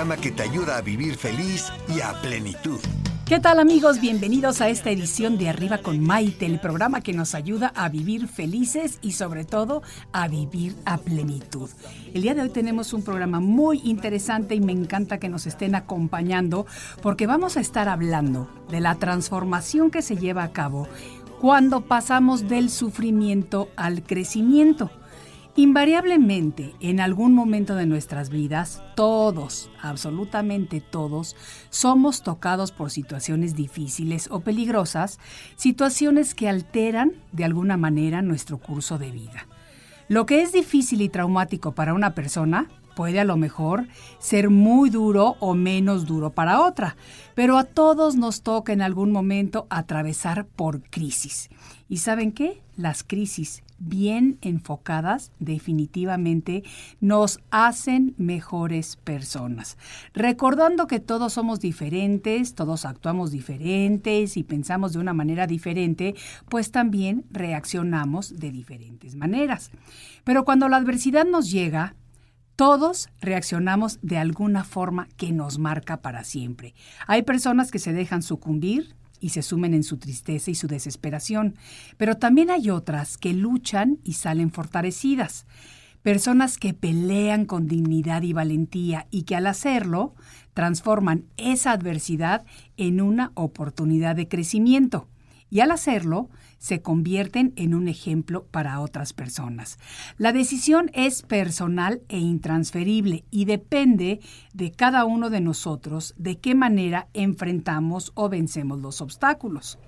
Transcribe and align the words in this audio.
Programa 0.00 0.22
que 0.22 0.30
te 0.30 0.42
ayuda 0.42 0.78
a 0.78 0.80
vivir 0.80 1.14
feliz 1.14 1.70
y 1.86 2.00
a 2.00 2.14
plenitud. 2.22 2.80
¿Qué 3.26 3.38
tal 3.38 3.58
amigos? 3.58 4.00
Bienvenidos 4.00 4.62
a 4.62 4.70
esta 4.70 4.88
edición 4.88 5.36
de 5.36 5.50
Arriba 5.50 5.76
con 5.76 6.00
Maite, 6.00 6.46
el 6.46 6.58
programa 6.58 7.02
que 7.02 7.12
nos 7.12 7.34
ayuda 7.34 7.70
a 7.76 7.90
vivir 7.90 8.26
felices 8.26 8.98
y 9.02 9.12
sobre 9.12 9.44
todo 9.44 9.82
a 10.12 10.26
vivir 10.26 10.74
a 10.86 10.96
plenitud. 10.96 11.68
El 12.14 12.22
día 12.22 12.34
de 12.34 12.40
hoy 12.40 12.48
tenemos 12.48 12.94
un 12.94 13.02
programa 13.02 13.40
muy 13.40 13.82
interesante 13.84 14.54
y 14.54 14.62
me 14.62 14.72
encanta 14.72 15.18
que 15.18 15.28
nos 15.28 15.46
estén 15.46 15.74
acompañando 15.74 16.64
porque 17.02 17.26
vamos 17.26 17.58
a 17.58 17.60
estar 17.60 17.90
hablando 17.90 18.48
de 18.70 18.80
la 18.80 18.94
transformación 18.94 19.90
que 19.90 20.00
se 20.00 20.16
lleva 20.16 20.44
a 20.44 20.52
cabo 20.52 20.88
cuando 21.42 21.82
pasamos 21.82 22.48
del 22.48 22.70
sufrimiento 22.70 23.68
al 23.76 24.02
crecimiento. 24.02 24.90
Invariablemente, 25.56 26.74
en 26.78 27.00
algún 27.00 27.34
momento 27.34 27.74
de 27.74 27.84
nuestras 27.84 28.30
vidas, 28.30 28.82
todos, 28.94 29.68
absolutamente 29.82 30.80
todos, 30.80 31.34
somos 31.70 32.22
tocados 32.22 32.70
por 32.70 32.92
situaciones 32.92 33.56
difíciles 33.56 34.28
o 34.30 34.40
peligrosas, 34.40 35.18
situaciones 35.56 36.36
que 36.36 36.48
alteran 36.48 37.12
de 37.32 37.44
alguna 37.44 37.76
manera 37.76 38.22
nuestro 38.22 38.58
curso 38.58 38.96
de 38.96 39.10
vida. 39.10 39.48
Lo 40.06 40.24
que 40.24 40.42
es 40.42 40.52
difícil 40.52 41.02
y 41.02 41.08
traumático 41.08 41.72
para 41.72 41.94
una 41.94 42.14
persona 42.14 42.68
puede 42.94 43.18
a 43.18 43.24
lo 43.24 43.36
mejor 43.36 43.88
ser 44.20 44.50
muy 44.50 44.88
duro 44.88 45.36
o 45.40 45.54
menos 45.54 46.06
duro 46.06 46.30
para 46.30 46.60
otra, 46.60 46.96
pero 47.34 47.58
a 47.58 47.64
todos 47.64 48.14
nos 48.14 48.42
toca 48.42 48.72
en 48.72 48.82
algún 48.82 49.10
momento 49.10 49.66
atravesar 49.68 50.46
por 50.46 50.80
crisis. 50.82 51.50
¿Y 51.88 51.98
saben 51.98 52.30
qué? 52.30 52.62
Las 52.76 53.02
crisis 53.02 53.64
bien 53.80 54.38
enfocadas 54.42 55.32
definitivamente 55.40 56.62
nos 57.00 57.40
hacen 57.50 58.14
mejores 58.16 58.96
personas. 58.96 59.76
Recordando 60.14 60.86
que 60.86 61.00
todos 61.00 61.32
somos 61.32 61.58
diferentes, 61.60 62.54
todos 62.54 62.84
actuamos 62.84 63.32
diferentes 63.32 64.36
y 64.36 64.44
pensamos 64.44 64.92
de 64.92 65.00
una 65.00 65.14
manera 65.14 65.46
diferente, 65.46 66.14
pues 66.48 66.70
también 66.70 67.24
reaccionamos 67.30 68.38
de 68.38 68.52
diferentes 68.52 69.16
maneras. 69.16 69.70
Pero 70.22 70.44
cuando 70.44 70.68
la 70.68 70.76
adversidad 70.76 71.24
nos 71.24 71.50
llega, 71.50 71.96
todos 72.56 73.08
reaccionamos 73.22 73.98
de 74.02 74.18
alguna 74.18 74.64
forma 74.64 75.08
que 75.16 75.32
nos 75.32 75.58
marca 75.58 76.02
para 76.02 76.24
siempre. 76.24 76.74
Hay 77.06 77.22
personas 77.22 77.70
que 77.70 77.78
se 77.78 77.94
dejan 77.94 78.22
sucumbir 78.22 78.94
y 79.20 79.30
se 79.30 79.42
sumen 79.42 79.74
en 79.74 79.82
su 79.82 79.98
tristeza 79.98 80.50
y 80.50 80.54
su 80.54 80.66
desesperación, 80.66 81.54
pero 81.96 82.16
también 82.16 82.50
hay 82.50 82.70
otras 82.70 83.18
que 83.18 83.32
luchan 83.32 83.98
y 84.02 84.14
salen 84.14 84.50
fortalecidas. 84.50 85.46
Personas 86.02 86.56
que 86.56 86.72
pelean 86.72 87.44
con 87.44 87.68
dignidad 87.68 88.22
y 88.22 88.32
valentía 88.32 89.06
y 89.10 89.24
que 89.24 89.36
al 89.36 89.46
hacerlo 89.46 90.14
transforman 90.54 91.26
esa 91.36 91.72
adversidad 91.72 92.44
en 92.76 93.00
una 93.00 93.32
oportunidad 93.34 94.16
de 94.16 94.26
crecimiento. 94.26 95.08
Y 95.50 95.60
al 95.60 95.72
hacerlo, 95.72 96.30
se 96.60 96.82
convierten 96.82 97.54
en 97.56 97.74
un 97.74 97.88
ejemplo 97.88 98.44
para 98.44 98.80
otras 98.80 99.14
personas. 99.14 99.78
La 100.18 100.32
decisión 100.32 100.90
es 100.92 101.22
personal 101.22 102.02
e 102.08 102.18
intransferible 102.18 103.24
y 103.30 103.46
depende 103.46 104.20
de 104.52 104.70
cada 104.70 105.06
uno 105.06 105.30
de 105.30 105.40
nosotros 105.40 106.14
de 106.18 106.38
qué 106.38 106.54
manera 106.54 107.08
enfrentamos 107.14 108.12
o 108.14 108.28
vencemos 108.28 108.78
los 108.78 109.00
obstáculos. 109.00 109.78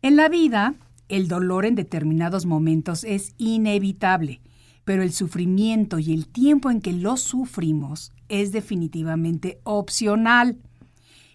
En 0.00 0.14
la 0.14 0.28
vida, 0.28 0.76
el 1.08 1.26
dolor 1.26 1.66
en 1.66 1.74
determinados 1.74 2.46
momentos 2.46 3.02
es 3.02 3.34
inevitable, 3.36 4.40
pero 4.84 5.02
el 5.02 5.12
sufrimiento 5.12 5.98
y 5.98 6.14
el 6.14 6.28
tiempo 6.28 6.70
en 6.70 6.80
que 6.80 6.92
lo 6.92 7.16
sufrimos 7.16 8.12
es 8.28 8.52
definitivamente 8.52 9.58
opcional. 9.64 10.58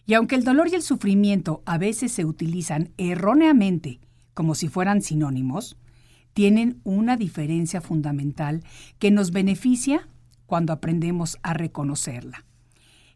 Y 0.06 0.13
aunque 0.13 0.35
el 0.35 0.45
dolor 0.45 0.69
y 0.69 0.75
el 0.75 0.84
sufrimiento 0.84 1.63
a 1.66 1.78
veces 1.78 2.13
se 2.13 2.24
utilizan 2.24 2.91
erróneamente 2.97 4.00
como 4.33 4.55
si 4.55 4.67
fueran 4.67 5.01
sinónimos, 5.01 5.77
tienen 6.33 6.81
una 6.83 7.16
diferencia 7.16 7.81
fundamental 7.81 8.63
que 8.99 9.11
nos 9.11 9.31
beneficia 9.31 10.07
cuando 10.45 10.73
aprendemos 10.73 11.38
a 11.44 11.53
reconocerla. 11.53 12.45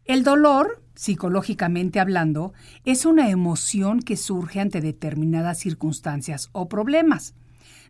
El 0.04 0.24
dolor, 0.24 0.82
psicológicamente 0.94 2.00
hablando, 2.00 2.54
es 2.84 3.04
una 3.04 3.28
emoción 3.28 4.00
que 4.00 4.16
surge 4.16 4.60
ante 4.60 4.80
determinadas 4.80 5.58
circunstancias 5.58 6.48
o 6.52 6.68
problemas. 6.68 7.34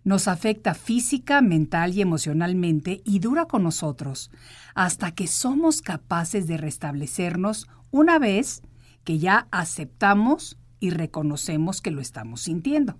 Nos 0.02 0.26
afecta 0.26 0.74
física, 0.74 1.40
mental 1.42 1.94
y 1.94 2.00
emocionalmente 2.00 3.02
y 3.04 3.20
dura 3.20 3.44
con 3.46 3.62
nosotros 3.62 4.30
hasta 4.74 5.12
que 5.12 5.26
somos 5.26 5.80
capaces 5.80 6.46
de 6.46 6.56
restablecernos 6.56 7.68
una 7.90 8.18
vez 8.18 8.62
que 9.04 9.18
ya 9.18 9.46
aceptamos 9.50 10.58
y 10.80 10.90
reconocemos 10.90 11.80
que 11.80 11.90
lo 11.90 12.00
estamos 12.00 12.42
sintiendo. 12.42 12.96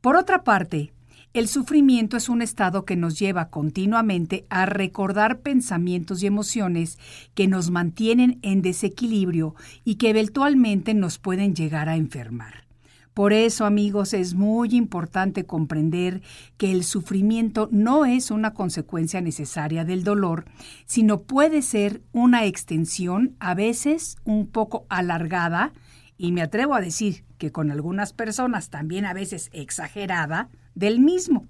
Por 0.00 0.16
otra 0.16 0.44
parte, 0.44 0.92
el 1.34 1.48
sufrimiento 1.48 2.16
es 2.16 2.28
un 2.28 2.40
estado 2.40 2.84
que 2.84 2.94
nos 2.94 3.18
lleva 3.18 3.50
continuamente 3.50 4.46
a 4.48 4.64
recordar 4.64 5.40
pensamientos 5.40 6.22
y 6.22 6.26
emociones 6.26 6.98
que 7.34 7.48
nos 7.48 7.70
mantienen 7.70 8.38
en 8.42 8.62
desequilibrio 8.62 9.56
y 9.84 9.96
que 9.96 10.10
eventualmente 10.10 10.94
nos 10.94 11.18
pueden 11.18 11.54
llegar 11.54 11.88
a 11.88 11.96
enfermar. 11.96 12.68
Por 13.12 13.32
eso, 13.32 13.66
amigos, 13.66 14.14
es 14.14 14.34
muy 14.34 14.68
importante 14.76 15.44
comprender 15.44 16.22
que 16.56 16.70
el 16.70 16.84
sufrimiento 16.84 17.68
no 17.72 18.04
es 18.04 18.30
una 18.30 18.54
consecuencia 18.54 19.20
necesaria 19.20 19.84
del 19.84 20.04
dolor, 20.04 20.44
sino 20.86 21.22
puede 21.22 21.62
ser 21.62 22.00
una 22.12 22.44
extensión, 22.44 23.34
a 23.40 23.54
veces 23.54 24.18
un 24.22 24.46
poco 24.46 24.86
alargada, 24.88 25.72
y 26.18 26.32
me 26.32 26.42
atrevo 26.42 26.74
a 26.74 26.80
decir 26.80 27.24
que 27.38 27.52
con 27.52 27.70
algunas 27.70 28.12
personas 28.12 28.68
también 28.68 29.06
a 29.06 29.14
veces 29.14 29.48
exagerada, 29.52 30.50
del 30.74 31.00
mismo. 31.00 31.46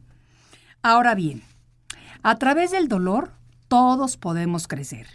Ahora 0.82 1.14
bien, 1.14 1.42
a 2.22 2.36
través 2.36 2.70
del 2.70 2.88
dolor 2.88 3.32
todos 3.66 4.16
podemos 4.16 4.68
crecer. 4.68 5.06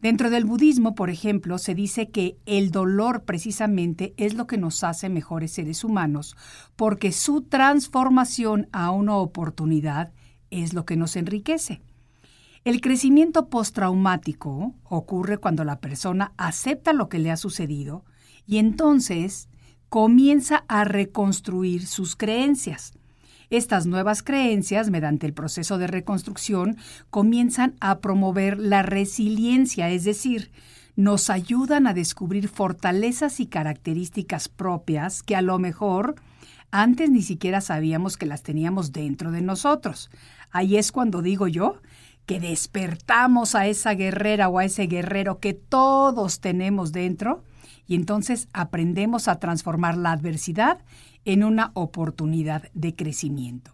Dentro 0.00 0.30
del 0.30 0.44
budismo, 0.44 0.94
por 0.94 1.10
ejemplo, 1.10 1.58
se 1.58 1.74
dice 1.74 2.10
que 2.10 2.38
el 2.46 2.70
dolor 2.70 3.24
precisamente 3.24 4.14
es 4.16 4.34
lo 4.34 4.46
que 4.46 4.56
nos 4.56 4.82
hace 4.82 5.08
mejores 5.08 5.52
seres 5.52 5.84
humanos, 5.84 6.36
porque 6.74 7.12
su 7.12 7.42
transformación 7.42 8.68
a 8.72 8.92
una 8.92 9.16
oportunidad 9.16 10.12
es 10.50 10.72
lo 10.72 10.86
que 10.86 10.96
nos 10.96 11.16
enriquece. 11.16 11.82
El 12.64 12.80
crecimiento 12.80 13.48
postraumático 13.48 14.74
ocurre 14.84 15.38
cuando 15.38 15.64
la 15.64 15.80
persona 15.80 16.32
acepta 16.36 16.92
lo 16.92 17.08
que 17.08 17.18
le 17.18 17.30
ha 17.30 17.36
sucedido 17.36 18.04
y 18.46 18.58
entonces 18.58 19.48
comienza 19.88 20.64
a 20.68 20.84
reconstruir 20.84 21.86
sus 21.86 22.16
creencias. 22.16 22.92
Estas 23.50 23.86
nuevas 23.86 24.22
creencias, 24.22 24.90
mediante 24.90 25.26
el 25.26 25.34
proceso 25.34 25.76
de 25.76 25.88
reconstrucción, 25.88 26.76
comienzan 27.10 27.74
a 27.80 27.98
promover 27.98 28.58
la 28.58 28.82
resiliencia, 28.82 29.90
es 29.90 30.04
decir, 30.04 30.52
nos 30.94 31.30
ayudan 31.30 31.88
a 31.88 31.94
descubrir 31.94 32.48
fortalezas 32.48 33.40
y 33.40 33.46
características 33.46 34.48
propias 34.48 35.22
que 35.22 35.34
a 35.34 35.42
lo 35.42 35.58
mejor 35.58 36.14
antes 36.70 37.10
ni 37.10 37.22
siquiera 37.22 37.60
sabíamos 37.60 38.16
que 38.16 38.26
las 38.26 38.42
teníamos 38.42 38.92
dentro 38.92 39.32
de 39.32 39.42
nosotros. 39.42 40.10
Ahí 40.52 40.76
es 40.76 40.92
cuando 40.92 41.22
digo 41.22 41.48
yo 41.48 41.80
que 42.26 42.38
despertamos 42.38 43.56
a 43.56 43.66
esa 43.66 43.94
guerrera 43.94 44.48
o 44.48 44.58
a 44.58 44.64
ese 44.64 44.86
guerrero 44.86 45.40
que 45.40 45.54
todos 45.54 46.38
tenemos 46.38 46.92
dentro 46.92 47.42
y 47.86 47.94
entonces 47.94 48.48
aprendemos 48.52 49.28
a 49.28 49.38
transformar 49.38 49.96
la 49.96 50.12
adversidad 50.12 50.78
en 51.24 51.44
una 51.44 51.70
oportunidad 51.74 52.70
de 52.74 52.94
crecimiento. 52.94 53.72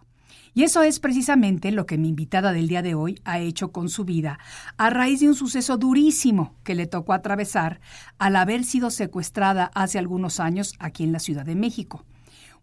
Y 0.57 0.63
eso 0.63 0.81
es 0.81 0.99
precisamente 0.99 1.71
lo 1.71 1.85
que 1.85 1.99
mi 1.99 2.09
invitada 2.09 2.51
del 2.51 2.67
día 2.67 2.81
de 2.81 2.95
hoy 2.95 3.21
ha 3.25 3.37
hecho 3.37 3.71
con 3.71 3.89
su 3.89 4.05
vida, 4.05 4.39
a 4.75 4.89
raíz 4.89 5.19
de 5.19 5.27
un 5.27 5.35
suceso 5.35 5.77
durísimo 5.77 6.55
que 6.63 6.73
le 6.73 6.87
tocó 6.87 7.13
atravesar 7.13 7.79
al 8.17 8.35
haber 8.35 8.63
sido 8.63 8.89
secuestrada 8.89 9.69
hace 9.75 9.99
algunos 9.99 10.39
años 10.39 10.73
aquí 10.79 11.03
en 11.03 11.11
la 11.11 11.19
Ciudad 11.19 11.45
de 11.45 11.53
México. 11.53 12.05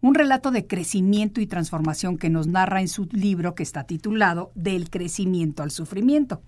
un 0.01 0.13
relato 0.13 0.51
de 0.51 0.67
crecimiento 0.67 1.39
y 1.39 1.47
transformación 1.47 2.17
que 2.17 2.29
nos 2.29 2.47
narra 2.47 2.81
en 2.81 2.89
su 2.89 3.07
libro 3.11 3.55
que 3.55 3.63
está 3.63 3.85
titulado 3.85 4.51
Del 4.53 4.89
crecimiento 4.89 5.63
al 5.63 5.71
sufrimiento. 5.71 6.43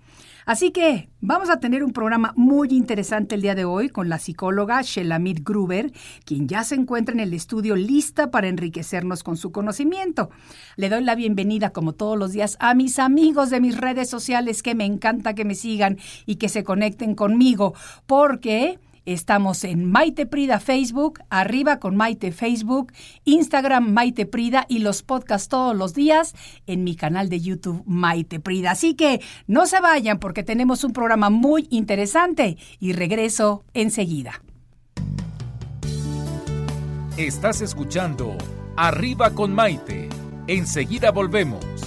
Así 0.47 0.71
que 0.71 1.09
vamos 1.19 1.49
a 1.49 1.59
tener 1.59 1.83
un 1.83 1.91
programa 1.91 2.31
muy 2.37 2.69
interesante 2.69 3.35
el 3.35 3.41
día 3.41 3.53
de 3.53 3.65
hoy 3.65 3.89
con 3.89 4.07
la 4.07 4.17
psicóloga 4.17 4.81
Shelamit 4.81 5.43
Gruber, 5.43 5.91
quien 6.23 6.47
ya 6.47 6.63
se 6.63 6.75
encuentra 6.75 7.13
en 7.13 7.19
el 7.19 7.33
estudio 7.33 7.75
lista 7.75 8.31
para 8.31 8.47
enriquecernos 8.47 9.23
con 9.23 9.35
su 9.35 9.51
conocimiento. 9.51 10.29
Le 10.77 10.87
doy 10.87 11.03
la 11.03 11.15
bienvenida, 11.15 11.71
como 11.71 11.91
todos 11.91 12.17
los 12.17 12.31
días, 12.31 12.55
a 12.61 12.75
mis 12.75 12.97
amigos 12.97 13.49
de 13.49 13.59
mis 13.59 13.75
redes 13.75 14.09
sociales 14.09 14.63
que 14.63 14.73
me 14.73 14.85
encanta 14.85 15.35
que 15.35 15.43
me 15.43 15.53
sigan 15.53 15.97
y 16.25 16.37
que 16.37 16.47
se 16.47 16.63
conecten 16.63 17.13
conmigo, 17.13 17.73
porque 18.05 18.79
Estamos 19.07 19.63
en 19.63 19.89
Maite 19.89 20.25
Prida 20.25 20.59
Facebook, 20.59 21.21
arriba 21.29 21.79
con 21.79 21.95
Maite 21.95 22.33
Facebook, 22.33 22.91
Instagram 23.23 23.93
Maite 23.93 24.25
Prida 24.25 24.65
y 24.67 24.79
los 24.79 25.01
podcasts 25.01 25.47
todos 25.47 25.73
los 25.73 25.93
días 25.93 26.35
en 26.65 26.83
mi 26.83 26.97
canal 26.97 27.29
de 27.29 27.39
YouTube 27.39 27.83
Maite 27.85 28.41
Prida. 28.41 28.71
Así 28.71 28.95
que 28.95 29.21
no 29.47 29.65
se 29.65 29.79
vayan 29.79 30.19
porque 30.19 30.43
tenemos 30.43 30.83
un 30.83 30.91
programa 30.91 31.29
muy 31.29 31.67
interesante 31.69 32.57
y 32.81 32.91
regreso 32.91 33.63
enseguida. 33.73 34.41
Estás 37.15 37.61
escuchando 37.61 38.35
Arriba 38.75 39.29
con 39.29 39.55
Maite. 39.55 40.09
Enseguida 40.47 41.11
volvemos. 41.11 41.86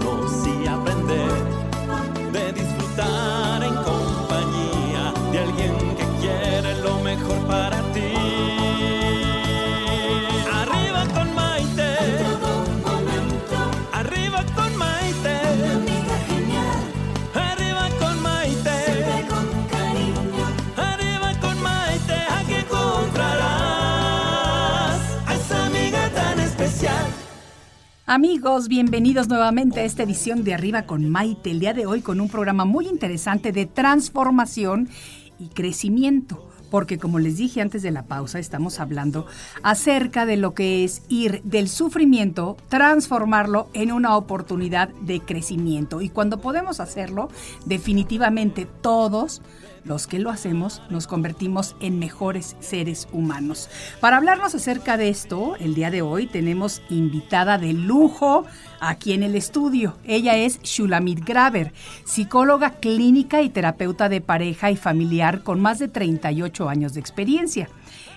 Amigos, 28.13 28.67
bienvenidos 28.67 29.29
nuevamente 29.29 29.79
a 29.79 29.83
esta 29.85 30.03
edición 30.03 30.43
de 30.43 30.53
Arriba 30.53 30.81
con 30.81 31.09
Maite. 31.09 31.49
El 31.49 31.61
día 31.61 31.73
de 31.73 31.85
hoy 31.85 32.01
con 32.01 32.19
un 32.19 32.27
programa 32.27 32.65
muy 32.65 32.85
interesante 32.89 33.53
de 33.53 33.65
transformación 33.67 34.89
y 35.39 35.47
crecimiento. 35.47 36.45
Porque 36.69 36.97
como 36.97 37.19
les 37.19 37.37
dije 37.37 37.61
antes 37.61 37.83
de 37.83 37.91
la 37.91 38.03
pausa, 38.03 38.37
estamos 38.37 38.81
hablando 38.81 39.27
acerca 39.63 40.25
de 40.25 40.35
lo 40.35 40.53
que 40.53 40.83
es 40.83 41.03
ir 41.07 41.41
del 41.43 41.69
sufrimiento, 41.69 42.57
transformarlo 42.67 43.69
en 43.71 43.93
una 43.93 44.17
oportunidad 44.17 44.89
de 44.89 45.21
crecimiento. 45.21 46.01
Y 46.01 46.09
cuando 46.09 46.41
podemos 46.41 46.81
hacerlo, 46.81 47.29
definitivamente 47.65 48.67
todos 48.81 49.41
los 49.83 50.07
que 50.07 50.19
lo 50.19 50.29
hacemos 50.29 50.81
nos 50.89 51.07
convertimos 51.07 51.75
en 51.79 51.99
mejores 51.99 52.55
seres 52.59 53.07
humanos. 53.11 53.69
Para 53.99 54.17
hablarnos 54.17 54.53
acerca 54.55 54.97
de 54.97 55.09
esto, 55.09 55.55
el 55.57 55.75
día 55.75 55.91
de 55.91 56.01
hoy 56.01 56.27
tenemos 56.27 56.81
invitada 56.89 57.57
de 57.57 57.73
lujo 57.73 58.45
aquí 58.79 59.13
en 59.13 59.23
el 59.23 59.35
estudio. 59.35 59.97
Ella 60.05 60.37
es 60.37 60.61
Shulamit 60.61 61.25
Graver, 61.25 61.73
psicóloga 62.03 62.71
clínica 62.71 63.41
y 63.41 63.49
terapeuta 63.49 64.09
de 64.09 64.21
pareja 64.21 64.71
y 64.71 64.75
familiar 64.75 65.43
con 65.43 65.59
más 65.59 65.79
de 65.79 65.87
38 65.87 66.69
años 66.69 66.93
de 66.93 66.99
experiencia. 66.99 67.69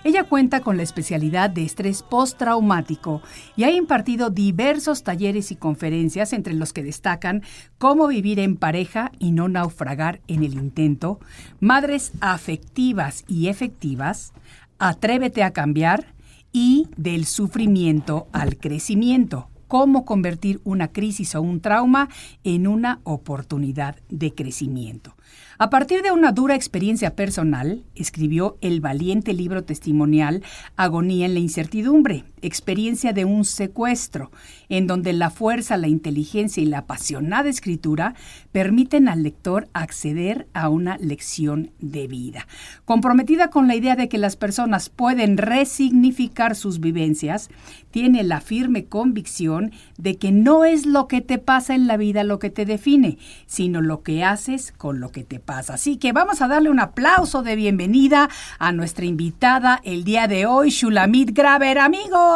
Ella 0.05 0.23
cuenta 0.23 0.59
con 0.59 0.77
la 0.77 0.83
especialidad 0.83 1.49
de 1.49 1.63
estrés 1.63 2.03
postraumático 2.03 3.23
y 3.55 3.63
ha 3.63 3.71
impartido 3.71 4.29
diversos 4.29 5.01
talleres 5.01 5.51
y 5.51 5.55
conferencias 5.55 6.31
entre 6.31 6.53
los 6.53 6.73
que 6.73 6.83
destacan 6.83 7.41
cómo 7.79 8.05
vivir 8.05 8.39
en 8.39 8.55
pareja 8.55 9.11
y 9.17 9.31
no 9.31 9.49
naufragar 9.49 10.21
en 10.27 10.43
el 10.43 10.53
intento, 10.53 11.19
madres 11.59 12.11
afectivas 12.21 13.25
y 13.27 13.47
efectivas, 13.47 14.31
atrévete 14.77 15.41
a 15.41 15.53
cambiar 15.53 16.13
y 16.51 16.87
del 16.97 17.25
sufrimiento 17.25 18.27
al 18.31 18.57
crecimiento 18.57 19.49
cómo 19.77 20.05
convertir 20.05 20.61
una 20.63 20.93
crisis 20.93 21.35
o 21.35 21.41
un 21.41 21.59
trauma 21.59 22.07
en 22.45 22.65
una 22.65 23.01
oportunidad 23.03 23.97
de 24.07 24.33
crecimiento. 24.33 25.17
A 25.57 25.69
partir 25.69 26.01
de 26.01 26.13
una 26.13 26.31
dura 26.31 26.55
experiencia 26.55 27.13
personal, 27.13 27.83
escribió 27.93 28.57
el 28.61 28.79
valiente 28.79 29.33
libro 29.33 29.65
testimonial 29.65 30.43
Agonía 30.77 31.25
en 31.25 31.33
la 31.33 31.41
incertidumbre, 31.41 32.23
experiencia 32.45 33.13
de 33.13 33.25
un 33.25 33.45
secuestro, 33.45 34.31
en 34.69 34.87
donde 34.87 35.13
la 35.13 35.29
fuerza, 35.29 35.77
la 35.77 35.87
inteligencia 35.87 36.61
y 36.61 36.65
la 36.65 36.79
apasionada 36.79 37.49
escritura 37.49 38.15
permiten 38.51 39.07
al 39.07 39.23
lector 39.23 39.67
acceder 39.73 40.47
a 40.53 40.69
una 40.69 40.97
lección 40.97 41.71
de 41.79 42.07
vida. 42.07 42.47
Comprometida 42.85 43.49
con 43.49 43.67
la 43.67 43.75
idea 43.75 43.95
de 43.95 44.09
que 44.09 44.17
las 44.17 44.35
personas 44.35 44.89
pueden 44.89 45.37
resignificar 45.37 46.55
sus 46.55 46.79
vivencias, 46.79 47.49
tiene 47.91 48.23
la 48.23 48.41
firme 48.41 48.85
convicción 48.85 49.71
de 49.97 50.17
que 50.17 50.31
no 50.31 50.65
es 50.65 50.85
lo 50.85 51.07
que 51.07 51.21
te 51.21 51.37
pasa 51.37 51.75
en 51.75 51.87
la 51.87 51.97
vida 51.97 52.23
lo 52.23 52.39
que 52.39 52.49
te 52.49 52.65
define, 52.65 53.17
sino 53.45 53.81
lo 53.81 54.03
que 54.03 54.23
haces 54.23 54.71
con 54.71 54.99
lo 54.99 55.11
que 55.11 55.23
te 55.23 55.39
pasa. 55.39 55.75
Así 55.75 55.97
que 55.97 56.11
vamos 56.11 56.41
a 56.41 56.47
darle 56.47 56.69
un 56.69 56.79
aplauso 56.79 57.41
de 57.43 57.55
bienvenida 57.55 58.29
a 58.59 58.71
nuestra 58.71 59.05
invitada 59.05 59.79
el 59.83 60.03
día 60.03 60.27
de 60.27 60.45
hoy, 60.45 60.69
Shulamit 60.69 61.31
Graver, 61.31 61.79
amigos. 61.79 62.34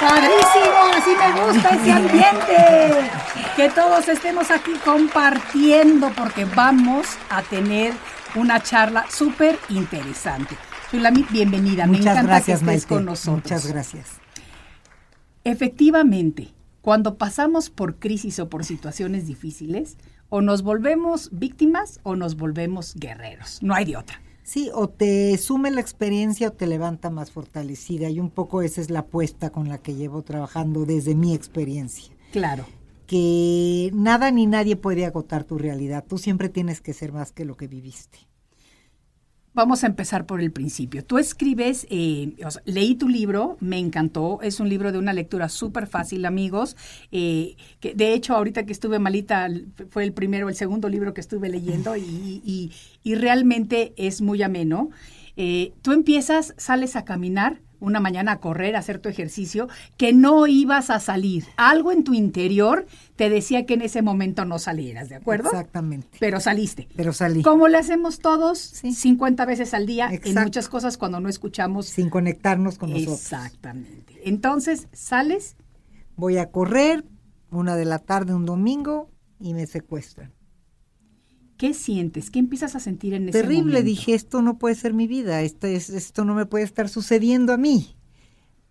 Padrísimo, 0.00 0.80
así 0.96 1.10
me 1.16 1.52
gusta 1.52 1.68
ese 1.70 1.92
ambiente. 1.92 3.10
Que 3.56 3.68
todos 3.68 4.08
estemos 4.08 4.50
aquí 4.50 4.72
compartiendo 4.84 6.10
porque 6.16 6.44
vamos 6.44 7.06
a 7.28 7.42
tener 7.42 7.92
una 8.34 8.60
charla 8.62 9.04
súper 9.10 9.58
interesante. 9.68 10.56
Shulamit, 10.90 11.30
bienvenida. 11.30 11.86
me 11.86 11.98
Muchas 11.98 12.12
encanta 12.12 12.22
gracias, 12.22 12.46
que 12.46 12.52
estés 12.52 12.66
Maite. 12.66 12.86
con 12.86 13.04
nosotros. 13.04 13.42
Muchas 13.42 13.66
gracias. 13.66 14.06
Efectivamente, 15.44 16.54
cuando 16.80 17.18
pasamos 17.18 17.68
por 17.68 17.96
crisis 17.96 18.38
o 18.38 18.48
por 18.48 18.64
situaciones 18.64 19.26
difíciles, 19.26 19.98
o 20.30 20.40
nos 20.40 20.62
volvemos 20.62 21.28
víctimas 21.30 22.00
o 22.04 22.16
nos 22.16 22.36
volvemos 22.36 22.94
guerreros. 22.94 23.58
No 23.62 23.74
hay 23.74 23.84
de 23.84 23.98
otra. 23.98 24.21
Sí, 24.42 24.70
o 24.74 24.88
te 24.88 25.36
sume 25.38 25.70
la 25.70 25.80
experiencia 25.80 26.48
o 26.48 26.52
te 26.52 26.66
levanta 26.66 27.10
más 27.10 27.30
fortalecida 27.30 28.10
y 28.10 28.18
un 28.18 28.30
poco 28.30 28.62
esa 28.62 28.80
es 28.80 28.90
la 28.90 29.00
apuesta 29.00 29.50
con 29.50 29.68
la 29.68 29.78
que 29.78 29.94
llevo 29.94 30.22
trabajando 30.22 30.84
desde 30.84 31.14
mi 31.14 31.34
experiencia. 31.34 32.14
Claro. 32.32 32.66
Que 33.06 33.90
nada 33.94 34.30
ni 34.30 34.46
nadie 34.46 34.76
puede 34.76 35.06
agotar 35.06 35.44
tu 35.44 35.58
realidad. 35.58 36.04
Tú 36.06 36.18
siempre 36.18 36.48
tienes 36.48 36.80
que 36.80 36.92
ser 36.92 37.12
más 37.12 37.32
que 37.32 37.44
lo 37.44 37.56
que 37.56 37.68
viviste. 37.68 38.18
Vamos 39.54 39.84
a 39.84 39.86
empezar 39.86 40.24
por 40.24 40.40
el 40.40 40.50
principio. 40.50 41.04
Tú 41.04 41.18
escribes, 41.18 41.86
eh, 41.90 42.34
leí 42.64 42.94
tu 42.94 43.06
libro, 43.10 43.58
me 43.60 43.78
encantó, 43.78 44.40
es 44.40 44.60
un 44.60 44.68
libro 44.70 44.92
de 44.92 44.98
una 44.98 45.12
lectura 45.12 45.50
súper 45.50 45.86
fácil, 45.86 46.24
amigos, 46.24 46.74
eh, 47.10 47.56
que 47.78 47.94
de 47.94 48.14
hecho 48.14 48.34
ahorita 48.34 48.64
que 48.64 48.72
estuve 48.72 48.98
malita 48.98 49.48
fue 49.90 50.04
el 50.04 50.14
primero, 50.14 50.48
el 50.48 50.54
segundo 50.54 50.88
libro 50.88 51.12
que 51.12 51.20
estuve 51.20 51.50
leyendo 51.50 51.96
y, 51.96 52.00
y- 52.44 52.72
y 53.02 53.14
realmente 53.14 53.92
es 53.98 54.22
muy 54.22 54.42
ameno. 54.42 54.88
Eh, 55.36 55.72
tú 55.82 55.92
empiezas, 55.92 56.54
sales 56.56 56.96
a 56.96 57.04
caminar 57.04 57.60
una 57.82 58.00
mañana 58.00 58.32
a 58.32 58.40
correr, 58.40 58.76
a 58.76 58.78
hacer 58.78 58.98
tu 59.00 59.08
ejercicio, 59.08 59.68
que 59.96 60.12
no 60.12 60.46
ibas 60.46 60.88
a 60.88 61.00
salir. 61.00 61.44
Algo 61.56 61.92
en 61.92 62.04
tu 62.04 62.14
interior 62.14 62.86
te 63.16 63.28
decía 63.28 63.66
que 63.66 63.74
en 63.74 63.82
ese 63.82 64.02
momento 64.02 64.44
no 64.44 64.58
salieras, 64.58 65.08
¿de 65.08 65.16
acuerdo? 65.16 65.50
Exactamente. 65.50 66.16
Pero 66.20 66.40
saliste. 66.40 66.88
Pero 66.96 67.12
salí 67.12 67.42
Como 67.42 67.68
le 67.68 67.78
hacemos 67.78 68.20
todos, 68.20 68.58
Sí. 68.58 68.92
50 68.94 69.44
veces 69.44 69.74
al 69.74 69.86
día, 69.86 70.08
en 70.12 70.34
muchas 70.42 70.68
cosas 70.68 70.96
cuando 70.96 71.20
no 71.20 71.28
escuchamos. 71.28 71.86
sin 71.86 72.08
conectarnos 72.08 72.78
con 72.78 72.90
nosotros. 72.90 73.20
Exactamente. 73.20 74.14
Entonces, 74.24 74.88
sales, 74.92 75.56
Voy 76.14 76.36
a 76.36 76.50
correr 76.50 77.04
una 77.50 77.74
de 77.74 77.86
la 77.86 77.98
tarde 77.98 78.34
un 78.34 78.44
domingo 78.44 79.10
y 79.40 79.54
me 79.54 79.66
secuestran. 79.66 80.32
¿Qué 81.62 81.74
sientes? 81.74 82.30
¿Qué 82.32 82.40
empiezas 82.40 82.74
a 82.74 82.80
sentir 82.80 83.14
en 83.14 83.28
ese 83.28 83.40
Terrible, 83.40 83.62
momento? 83.74 83.84
dije, 83.84 84.14
esto 84.14 84.42
no 84.42 84.58
puede 84.58 84.74
ser 84.74 84.94
mi 84.94 85.06
vida, 85.06 85.42
esto, 85.42 85.68
es, 85.68 85.90
esto 85.90 86.24
no 86.24 86.34
me 86.34 86.44
puede 86.44 86.64
estar 86.64 86.88
sucediendo 86.88 87.52
a 87.52 87.56
mí. 87.56 87.94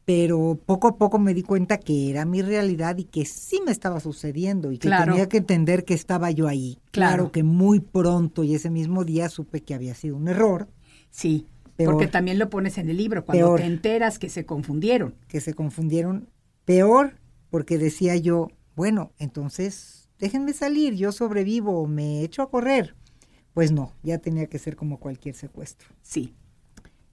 pero 0.03 0.59
poco 0.65 0.87
a 0.89 0.97
poco 0.97 1.19
me 1.19 1.33
di 1.33 1.43
cuenta 1.43 1.77
que 1.77 2.09
era 2.09 2.25
mi 2.25 2.41
realidad 2.41 2.97
y 2.97 3.05
que 3.05 3.23
sí 3.23 3.61
me 3.65 3.71
estaba 3.71 3.99
sucediendo 4.01 4.71
y 4.73 4.77
que 4.77 4.87
Claro. 4.89 5.13
tenía 5.13 5.29
que 5.29 5.37
entender 5.37 5.85
que 5.85 5.93
estaba 5.93 6.31
yo 6.31 6.47
ahí. 6.47 6.79
Claro. 6.91 7.13
Claro 7.15 7.31
que 7.31 7.43
muy 7.43 7.79
pronto 7.79 8.43
y 8.43 8.55
ese 8.55 8.69
mismo 8.69 9.05
día 9.05 9.29
supe 9.29 9.61
que 9.61 9.73
había 9.73 9.93
sido 9.95 10.17
un 10.17 10.27
error, 10.27 10.67
Sí, 11.11 11.45
Peor. 11.77 11.93
porque 11.93 12.07
también 12.07 12.39
lo 12.39 12.49
pones 12.49 12.77
en 12.77 12.89
el 12.89 12.97
libro, 12.97 13.23
cuando 13.25 13.45
Peor. 13.45 13.59
te 13.61 13.65
enteras 13.67 14.19
que 14.19 14.27
se 14.29 14.45
confundieron. 14.45 15.15
que 15.29 15.39
se 15.39 15.53
confundieron 15.53 16.27
peor 16.65 17.13
porque 17.49 17.77
decía 17.77 18.15
yo, 18.17 18.49
bueno, 18.75 19.11
entonces 19.17 20.00
déjenme 20.21 20.53
salir, 20.53 20.93
yo 20.93 21.11
sobrevivo, 21.11 21.85
me 21.87 22.23
echo 22.23 22.43
a 22.43 22.49
correr. 22.49 22.95
Pues 23.53 23.71
no, 23.73 23.91
ya 24.03 24.19
tenía 24.19 24.47
que 24.47 24.59
ser 24.59 24.77
como 24.77 24.99
cualquier 24.99 25.35
secuestro. 25.35 25.89
Sí, 26.01 26.35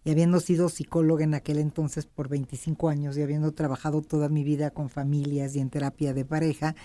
Y 0.04 0.10
habiendo 0.10 0.38
sido 0.38 0.68
psicóloga 0.68 1.24
en 1.24 1.34
aquel 1.34 1.58
entonces 1.58 2.06
por 2.06 2.28
25 2.28 2.88
años 2.88 3.16
y 3.16 3.22
habiendo 3.22 3.52
trabajado 3.52 4.02
toda 4.02 4.28
mi 4.28 4.44
vida 4.44 4.70
con 4.70 4.88
familias 4.88 5.56
y 5.56 5.60
en 5.60 5.70
terapia 5.70 6.14
de 6.14 6.24
pareja, 6.24 6.76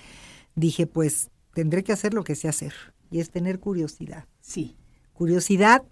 dije, 0.56 0.88
pues 0.88 1.30
tendré 1.54 1.84
que 1.84 1.92
hacer 1.94 2.14
lo 2.14 2.24
que 2.24 2.36
sé 2.36 2.48
hacer, 2.48 2.74
y 3.12 3.20
es 3.20 3.30
tener 3.30 3.60
curiosidad. 3.60 4.26
sí. 4.42 4.76
Curiosidad 5.14 5.84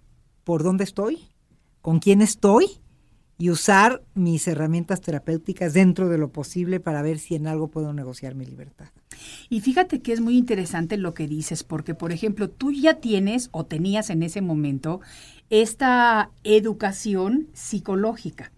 por 0.42 0.64
dónde 0.64 0.82
estoy, 0.82 1.28
con 1.80 2.00
quién 2.00 2.22
estoy 2.22 2.80
y 3.38 3.50
usar 3.50 4.02
mis 4.14 4.48
herramientas 4.48 5.00
terapéuticas 5.00 5.74
dentro 5.74 6.08
de 6.08 6.18
lo 6.18 6.32
posible 6.32 6.80
para 6.80 7.02
ver 7.02 7.20
si 7.20 7.36
en 7.36 7.46
algo 7.46 7.68
puedo 7.68 7.92
negociar 7.92 8.34
mi 8.34 8.44
libertad. 8.44 8.88
Y 9.48 9.60
fíjate 9.60 10.00
que 10.00 10.12
es 10.12 10.20
muy 10.20 10.36
interesante 10.36 10.96
lo 10.96 11.14
que 11.14 11.26
dices, 11.26 11.64
porque 11.64 11.94
por 11.94 12.12
ejemplo, 12.12 12.48
tú 12.48 12.72
ya 12.72 12.94
tienes 12.94 13.48
o 13.52 13.64
tenías 13.64 14.10
en 14.10 14.22
ese 14.22 14.40
momento 14.40 15.00
esta 15.50 16.30
educación 16.44 17.48
psicológica. 17.52 18.52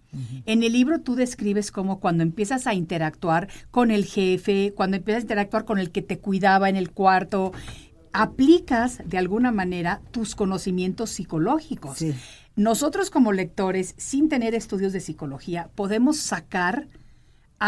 En 0.47 0.63
el 0.63 0.73
libro 0.73 1.01
tú 1.01 1.17
describes 1.17 1.73
cómo 1.73 1.99
cuando 1.99 2.23
empiezas 2.23 2.69
a 2.69 2.75
interactuar 2.75 3.49
con 3.73 3.91
el 3.91 4.05
jefe, 4.05 4.73
cuando 4.77 4.97
empiezas 4.97 5.23
a 5.23 5.25
interactuar 5.25 5.65
con 5.65 5.81
el 5.81 5.91
que 5.91 6.03
te 6.03 6.21
cuidaba 6.21 6.69
en 6.69 6.77
el 6.77 6.93
cuarto, 6.93 7.53
aplicas 8.13 9.03
de 9.05 9.19
alguna 9.19 9.51
manera 9.51 10.01
tus 10.13 10.37
conocimientos 10.37 11.11
psicológicos. 11.11 11.99
Sí. 11.99 12.15
Nosotros 12.55 13.11
como 13.11 13.33
lectores, 13.33 13.95
sin 13.97 14.29
tener 14.29 14.55
estudios 14.55 14.93
de 14.93 15.01
psicología, 15.01 15.71
podemos 15.75 16.19
sacar 16.19 16.87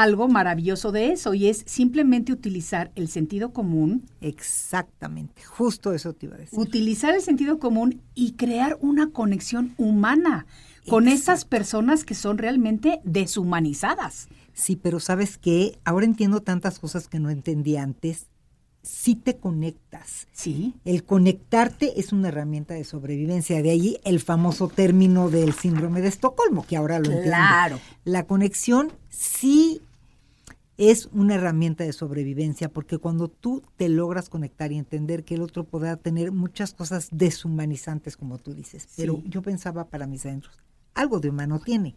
algo 0.02 0.28
maravilloso 0.28 0.92
de 0.92 1.12
eso 1.12 1.32
y 1.34 1.48
es 1.48 1.62
simplemente 1.66 2.32
utilizar 2.32 2.92
el 2.96 3.08
sentido 3.08 3.52
común, 3.52 4.04
Exactamente, 4.20 5.42
justo 5.42 5.92
eso 5.92 6.12
te 6.12 6.26
iba 6.26 6.34
a 6.36 6.38
decir. 6.38 6.58
utilizar 6.58 7.14
el 7.14 7.22
sentido 7.22 7.58
común 7.58 8.02
y 8.14 8.32
crear 8.32 8.76
una 8.80 9.10
conexión 9.10 9.74
humana 9.78 10.46
con 10.88 11.08
estas 11.08 11.44
personas 11.44 12.04
que 12.04 12.14
son 12.14 12.38
realmente 12.38 13.00
deshumanizadas. 13.04 14.28
Sí, 14.52 14.76
pero 14.76 15.00
sabes 15.00 15.36
que 15.38 15.78
ahora 15.84 16.06
entiendo 16.06 16.40
tantas 16.40 16.78
cosas 16.78 17.08
que 17.08 17.18
no 17.18 17.30
entendí 17.30 17.76
antes. 17.76 18.26
Sí 18.88 19.16
te 19.16 19.36
conectas. 19.36 20.28
Sí, 20.32 20.74
El 20.84 21.02
conectarte 21.02 21.98
es 21.98 22.12
una 22.12 22.28
herramienta 22.28 22.74
de 22.74 22.84
sobrevivencia. 22.84 23.60
De 23.60 23.70
ahí 23.70 23.96
el 24.04 24.20
famoso 24.20 24.68
término 24.68 25.28
del 25.28 25.54
síndrome 25.54 26.00
de 26.00 26.06
Estocolmo, 26.08 26.64
que 26.64 26.76
ahora 26.76 27.00
lo 27.00 27.06
entiendo. 27.06 27.30
Claro. 27.30 27.80
La 28.04 28.26
conexión 28.28 28.92
sí 29.08 29.80
es 30.78 31.08
una 31.12 31.34
herramienta 31.34 31.82
de 31.82 31.92
sobrevivencia, 31.92 32.68
porque 32.68 32.98
cuando 32.98 33.26
tú 33.28 33.64
te 33.76 33.88
logras 33.88 34.28
conectar 34.28 34.70
y 34.70 34.76
entender 34.78 35.24
que 35.24 35.34
el 35.34 35.42
otro 35.42 35.64
podrá 35.64 35.96
tener 35.96 36.30
muchas 36.30 36.72
cosas 36.72 37.08
deshumanizantes, 37.10 38.16
como 38.16 38.38
tú 38.38 38.54
dices, 38.54 38.86
pero 38.96 39.16
Sí. 39.16 39.24
yo 39.28 39.42
pensaba 39.42 39.86
para 39.88 40.06
mis 40.06 40.24
adentros, 40.26 40.54
algo 40.94 41.18
de 41.18 41.30
humano 41.30 41.58
tiene. 41.58 41.96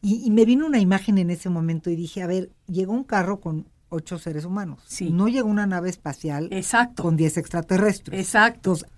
Y, 0.00 0.24
y 0.26 0.30
me 0.30 0.44
vino 0.44 0.66
una 0.66 0.80
imagen 0.80 1.18
en 1.18 1.30
ese 1.30 1.48
momento 1.50 1.90
y 1.90 1.96
dije, 1.96 2.22
a 2.22 2.26
ver, 2.26 2.50
llegó 2.66 2.92
un 2.92 3.04
carro 3.04 3.40
con 3.40 3.66
ocho 3.90 4.18
seres 4.18 4.44
humanos. 4.44 4.82
Sí. 4.86 5.10
No 5.10 5.28
llegó 5.28 5.48
una 5.48 5.66
nave 5.66 5.88
espacial 5.90 6.48
exacto. 6.52 7.02
con 7.02 7.16
10 7.16 7.36
extraterrestres. 7.38 8.20
Exacto. 8.20 8.72
Entonces, 8.72 8.88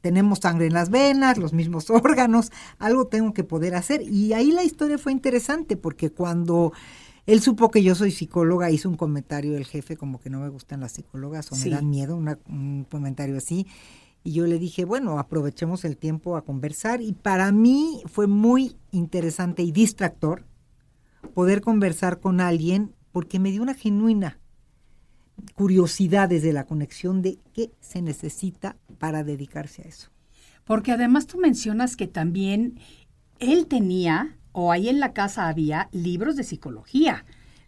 tenemos 0.00 0.40
sangre 0.40 0.66
en 0.66 0.72
las 0.72 0.90
venas, 0.90 1.38
los 1.38 1.52
mismos 1.52 1.88
órganos, 1.90 2.50
algo 2.78 3.06
tengo 3.06 3.32
que 3.32 3.44
poder 3.44 3.74
hacer. 3.76 4.02
Y 4.02 4.32
ahí 4.32 4.50
la 4.50 4.64
historia 4.64 4.98
fue 4.98 5.12
interesante 5.12 5.76
porque 5.76 6.10
cuando 6.10 6.72
él 7.26 7.40
supo 7.40 7.70
que 7.70 7.84
yo 7.84 7.94
soy 7.94 8.10
psicóloga, 8.10 8.70
hizo 8.72 8.88
un 8.88 8.96
comentario 8.96 9.56
el 9.56 9.64
jefe 9.64 9.96
como 9.96 10.18
que 10.18 10.28
no 10.28 10.40
me 10.40 10.48
gustan 10.48 10.80
las 10.80 10.90
psicólogas 10.92 11.52
o 11.52 11.54
Sí. 11.54 11.68
me 11.68 11.76
dan 11.76 11.88
miedo, 11.88 12.16
una- 12.16 12.38
un 12.48 12.84
comentario 12.90 13.36
así. 13.36 13.66
Y 14.24 14.32
yo 14.32 14.46
le 14.46 14.58
dije, 14.58 14.84
bueno, 14.84 15.18
aprovechemos 15.20 15.84
el 15.84 15.96
tiempo 15.96 16.36
a 16.36 16.44
conversar. 16.44 17.00
Y 17.00 17.12
para 17.12 17.52
mí 17.52 18.02
fue 18.06 18.26
muy 18.26 18.76
interesante 18.90 19.62
y 19.62 19.70
distractor 19.72 20.44
poder 21.34 21.60
conversar 21.60 22.18
con 22.18 22.40
alguien 22.40 22.92
porque 23.12 23.38
me 23.38 23.50
dio 23.50 23.62
una 23.62 23.74
genuina 23.74 24.38
curiosidad 25.54 26.28
desde 26.28 26.52
la 26.52 26.64
conexión 26.64 27.22
de 27.22 27.38
qué 27.52 27.70
se 27.80 28.02
necesita 28.02 28.76
para 28.98 29.24
dedicarse 29.24 29.82
a 29.82 29.88
eso. 29.88 30.08
Porque 30.64 30.92
además 30.92 31.26
tú 31.26 31.38
mencionas 31.38 31.96
que 31.96 32.06
también 32.06 32.78
él 33.38 33.66
tenía, 33.66 34.36
o 34.52 34.72
ahí 34.72 34.88
en 34.88 35.00
la 35.00 35.12
casa 35.12 35.48
había, 35.48 35.88
libros 35.92 36.36
de 36.36 36.44
psicología. 36.44 37.24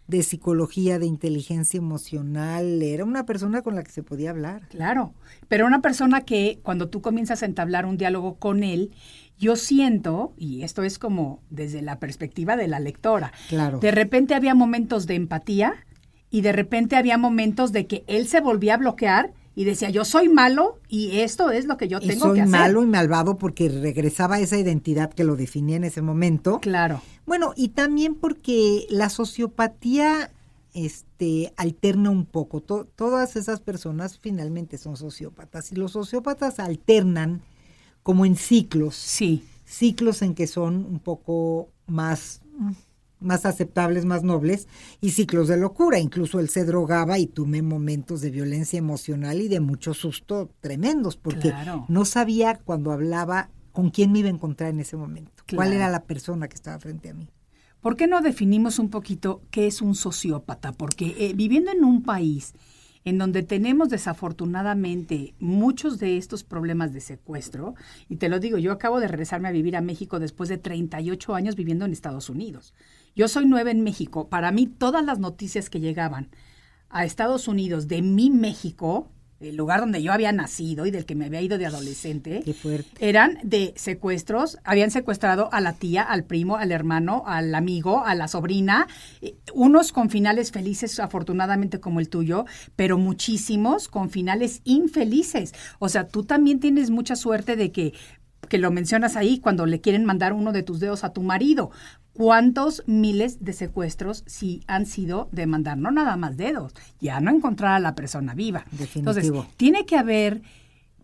De 0.07 0.21
psicología, 0.21 0.99
de 0.99 1.07
inteligencia 1.07 1.77
emocional, 1.79 2.81
era 2.83 3.03
una 3.05 3.25
persona 3.25 3.61
con 3.63 3.73
la 3.75 3.83
que 3.83 3.91
se 3.91 4.03
podía 4.03 4.29
hablar. 4.29 4.67
Claro, 4.69 5.13
pero 5.47 5.65
una 5.65 5.81
persona 5.81 6.21
que 6.21 6.59
cuando 6.61 6.89
tú 6.89 7.01
comienzas 7.01 7.41
a 7.41 7.47
entablar 7.47 7.85
un 7.87 7.97
diálogo 7.97 8.35
con 8.35 8.63
él, 8.63 8.91
yo 9.39 9.55
siento, 9.55 10.33
y 10.37 10.61
esto 10.61 10.83
es 10.83 10.99
como 10.99 11.41
desde 11.49 11.81
la 11.81 11.99
perspectiva 11.99 12.55
de 12.55 12.67
la 12.67 12.79
lectora, 12.79 13.33
Claro. 13.49 13.79
de 13.79 13.91
repente 13.91 14.35
había 14.35 14.53
momentos 14.53 15.07
de 15.07 15.15
empatía 15.15 15.73
y 16.29 16.41
de 16.41 16.51
repente 16.51 16.95
había 16.95 17.17
momentos 17.17 17.71
de 17.71 17.87
que 17.87 18.03
él 18.07 18.27
se 18.27 18.41
volvía 18.41 18.75
a 18.75 18.77
bloquear 18.77 19.33
y 19.57 19.63
decía, 19.63 19.89
yo 19.89 20.03
soy 20.05 20.27
malo 20.29 20.79
y 20.89 21.19
esto 21.21 21.49
es 21.49 21.65
lo 21.65 21.77
que 21.77 21.87
yo 21.87 21.99
Y 22.01 22.07
tengo 22.09 22.25
soy 22.27 22.35
que 22.35 22.41
hacer. 22.41 22.51
malo 22.51 22.83
y 22.83 22.87
malvado 22.87 23.37
porque 23.37 23.69
regresaba 23.69 24.35
a 24.35 24.39
esa 24.39 24.57
identidad 24.57 25.11
que 25.13 25.23
lo 25.23 25.35
definía 25.37 25.77
en 25.77 25.85
ese 25.85 26.01
momento. 26.01 26.59
Claro, 26.59 27.01
Bueno, 27.25 27.53
y 27.55 27.69
también 27.69 28.15
porque 28.15 28.85
la 28.89 29.09
sociopatía 29.09 30.31
este, 30.73 31.53
alterna 31.57 32.09
un 32.09 32.25
poco. 32.25 32.61
To- 32.61 32.85
todas 32.85 33.35
esas 33.35 33.61
personas 33.61 34.19
finalmente 34.19 34.77
son 34.77 34.97
sociópatas 34.97 35.71
y 35.71 35.75
los 35.75 35.93
sociópatas 35.93 36.59
alternan 36.59 37.41
como 38.03 38.25
en 38.25 38.35
ciclos. 38.35 38.95
sí, 38.95 39.43
ciclos 39.65 40.21
en 40.21 40.35
que 40.35 40.45
son 40.47 40.85
un 40.85 40.99
poco 40.99 41.69
más, 41.87 42.41
más 43.19 43.45
aceptables, 43.47 44.05
más 44.05 44.21
nobles, 44.21 44.67
y 45.01 45.11
ciclos 45.11 45.47
de 45.47 45.57
locura. 45.57 45.97
Incluso 45.99 46.39
él 46.39 46.49
se 46.49 46.65
drogaba 46.65 47.17
y 47.17 47.25
tuve 47.25 47.61
momentos 47.63 48.21
de 48.21 48.29
violencia 48.29 48.77
emocional 48.77 49.41
y 49.41 49.47
de 49.47 49.59
mucho 49.61 49.93
susto 49.95 50.51
tremendos, 50.59 51.15
porque 51.17 51.49
Claro. 51.49 51.85
no 51.87 52.05
sabía 52.05 52.59
cuando 52.63 52.91
hablaba 52.91 53.49
con 53.75 53.89
quién 53.89 54.11
me 54.11 54.19
iba 54.19 54.29
a 54.29 54.31
encontrar 54.31 54.69
en 54.71 54.79
ese 54.79 54.95
momento, 54.95 55.43
cuál 55.53 55.73
era 55.73 55.89
la 55.89 56.03
persona 56.03 56.47
que 56.47 56.55
estaba 56.55 56.79
frente 56.79 57.09
a 57.09 57.13
mí. 57.13 57.27
¿Por 57.81 57.97
qué 57.97 58.07
no 58.07 58.21
definimos 58.21 58.79
un 58.79 58.89
poquito 58.89 59.41
qué 59.51 59.67
es 59.67 59.81
un 59.81 59.93
sociópata? 59.93 60.71
Porque 60.71 61.13
eh, 61.19 61.33
viviendo 61.35 61.71
en 61.71 61.83
un 61.83 62.01
país 62.01 62.53
en 63.03 63.17
donde 63.19 63.43
tenemos 63.43 63.89
desafortunadamente 63.89 65.35
muchos 65.39 65.99
de 65.99 66.17
estos 66.17 66.43
problemas 66.43 66.93
de 66.93 67.01
secuestro, 67.01 67.75
y 68.09 68.15
te 68.15 68.29
lo 68.29 68.39
digo, 68.39 68.57
yo 68.57 68.71
acabo 68.71 68.99
de 68.99 69.09
regresarme 69.09 69.49
a 69.49 69.51
vivir 69.51 69.75
a 69.75 69.81
México 69.81 70.19
después 70.19 70.49
de 70.49 70.57
38 70.57 71.35
años 71.35 71.55
viviendo 71.55 71.85
en 71.85 71.91
Estados 71.91 72.29
Unidos. 72.29 72.73
Yo 73.13 73.27
soy 73.27 73.45
nueva 73.45 73.71
en 73.71 73.83
México. 73.83 74.29
Para 74.29 74.51
mí 74.51 74.67
todas 74.67 75.05
las 75.05 75.19
noticias 75.19 75.69
que 75.69 75.81
llegaban 75.81 76.29
a 76.89 77.03
Estados 77.03 77.47
Unidos 77.49 77.87
de 77.89 78.01
mi 78.01 78.29
México, 78.29 79.11
el 79.39 79.55
lugar 79.55 79.81
donde 79.81 80.01
yo 80.01 80.13
había 80.13 80.31
nacido 80.31 80.85
y 80.85 80.91
del 80.91 81.05
que 81.05 81.15
me 81.15 81.25
había 81.25 81.41
ido 81.41 81.57
de 81.57 81.65
adolescente, 81.65 82.41
Qué 82.43 82.53
fuerte. 82.53 82.89
eran 82.99 83.37
de 83.43 83.73
secuestros, 83.75 84.57
habían 84.63 84.91
secuestrado 84.91 85.49
a 85.51 85.61
la 85.61 85.73
tía, 85.73 86.03
al 86.03 86.23
primo, 86.23 86.55
al 86.55 86.71
hermano, 86.71 87.23
al 87.25 87.53
amigo, 87.53 88.05
a 88.05 88.15
la 88.15 88.27
sobrina, 88.27 88.87
eh, 89.21 89.35
unos 89.53 89.91
con 89.91 90.09
finales 90.09 90.51
felices 90.51 90.99
afortunadamente 90.99 91.79
como 91.79 91.99
el 91.99 92.09
tuyo, 92.09 92.45
pero 92.75 92.97
muchísimos 92.97 93.87
con 93.87 94.09
finales 94.09 94.61
infelices. 94.63 95.53
O 95.79 95.89
sea, 95.89 96.07
tú 96.07 96.23
también 96.23 96.59
tienes 96.59 96.89
mucha 96.89 97.15
suerte 97.15 97.55
de 97.55 97.71
que 97.71 97.93
que 98.45 98.59
lo 98.59 98.69
mencionas 98.69 99.15
ahí 99.15 99.39
cuando 99.39 99.65
le 99.65 99.81
quieren 99.81 100.05
mandar 100.05 100.31
uno 100.31 100.51
de 100.51 100.61
tus 100.61 100.79
dedos 100.79 101.03
a 101.03 101.13
tu 101.13 101.23
marido. 101.23 101.71
¿Cuántos 102.15 102.81
miles 102.87 103.43
de 103.43 103.51
secuestros 103.51 104.23
sí 104.25 104.61
han 104.67 104.85
sido 104.85 105.27
de 105.33 105.47
mandar? 105.47 105.77
No 105.77 105.91
nada 105.91 106.15
más 106.15 106.37
dedos, 106.37 106.73
ya 107.01 107.19
no 107.19 107.29
encontrar 107.29 107.73
a 107.73 107.79
la 107.79 107.93
persona 107.93 108.33
viva. 108.33 108.63
Definitivo. 108.71 109.11
Entonces, 109.11 109.55
tiene 109.57 109.85
que 109.85 109.97
haber 109.97 110.41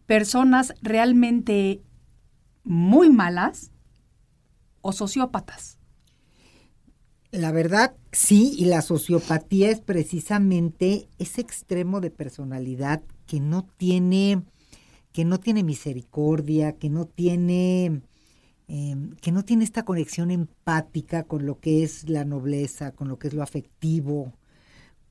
personas 0.05 0.73
realmente 0.81 1.81
muy 2.63 3.09
malas 3.09 3.71
o 4.79 4.93
sociópatas. 4.93 5.79
La 7.31 7.51
verdad, 7.51 7.93
sí, 8.13 8.55
y 8.57 8.65
la 8.65 8.81
sociopatía 8.81 9.69
es 9.69 9.81
precisamente 9.81 11.09
ese 11.19 11.41
extremo 11.41 11.99
de 11.99 12.11
personalidad 12.11 13.01
que 13.27 13.41
no 13.41 13.65
tiene, 13.65 14.43
que 15.11 15.25
no 15.25 15.41
tiene 15.41 15.63
misericordia, 15.63 16.71
que 16.77 16.89
no 16.89 17.03
tiene 17.03 18.01
em, 18.73 19.11
que 19.17 19.33
no 19.33 19.43
tiene 19.43 19.65
esta 19.65 19.83
conexión 19.83 20.31
empática 20.31 21.23
con 21.23 21.45
lo 21.45 21.59
que 21.59 21.83
es 21.83 22.07
la 22.09 22.23
nobleza, 22.23 22.93
con 22.93 23.09
lo 23.09 23.19
que 23.19 23.27
es 23.27 23.33
lo 23.33 23.43
afectivo, 23.43 24.33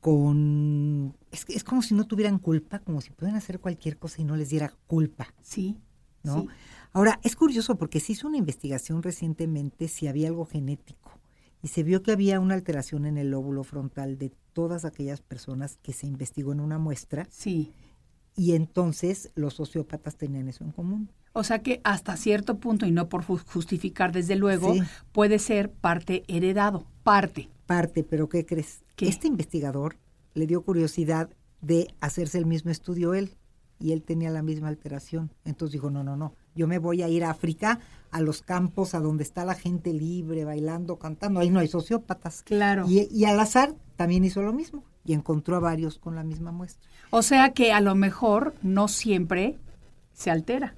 con... 0.01 1.15
Es, 1.31 1.45
es 1.49 1.63
como 1.63 1.83
si 1.83 1.93
no 1.95 2.07
tuvieran 2.07 2.39
culpa, 2.39 2.79
como 2.79 3.03
si 3.03 3.11
pudieran 3.11 3.37
hacer 3.37 3.61
cualquier 3.61 3.99
cosa 3.99 4.23
y 4.23 4.25
no 4.25 4.35
les 4.37 4.49
diera 4.49 4.73
culpa. 4.87 5.35
Sí. 5.43 5.77
¿no? 6.23 6.41
sí. 6.43 6.49
Ahora, 6.93 7.21
es 7.23 7.37
curioso 7.37 7.77
porque 7.77 8.01
se 8.01 8.13
hizo 8.13 8.29
una 8.29 8.39
investigación 8.39 9.03
recientemente 9.03 9.89
si 9.89 10.09
había 10.09 10.29
algo 10.29 10.47
genético 10.47 11.21
y 11.63 11.69
se 11.69 11.83
vio 11.83 12.03
que 12.03 12.13
había 12.13 12.41
una 12.41 12.55
alteración 12.55 13.05
en 13.05 13.19
el 13.19 13.31
lóbulo 13.31 13.63
frontal 13.63 14.17
de 14.17 14.33
todas 14.55 14.87
aquellas 14.87 15.21
personas 15.21 15.77
que 15.83 15.93
se 15.93 16.07
investigó 16.07 16.53
en 16.53 16.61
una 16.61 16.79
muestra 16.79 17.27
Sí. 17.31 17.73
y 18.35 18.53
entonces 18.53 19.31
los 19.35 19.55
sociópatas 19.55 20.17
tenían 20.17 20.49
eso 20.49 20.65
en 20.65 20.73
común. 20.73 21.11
O 21.41 21.45
sea 21.45 21.63
que 21.63 21.81
hasta 21.85 22.17
cierto 22.17 22.59
punto, 22.59 22.87
y 22.87 22.93
no 22.93 23.09
por 23.09 23.25
ju- 23.25 23.43
justificar 23.53 24.13
desde 24.13 24.37
luego, 24.37 24.75
Sí. 24.75 24.81
puede 25.13 25.39
ser 25.39 25.71
parte 25.71 26.23
heredado, 26.29 26.87
parte. 27.03 27.49
Parte, 27.67 28.05
pero 28.05 28.29
¿qué 28.29 28.45
crees? 28.47 28.83
¿Qué? 28.97 29.09
Este 29.09 29.27
investigador 29.27 29.97
le 30.35 30.47
dio 30.47 30.63
curiosidad 30.63 31.31
de 31.61 31.93
hacerse 32.01 32.39
el 32.39 32.47
mismo 32.47 32.71
estudio 32.71 33.15
él 33.15 33.35
y 33.79 33.93
él 33.93 34.03
tenía 34.03 34.31
la 34.31 34.43
misma 34.43 34.69
alteración. 34.69 35.31
Entonces 35.45 35.73
dijo, 35.73 35.91
no, 35.91 36.05
no, 36.05 36.17
no, 36.17 36.35
yo 36.55 36.67
me 36.67 36.79
voy 36.79 37.03
a 37.03 37.09
ir 37.09 37.25
a 37.25 37.31
África, 37.31 37.81
a 38.11 38.21
los 38.21 38.43
campos, 38.43 38.95
a 38.95 39.01
donde 39.01 39.23
está 39.23 39.45
la 39.45 39.55
gente 39.55 39.93
libre, 39.93 40.45
bailando, 40.45 40.99
cantando, 40.99 41.41
ahí 41.41 41.49
no 41.51 41.61
hay 41.61 41.69
sociópatas. 41.69 42.43
Claro. 42.43 42.85
Y, 42.89 43.09
y 43.11 43.25
al 43.25 43.39
azar 43.41 43.75
también 43.97 44.25
hizo 44.25 44.43
lo 44.43 44.53
mismo 44.53 44.85
y 45.05 45.13
encontró 45.15 45.57
a 45.57 45.61
varios 45.61 45.99
con 45.99 46.15
la 46.17 46.25
misma 46.25 46.53
muestra. 46.53 46.89
O 47.11 47.23
sea 47.23 47.53
que 47.55 47.73
a 47.73 47.81
lo 47.81 47.95
mejor 47.95 48.55
no 48.63 48.89
siempre 48.89 49.59
se 50.13 50.31
altera. 50.31 50.75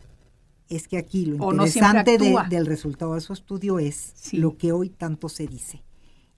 Es 0.74 0.88
que 0.88 0.96
aquí 0.96 1.26
lo 1.26 1.36
O 1.44 1.52
no 1.52 1.66
siempre 1.66 2.00
interesante 2.14 2.18
de- 2.18 2.56
del 2.56 2.66
resultado 2.66 3.14
de 3.14 3.20
su 3.20 3.32
estudio 3.32 3.78
es 3.78 4.12
Sí. 4.14 4.38
lo 4.38 4.56
que 4.56 4.72
hoy 4.72 4.88
tanto 4.88 5.28
se 5.28 5.46
dice. 5.46 5.82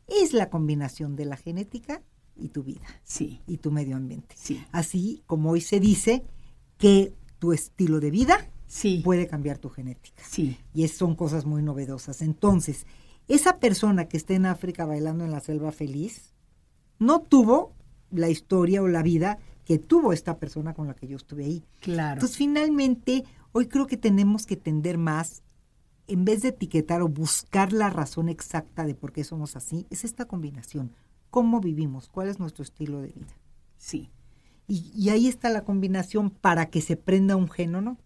Es 0.08 0.32
la 0.32 0.50
combinación 0.50 1.14
de 1.16 1.24
la 1.24 1.36
genética 1.36 2.02
y 2.36 2.48
tu 2.48 2.62
vida 2.64 2.86
Sí, 3.04 3.40
y 3.46 3.58
tu 3.58 3.70
medio 3.70 3.96
ambiente. 3.96 4.34
sí, 4.36 4.62
Así 4.72 5.22
como 5.26 5.50
hoy 5.50 5.60
se 5.60 5.78
dice 5.78 6.24
que 6.78 7.14
tu 7.38 7.52
estilo 7.52 8.00
de 8.00 8.10
vida 8.10 8.50
sí, 8.66 9.02
puede 9.04 9.26
cambiar 9.28 9.58
tu 9.58 9.68
genética. 9.70 10.22
sí. 10.28 10.58
Y 10.74 10.82
es- 10.84 10.96
son 10.96 11.14
cosas 11.14 11.44
muy 11.46 11.62
novedosas. 11.62 12.20
Entonces, 12.22 12.86
esa 13.28 13.58
persona 13.60 14.06
que 14.08 14.16
está 14.16 14.34
en 14.34 14.46
África 14.46 14.84
bailando 14.84 15.24
en 15.24 15.30
la 15.30 15.40
selva 15.40 15.70
feliz, 15.70 16.34
no 16.98 17.20
tuvo 17.20 17.72
la 18.10 18.28
historia 18.30 18.82
o 18.82 18.88
la 18.88 19.02
vida 19.02 19.38
que 19.64 19.78
tuvo 19.78 20.12
esta 20.12 20.38
persona 20.38 20.74
con 20.74 20.86
la 20.88 20.94
que 20.94 21.06
yo 21.06 21.16
estuve 21.16 21.44
ahí. 21.44 21.64
Claro. 21.80 22.14
Entonces, 22.14 22.36
finalmente, 22.36 23.24
hoy 23.54 23.68
creo 23.68 23.86
que 23.88 23.96
tenemos 23.98 24.46
que 24.46 24.56
tender 24.58 24.98
más, 24.98 25.42
en 26.08 26.24
vez 26.26 26.42
de 26.42 26.48
etiquetar 26.50 27.02
o 27.02 27.08
buscar 27.08 27.72
la 27.72 27.90
razón 27.90 28.28
exacta 28.30 28.84
de 28.86 28.94
por 28.96 29.12
qué 29.12 29.24
somos 29.24 29.56
así, 29.56 29.86
es 29.90 30.04
esta 30.04 30.26
combinación. 30.26 30.92
¿Cómo 31.30 31.60
vivimos? 31.60 32.08
¿Cuál 32.10 32.28
es 32.28 32.40
nuestro 32.40 32.64
estilo 32.64 33.00
de 33.02 33.08
vida? 33.12 33.34
sí, 33.76 34.10
Y, 34.66 34.92
y 34.96 35.10
ahí 35.10 35.28
está 35.28 35.50
la 35.50 35.64
combinación 35.64 36.30
para 36.30 36.66
que 36.70 36.80
se 36.82 36.96
prenda 36.96 37.36
un 37.36 37.48
gen 37.50 37.74
o 37.76 37.80
no. 37.82 37.98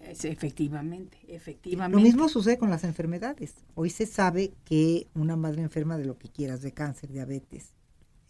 es- 0.00 0.24
efectivamente, 0.24 1.18
efectivamente. 1.28 1.96
Lo 1.96 2.02
mismo 2.02 2.28
sucede 2.28 2.58
con 2.58 2.70
las 2.70 2.84
enfermedades. 2.84 3.54
Hoy 3.74 3.90
se 3.90 4.06
sabe 4.06 4.54
que 4.64 5.08
una 5.14 5.36
madre 5.36 5.62
enferma 5.62 5.96
de 5.98 6.04
lo 6.04 6.18
que 6.18 6.28
quieras, 6.28 6.62
de 6.62 6.72
cáncer, 6.72 7.10
diabetes, 7.12 7.74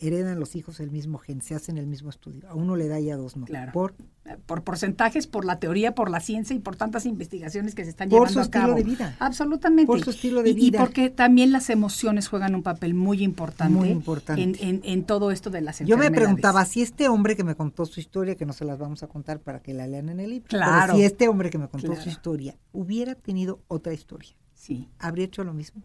heredan 0.00 0.40
los 0.40 0.56
hijos 0.56 0.80
el 0.80 0.90
mismo 0.90 1.18
gen, 1.18 1.40
se 1.40 1.54
hacen 1.54 1.78
el 1.78 1.86
mismo 1.86 2.10
estudio. 2.10 2.48
A 2.48 2.54
uno 2.54 2.74
le 2.76 2.88
da 2.88 2.98
y 3.00 3.10
a 3.10 3.16
dos 3.16 3.36
no. 3.36 3.46
Claro. 3.46 3.72
Por, 3.72 3.94
Eh, 4.26 4.38
por 4.46 4.64
porcentajes, 4.64 5.26
por 5.26 5.44
la 5.44 5.58
teoría, 5.60 5.94
por 5.94 6.10
la 6.10 6.18
ciencia 6.18 6.56
y 6.56 6.58
por 6.58 6.76
tantas 6.76 7.04
investigaciones 7.04 7.74
que 7.74 7.84
se 7.84 7.90
están 7.90 8.08
Por 8.08 8.20
llevando 8.20 8.32
su 8.32 8.38
a 8.38 8.42
estilo 8.44 8.62
cabo. 8.64 8.74
de 8.76 8.82
vida. 8.82 9.16
Absolutamente. 9.20 9.86
Por 9.86 10.02
su 10.02 10.08
estilo 10.10 10.42
de 10.42 10.50
Y- 10.50 10.54
vida. 10.54 10.78
Y 10.78 10.80
porque 10.80 11.10
también 11.10 11.52
las 11.52 11.68
emociones 11.68 12.28
juegan 12.28 12.54
un 12.54 12.62
papel 12.62 12.94
muy 12.94 13.22
importante, 13.22 13.74
Muy 13.74 13.90
importante. 13.90 14.42
En, 14.42 14.56
en- 14.60 14.80
en 14.82 15.04
todo 15.04 15.30
esto 15.30 15.50
de 15.50 15.60
las 15.60 15.78
yo 15.80 15.84
me 15.84 15.92
enfermedades. 16.06 16.20
preguntaba 16.22 16.64
si 16.64 16.80
este 16.80 17.08
hombre 17.10 17.36
que 17.36 17.44
me 17.44 17.54
contó 17.54 17.84
su 17.84 18.00
historia, 18.00 18.34
que 18.34 18.46
no 18.46 18.54
se 18.54 18.64
las 18.64 18.78
vamos 18.78 19.02
a 19.02 19.08
contar 19.08 19.40
para 19.40 19.60
que 19.60 19.74
la 19.74 19.86
lean 19.86 20.08
en 20.08 20.20
el 20.20 20.30
libro, 20.30 20.46
pero 20.50 20.62
Claro. 20.64 20.94
si 20.96 21.02
este 21.04 21.28
hombre 21.28 21.50
que 21.50 21.58
me 21.58 21.68
contó 21.68 21.88
Claro. 21.88 22.02
su 22.02 22.08
historia 22.08 22.56
hubiera 22.72 23.14
tenido 23.14 23.60
otra 23.68 23.92
historia, 23.92 24.30
Sí. 24.54 24.88
¿habría 24.98 25.26
hecho 25.26 25.44
lo 25.44 25.52
mismo? 25.52 25.82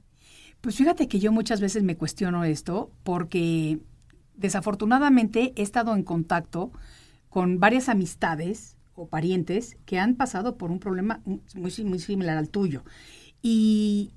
Pues 0.61 0.75
fíjate 0.77 1.09
que 1.09 1.19
yo 1.19 1.33
muchas 1.33 1.59
veces 1.59 1.83
me 1.83 1.97
cuestiono 1.97 2.45
esto 2.45 2.89
porque 3.03 3.79
desafortunadamente 4.39 5.53
he 5.55 5.63
estado 5.63 5.95
en 5.95 6.03
contacto 6.03 6.71
con 7.29 7.59
varias 7.59 7.89
amistades 7.89 8.77
o 8.95 9.07
parientes 9.07 9.77
que 9.85 9.99
han 9.99 10.15
pasado 10.15 10.57
por 10.57 10.71
un 10.71 10.79
problema 10.79 11.21
muy, 11.55 11.71
si- 11.71 11.85
muy 11.85 11.99
similar 11.99 12.37
al 12.37 12.49
tuyo. 12.49 12.83
Y 13.41 14.11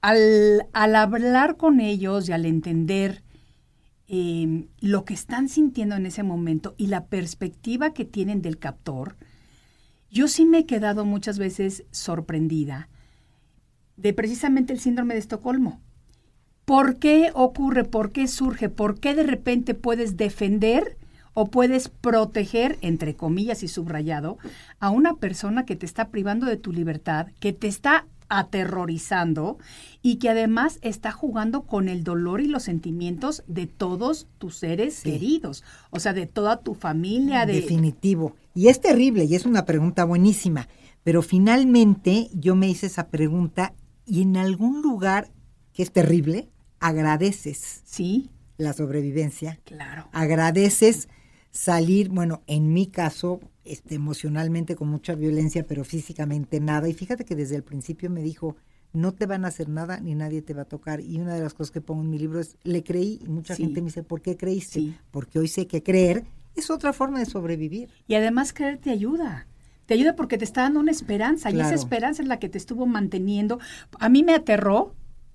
al, 0.00 0.66
hablar 0.72 1.56
con 1.56 1.80
ellos 1.80 2.28
y 2.28 2.32
al 2.32 2.46
entender 2.46 3.22
eh, 4.08 4.68
lo 4.80 5.04
que 5.04 5.14
están 5.14 5.48
sintiendo 5.48 5.96
en 5.96 6.06
ese 6.06 6.22
momento 6.22 6.74
y 6.78 6.88
la 6.88 7.06
perspectiva 7.06 7.92
que 7.94 8.04
tienen 8.04 8.42
del 8.42 8.58
captor, 8.58 9.16
yo 10.10 10.28
sí 10.28 10.44
me 10.46 10.60
he 10.60 10.66
quedado 10.66 11.04
muchas 11.04 11.38
veces 11.38 11.84
sorprendida 11.90 12.88
de 13.96 14.12
precisamente 14.12 14.72
el 14.72 14.80
síndrome 14.80 15.14
de 15.14 15.20
Estocolmo. 15.20 15.80
¿Por 16.64 16.96
qué 16.96 17.30
ocurre? 17.34 17.84
¿Por 17.84 18.12
qué 18.12 18.28
surge? 18.28 18.68
¿Por 18.68 19.00
qué 19.00 19.14
de 19.14 19.24
repente 19.24 19.74
puedes 19.74 20.16
defender 20.16 20.96
o 21.34 21.46
puedes 21.46 21.88
proteger, 21.88 22.78
entre 22.82 23.14
comillas 23.14 23.62
y 23.62 23.68
subrayado, 23.68 24.38
a 24.80 24.90
una 24.90 25.14
persona 25.16 25.64
que 25.64 25.76
te 25.76 25.86
está 25.86 26.08
privando 26.08 26.46
de 26.46 26.56
tu 26.56 26.72
libertad, 26.72 27.28
que 27.40 27.52
te 27.52 27.68
está 27.68 28.06
aterrorizando 28.28 29.58
y 30.00 30.16
que 30.16 30.30
además 30.30 30.78
está 30.82 31.12
jugando 31.12 31.62
con 31.62 31.88
el 31.88 32.02
dolor 32.04 32.40
y 32.40 32.46
los 32.46 32.62
sentimientos 32.62 33.42
de 33.46 33.66
todos 33.66 34.26
tus 34.38 34.56
seres 34.56 34.94
Sí. 34.94 35.12
queridos, 35.12 35.64
o 35.90 36.00
sea, 36.00 36.12
de 36.12 36.26
toda 36.26 36.60
tu 36.60 36.74
familia, 36.74 37.44
de 37.44 37.54
Definitivo. 37.54 38.34
Y 38.54 38.68
es 38.68 38.80
terrible 38.80 39.24
y 39.24 39.34
es 39.34 39.44
una 39.44 39.64
pregunta 39.64 40.04
buenísima. 40.04 40.68
Pero 41.02 41.22
finalmente 41.22 42.28
yo 42.32 42.54
me 42.54 42.68
hice 42.68 42.86
esa 42.86 43.08
pregunta 43.08 43.74
y 44.06 44.22
en 44.22 44.36
algún 44.36 44.80
lugar 44.82 45.28
que 45.72 45.82
es 45.82 45.92
terrible, 45.92 46.48
agradeces 46.80 47.82
Sí, 47.84 48.30
la 48.58 48.72
sobrevivencia, 48.72 49.58
claro. 49.64 50.08
agradeces 50.12 51.08
salir, 51.50 52.08
bueno, 52.08 52.42
en 52.46 52.72
mi 52.72 52.86
caso, 52.86 53.40
este, 53.64 53.94
emocionalmente 53.94 54.76
con 54.76 54.88
mucha 54.88 55.14
violencia, 55.14 55.66
pero 55.66 55.84
físicamente 55.84 56.60
nada. 56.60 56.88
Y 56.88 56.94
fíjate 56.94 57.24
que 57.24 57.34
desde 57.36 57.56
el 57.56 57.62
principio 57.62 58.08
me 58.10 58.22
dijo, 58.22 58.56
no 58.92 59.12
te 59.12 59.26
van 59.26 59.44
a 59.44 59.48
hacer 59.48 59.68
nada 59.68 60.00
ni 60.00 60.14
nadie 60.14 60.42
te 60.42 60.54
va 60.54 60.62
a 60.62 60.66
tocar. 60.66 61.00
Y 61.00 61.18
una 61.20 61.34
de 61.34 61.40
las 61.42 61.54
cosas 61.54 61.70
que 61.70 61.80
pongo 61.80 62.02
en 62.02 62.10
mi 62.10 62.18
libro 62.18 62.40
es, 62.40 62.56
le 62.62 62.82
creí 62.82 63.18
y 63.22 63.28
mucha 63.28 63.54
Sí. 63.54 63.64
gente 63.64 63.80
me 63.80 63.86
dice, 63.86 64.02
¿por 64.02 64.20
qué 64.22 64.36
creíste? 64.36 64.80
Sí. 64.80 64.96
Porque 65.10 65.38
hoy 65.38 65.48
sé 65.48 65.66
que 65.66 65.82
creer 65.82 66.24
es 66.54 66.70
otra 66.70 66.92
forma 66.92 67.18
de 67.18 67.26
sobrevivir. 67.26 67.88
Y 68.06 68.14
además 68.14 68.52
creer 68.52 68.78
te 68.78 68.90
ayuda. 68.90 69.46
Te 69.86 69.94
ayuda 69.94 70.14
porque 70.16 70.38
te 70.38 70.44
está 70.44 70.62
dando 70.62 70.80
una 70.80 70.90
esperanza 70.92 71.50
y 71.50 71.60
esa 71.60 71.74
esperanza 71.74 72.22
es 72.22 72.28
la 72.28 72.38
que 72.38 72.48
te 72.48 72.56
estuvo 72.56 72.86
manteniendo. 72.86 73.58
A 73.98 74.08
mí 74.08 74.22
me 74.22 74.34
aterró 74.34 74.94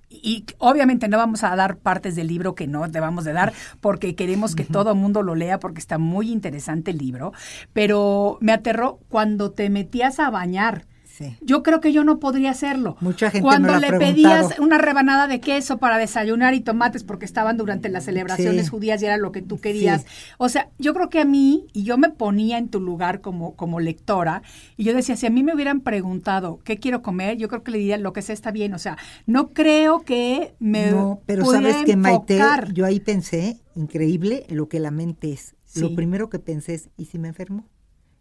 y 0.10 0.46
obviamente 0.58 1.08
no 1.08 1.17
vamos 1.17 1.43
a 1.43 1.56
dar 1.56 1.78
partes 1.78 2.15
del 2.15 2.28
libro 2.28 2.56
que 2.56 2.67
no 2.67 2.88
debamos 2.88 3.26
de 3.26 3.34
dar 3.34 3.54
porque 3.82 4.15
queremos 4.15 4.56
que 4.56 4.63
todo 4.63 4.91
el 4.91 4.98
mundo 4.98 5.22
lo 5.22 5.36
lea 5.36 5.60
porque 5.60 5.80
está 5.80 5.98
muy 5.98 6.32
interesante 6.32 6.91
el 6.91 6.98
libro, 6.98 7.34
pero 7.74 8.38
me 8.39 8.54
aterró 8.54 9.00
cuando 9.10 9.52
te 9.52 9.70
metías 9.70 10.20
a 10.20 10.30
bañar. 10.30 10.86
Sí. 11.18 11.36
Yo 11.42 11.64
creo 11.64 11.82
que 11.82 11.92
yo 11.92 12.04
no 12.04 12.20
podría 12.20 12.52
hacerlo. 12.52 12.96
Mucha 13.02 13.32
gente 13.32 13.44
Cuando 13.44 13.80
le 13.80 13.92
pedías 13.94 14.60
una 14.60 14.78
rebanada 14.78 15.26
de 15.26 15.40
queso 15.40 15.80
para 15.80 15.98
desayunar 15.98 16.54
y 16.54 16.60
tomates 16.60 17.04
porque 17.04 17.26
estaban 17.26 17.58
durante 17.58 17.90
las 17.90 18.06
celebraciones 18.06 18.66
Sí. 18.66 18.70
judías 18.70 19.02
y 19.02 19.06
era 19.06 19.18
lo 19.18 19.32
que 19.32 19.42
tú 19.42 19.60
querías. 19.60 20.02
Sí. 20.02 20.08
O 20.38 20.48
sea, 20.48 20.70
yo 20.78 20.94
creo 20.94 21.10
que 21.10 21.20
a 21.20 21.26
mí, 21.26 21.66
y 21.74 21.84
yo 21.84 21.98
me 21.98 22.10
ponía 22.10 22.60
en 22.60 22.70
tu 22.70 22.80
lugar 22.80 23.22
como, 23.22 23.56
como 23.56 23.80
lectora, 23.80 24.44
y 24.76 24.84
yo 24.84 24.94
decía, 24.94 25.16
si 25.16 25.26
a 25.26 25.32
mí 25.32 25.42
me 25.42 25.56
hubieran 25.56 25.82
preguntado 25.82 26.60
qué 26.64 26.78
quiero 26.78 27.02
comer, 27.02 27.38
yo 27.38 27.48
creo 27.48 27.64
que 27.64 27.72
le 27.72 27.80
diría 27.80 27.98
lo 27.98 28.14
que 28.14 28.22
sea 28.22 28.34
está 28.34 28.52
bien. 28.52 28.76
O 28.76 28.80
sea, 28.80 28.98
no 29.26 29.54
creo 29.54 30.02
que 30.02 30.54
me 30.60 30.92
No, 30.92 31.22
pero 31.26 31.46
sabes 31.46 31.78
que 31.84 31.96
Maite, 31.96 32.40
yo 32.74 32.86
ahí 32.86 33.00
pensé, 33.00 33.58
increíble 33.76 34.46
lo 34.50 34.68
que 34.70 34.80
la 34.80 34.92
mente 34.92 35.32
es. 35.34 35.56
Lo 35.76 35.96
primero 35.96 36.30
que 36.30 36.40
pensé 36.40 36.76
es, 36.76 36.90
¿y 36.98 37.06
si 37.06 37.20
me 37.20 37.28
enfermo? 37.28 37.66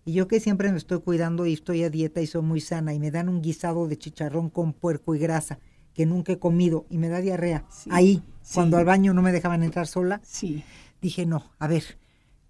Y 0.07 0.13
yo 0.13 0.29
que 0.29 0.39
siempre 0.39 0.71
me 0.71 0.79
estoy 0.79 1.01
cuidando 1.01 1.47
y 1.47 1.53
estoy 1.53 1.83
a 1.83 1.91
dieta 1.91 2.23
y 2.23 2.29
soy 2.29 2.41
muy 2.43 2.61
sana 2.61 2.95
y 2.95 3.01
me 3.01 3.11
dan 3.11 3.29
un 3.29 3.43
guisado 3.43 3.89
de 3.89 3.99
chicharrón 3.99 4.51
con 4.51 4.73
puerco 4.73 5.15
y 5.17 5.19
grasa 5.19 5.59
que 5.95 6.07
nunca 6.07 6.33
he 6.33 6.39
comido 6.39 6.87
y 6.91 6.97
me 6.99 7.09
da 7.09 7.21
diarrea. 7.21 7.65
Sí, 7.71 7.91
Ahí, 7.93 8.23
sí. 8.41 8.55
cuando 8.55 8.77
al 8.77 8.85
baño 8.85 9.13
no 9.15 9.21
me 9.21 9.33
dejaban 9.33 9.65
entrar 9.65 9.89
sola, 9.89 10.21
Sí, 10.23 10.63
dije, 11.03 11.27
no, 11.27 11.51
a 11.59 11.67
ver, 11.67 11.99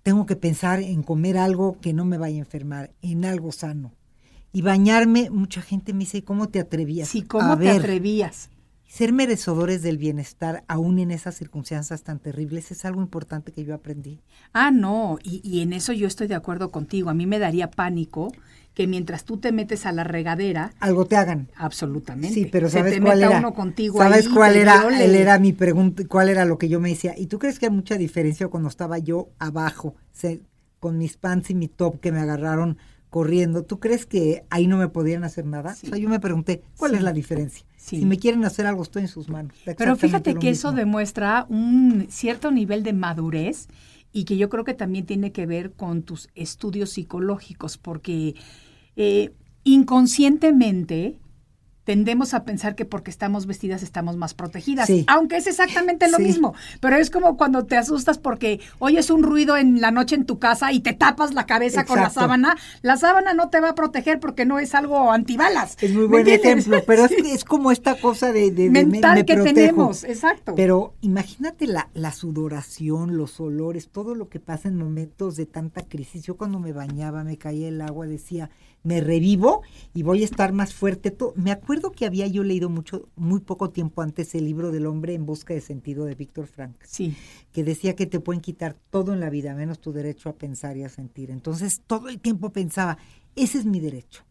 tengo 0.03 0.27
que 0.27 0.37
pensar 0.37 0.81
en 0.81 1.03
comer 1.03 1.39
algo 1.39 1.79
que 1.81 1.95
no 1.95 2.05
me 2.05 2.19
vaya 2.19 2.37
a 2.37 2.41
enfermar, 2.41 2.91
en 3.01 3.25
algo 3.25 3.53
sano. 3.53 3.95
Y 4.53 4.61
bañarme, 4.63 5.31
mucha 5.31 5.63
gente 5.63 5.93
me 5.95 6.01
dice, 6.01 6.25
¿cómo 6.25 6.49
te 6.49 6.61
atrevías? 6.61 7.09
sí, 7.09 7.23
¿cómo 7.23 7.53
a 7.55 7.57
te 7.59 7.65
ver, 7.65 7.81
atrevías? 7.81 8.51
Ser 8.89 9.13
merecedores 9.13 9.83
del 9.83 9.99
bienestar, 9.99 10.65
aún 10.69 10.99
en 10.99 11.11
esas 11.11 11.35
circunstancias 11.37 12.03
tan 12.03 12.19
terribles, 12.19 12.71
es 12.71 12.85
algo 12.85 13.01
importante 13.03 13.53
que 13.53 13.65
yo 13.65 13.75
aprendí. 13.75 14.21
Ah, 14.53 14.71
no, 14.71 15.19
y, 15.23 15.41
y 15.45 15.61
en 15.61 15.73
eso 15.73 15.93
yo 15.93 16.07
estoy 16.07 16.27
de 16.29 16.35
acuerdo 16.35 16.71
contigo. 16.71 17.11
A 17.11 17.15
mí 17.15 17.27
me 17.27 17.39
daría 17.39 17.71
pánico 17.71 18.33
que 18.75 18.87
mientras 18.87 19.25
tú 19.25 19.39
te 19.39 19.53
metes 19.53 19.87
a 19.87 19.93
la 19.93 20.05
regadera, 20.05 20.73
Algo 20.81 21.07
te 21.07 21.17
hagan. 21.17 21.49
absolutamente. 21.57 22.35
Sí, 22.35 22.47
pero 22.47 22.69
se 22.69 22.79
¿sabes 22.79 22.95
te 22.95 23.01
cuál 23.01 23.19
meta 23.19 23.29
era? 23.29 23.39
uno 23.39 23.55
contigo 23.55 23.99
¿Sabes 23.99 24.25
ahí, 24.27 24.35
cuál 24.35 24.57
era? 24.57 24.87
Él 25.03 25.15
era 25.15 25.39
mi 25.39 25.53
pregunta, 25.53 26.03
cuál 26.09 26.29
era 26.29 26.45
lo 26.45 26.59
que 26.59 26.69
yo 26.69 26.81
me 26.81 26.91
decía. 26.91 27.15
¿Y 27.17 27.27
tú 27.27 27.39
crees 27.39 27.59
que 27.59 27.67
hay 27.67 27.73
mucha 27.73 27.97
diferencia 27.97 28.49
cuando 28.49 28.69
estaba 28.69 28.99
yo 28.99 29.29
abajo, 29.39 29.95
se- 30.13 30.43
con 30.81 30.99
mis 30.99 31.17
pants 31.17 31.51
y 31.51 31.55
mi 31.55 31.69
top 31.69 32.01
que 32.01 32.13
me 32.13 32.21
agarraron 32.21 32.77
corriendo? 33.17 33.63
¿Tú 33.63 33.81
crees 33.81 34.05
que 34.05 34.45
ahí 34.51 34.67
no 34.67 34.77
me 34.77 34.89
podían 34.89 35.25
hacer 35.25 35.47
nada? 35.47 35.75
Sí. 35.75 35.87
O 35.87 35.89
sea, 35.89 35.99
yo 35.99 36.11
me 36.11 36.21
pregunté, 36.21 36.61
¿cuál 36.77 36.91
Sí. 36.91 36.99
es 36.99 37.03
la 37.03 37.15
diferencia? 37.15 37.65
Sí. 37.79 38.01
Si 38.01 38.05
me 38.05 38.19
quieren 38.19 38.45
hacer 38.45 38.67
algo, 38.67 38.83
estoy 38.83 39.03
en 39.05 39.09
sus 39.09 39.31
manos. 39.31 39.57
Pero 39.79 39.97
fíjate 39.97 40.35
que 40.35 40.51
eso 40.51 40.73
demuestra 40.73 41.47
un 41.49 42.09
cierto 42.11 42.51
nivel 42.51 42.83
de 42.83 42.93
madurez 42.93 43.69
y 44.13 44.25
que 44.25 44.37
yo 44.37 44.51
creo 44.51 44.65
que 44.65 44.75
también 44.75 45.07
tiene 45.07 45.33
que 45.33 45.47
ver 45.47 45.73
con 45.73 46.03
tus 46.03 46.29
estudios 46.35 46.91
psicológicos, 46.91 47.79
porque 47.79 48.35
eh, 48.97 49.33
inconscientemente 49.65 51.17
tendemos 51.87 52.35
a 52.35 52.45
pensar 52.45 52.75
que 52.75 52.85
porque 52.85 53.11
estamos 53.11 53.47
vestidas 53.47 53.83
estamos 53.83 54.17
más 54.17 54.35
protegidas, 54.35 54.89
Sí. 54.89 55.05
aunque 55.09 55.37
es 55.37 55.47
exactamente 55.47 56.11
lo 56.11 56.19
Sí. 56.19 56.25
mismo, 56.25 56.53
pero 56.81 56.97
es 56.97 57.09
como 57.11 57.37
cuando 57.39 57.65
te 57.65 57.77
asustas 57.79 58.19
porque 58.19 58.61
oyes 58.81 59.09
un 59.09 59.23
ruido 59.23 59.57
en 59.57 59.81
la 59.81 59.93
noche 59.93 60.17
en 60.17 60.27
tu 60.27 60.39
casa 60.41 60.73
y 60.73 60.81
te 60.81 60.93
tapas 60.93 61.33
la 61.33 61.47
cabeza 61.47 61.85
con 61.87 61.99
la 62.01 62.11
sábana, 62.11 62.57
la 62.83 62.97
sábana 62.97 63.33
no 63.35 63.49
te 63.51 63.61
va 63.61 63.71
a 63.71 63.75
proteger 63.77 64.19
porque 64.21 64.45
no 64.45 64.59
es 64.59 64.75
algo 64.75 65.13
antibalas. 65.13 65.77
Es 65.81 65.93
muy 65.93 66.03
¿me 66.03 66.09
buen 66.09 66.29
ejemplo, 66.29 66.83
pero 66.87 67.05
es, 67.05 67.11
Sí. 67.17 67.31
es 67.31 67.45
como 67.45 67.71
esta 67.71 67.95
cosa 68.01 68.33
de, 68.33 68.51
de- 68.51 68.65
de 68.65 68.71
me- 68.71 68.85
mental 68.85 69.15
me 69.15 69.25
que 69.25 69.35
protejo. 69.35 69.55
tenemos, 69.55 70.03
exacto. 70.05 70.55
Pero 70.57 70.95
imagínate 71.03 71.69
la, 71.69 71.89
la 71.95 72.11
sudoración, 72.11 73.17
los 73.17 73.39
olores, 73.41 73.89
todo 73.91 74.15
lo 74.17 74.29
que 74.29 74.41
pasa 74.41 74.69
en 74.69 74.77
momentos 74.77 75.37
de 75.37 75.47
tanta 75.47 75.83
crisis. 75.83 76.25
Yo 76.25 76.37
cuando 76.37 76.59
me 76.59 76.73
bañaba, 76.73 77.23
me 77.23 77.39
caía 77.39 77.69
el 77.69 77.81
agua, 77.81 78.07
decía, 78.07 78.51
me 78.87 79.01
revivo 79.01 79.63
y 79.95 80.05
voy 80.05 80.23
a 80.23 80.25
estar 80.25 80.53
más 80.53 80.73
fuerte. 80.73 81.15
Me 81.35 81.51
acuerdo 81.51 81.91
que 81.91 82.07
había 82.07 82.29
yo 82.29 82.45
leído 82.45 82.71
mucho, 82.71 83.09
muy 83.17 83.41
poco 83.41 83.71
tiempo 83.71 84.01
antes 84.01 84.33
el 84.37 84.45
libro 84.45 84.71
del 84.71 84.87
hombre 84.87 85.15
en 85.15 85.27
busca 85.27 85.55
de 85.55 85.61
sentido 85.61 86.05
de 86.05 86.15
Víctor 86.15 86.47
Frank, 86.47 86.77
sí. 86.85 87.17
que 87.53 87.65
decía 87.65 87.97
que 87.97 88.07
te 88.07 88.21
pueden 88.21 88.41
quitar 88.41 88.77
todo 88.91 89.13
en 89.13 89.19
la 89.19 89.29
vida, 89.29 89.57
menos 89.57 89.81
tu 89.81 89.93
derecho 89.93 90.29
a 90.29 90.35
pensar 90.35 90.77
y 90.77 90.85
a 90.85 90.89
sentir. 90.89 91.33
Entonces 91.33 91.83
todo 91.85 92.09
el 92.09 92.21
tiempo 92.21 92.51
pensaba, 92.51 92.97
ese 93.35 93.59
es 93.59 93.65
mi 93.65 93.81
derecho. 93.81 94.23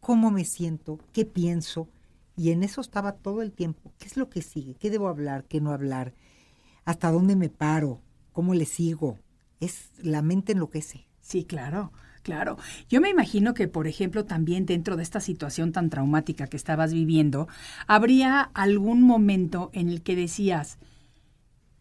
¿Cómo 0.00 0.30
me 0.30 0.44
siento? 0.44 0.98
¿Qué 1.14 1.24
pienso? 1.24 1.88
Y 2.36 2.50
en 2.50 2.64
eso 2.64 2.82
estaba 2.82 3.12
todo 3.12 3.40
el 3.40 3.52
tiempo. 3.52 3.90
¿Qué 3.98 4.06
es 4.06 4.18
lo 4.18 4.28
que 4.28 4.42
sigue? 4.42 4.74
¿Qué 4.74 4.90
debo 4.90 5.08
hablar? 5.08 5.44
¿Qué 5.44 5.62
no 5.62 5.72
hablar? 5.72 6.12
¿Hasta 6.84 7.10
dónde 7.10 7.36
me 7.36 7.48
paro? 7.48 8.02
¿Cómo 8.32 8.52
le 8.52 8.66
sigo? 8.66 9.18
Es 9.60 9.88
la 10.02 10.20
mente 10.20 10.52
enloquece. 10.52 11.06
Sí, 11.22 11.44
claro, 11.44 11.90
claro. 12.28 12.58
Yo 12.90 13.00
me 13.00 13.08
imagino 13.08 13.54
que, 13.54 13.68
por 13.68 13.86
ejemplo, 13.86 14.26
también 14.26 14.66
dentro 14.66 14.96
de 14.96 15.02
esta 15.02 15.18
situación 15.20 15.72
tan 15.72 15.88
traumática 15.88 16.46
que 16.46 16.58
estabas 16.58 16.92
viviendo, 16.92 17.48
habría 17.86 18.42
algún 18.52 19.00
momento 19.02 19.70
en 19.72 19.88
el 19.88 20.02
que 20.02 20.14
decías, 20.14 20.76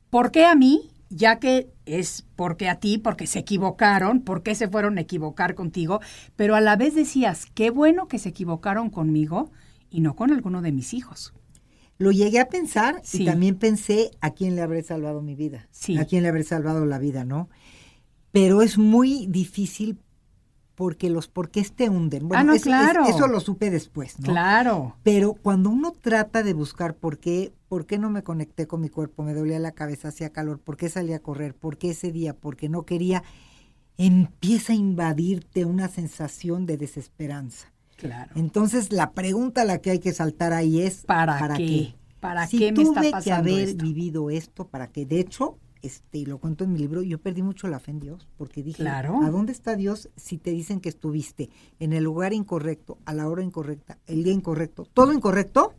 ¿por 0.09 0.31
qué 0.31 0.45
a 0.45 0.55
mí? 0.55 0.89
Ya 1.09 1.39
que 1.39 1.69
es 1.85 2.25
porque 2.37 2.69
a 2.69 2.79
ti, 2.79 2.97
porque 2.97 3.27
se 3.27 3.39
equivocaron, 3.39 4.21
¿por 4.21 4.41
qué 4.41 4.55
se 4.55 4.69
fueron 4.69 4.97
a 4.97 5.01
equivocar 5.01 5.53
contigo? 5.53 5.99
Pero 6.37 6.55
a 6.55 6.61
la 6.61 6.77
vez 6.77 6.95
decías, 6.95 7.45
qué 7.53 7.69
bueno 7.69 8.07
que 8.07 8.17
se 8.19 8.29
equivocaron 8.29 8.89
conmigo 8.89 9.51
y 9.89 9.99
no 9.99 10.15
con 10.15 10.31
alguno 10.31 10.61
de 10.61 10.71
mis 10.71 10.93
hijos. 10.93 11.33
Lo 11.97 12.11
llegué 12.11 12.39
a 12.39 12.47
pensar 12.47 13.01
Sí. 13.03 13.23
y 13.23 13.25
también 13.25 13.55
pensé 13.55 14.11
a 14.21 14.31
quién 14.31 14.55
le 14.55 14.61
habré 14.61 14.81
salvado 14.81 15.21
mi 15.21 15.35
vida. 15.35 15.67
Sí. 15.71 15.97
A 15.97 16.05
quién 16.05 16.23
le 16.23 16.29
habré 16.29 16.43
salvado 16.43 16.85
la 16.85 16.99
vida, 16.99 17.25
¿no? 17.25 17.49
Pero 18.31 18.61
es 18.61 18.77
muy 18.77 19.27
difícil 19.27 19.97
porque 20.77 21.09
los 21.09 21.27
porqués 21.27 21.71
te 21.73 21.89
hunden. 21.89 22.27
Bueno, 22.27 22.39
Ah, 22.39 22.43
no, 22.43 22.53
eso, 22.53 22.69
es- 22.69 22.75
claro. 22.75 23.05
eso 23.07 23.27
lo 23.27 23.39
supe 23.39 23.71
después, 23.71 24.19
¿no? 24.19 24.27
Claro. 24.27 24.95
Pero 25.01 25.33
cuando 25.33 25.71
uno 25.71 25.91
trata 25.91 26.43
de 26.43 26.53
buscar 26.53 26.93
por 26.93 27.17
qué, 27.17 27.51
por 27.67 27.87
qué 27.87 27.97
no 27.97 28.11
me 28.11 28.21
conecté 28.21 28.67
con 28.67 28.81
mi 28.81 28.89
cuerpo, 28.89 29.23
me 29.23 29.33
dolía 29.33 29.57
la 29.57 29.71
cabeza, 29.71 30.09
hacía 30.09 30.29
calor, 30.29 30.59
por 30.59 30.77
qué 30.77 30.87
salí 30.89 31.13
a 31.13 31.19
correr, 31.19 31.55
por 31.55 31.79
qué 31.79 31.89
ese 31.89 32.11
día, 32.11 32.35
porque 32.35 32.69
no 32.69 32.83
quería, 32.83 33.23
empieza 33.97 34.73
a 34.73 34.75
invadirte 34.75 35.65
una 35.65 35.87
sensación 35.87 36.67
de 36.67 36.77
desesperanza. 36.77 37.73
Claro. 37.95 38.31
Entonces 38.35 38.93
la 38.93 39.13
pregunta 39.13 39.63
a 39.63 39.65
la 39.65 39.79
que 39.79 39.89
hay 39.89 39.99
que 39.99 40.13
saltar 40.13 40.53
ahí 40.53 40.81
es 40.81 41.03
¿Para, 41.07 41.57
qué? 41.57 41.95
¿Para 42.19 42.45
si 42.45 42.59
qué 42.59 42.71
me 42.71 42.83
está 42.83 42.93
tuve 43.01 43.05
que 43.07 43.11
pasando 43.11 43.51
haber 43.51 43.69
esto? 43.69 43.83
vivido 43.83 44.29
esto 44.29 44.67
para 44.67 44.85
que, 44.91 45.07
de 45.07 45.19
hecho, 45.21 45.57
este, 45.81 46.19
y 46.19 46.25
lo 46.25 46.37
cuento 46.39 46.63
en 46.63 46.73
mi 46.73 46.79
libro, 46.79 47.01
yo 47.03 47.19
perdí 47.19 47.41
mucho 47.43 47.67
la 47.67 47.79
fe 47.79 47.91
en 47.91 47.99
Dios, 47.99 48.27
porque 48.37 48.63
dije, 48.63 48.83
Claro. 48.83 49.21
¿a 49.23 49.29
dónde 49.29 49.51
está 49.51 49.75
Dios 49.75 50.09
si 50.15 50.37
te 50.37 50.51
dicen 50.51 50.79
que 50.79 50.89
estuviste 50.89 51.49
en 51.79 51.93
el 51.93 52.03
lugar 52.03 52.33
incorrecto, 52.33 52.97
a 53.05 53.13
la 53.13 53.27
hora 53.27 53.43
incorrecta, 53.43 53.97
el 54.07 54.23
día 54.23 54.33
incorrecto, 54.33 54.87
todo 54.93 55.13
incorrecto? 55.13 55.73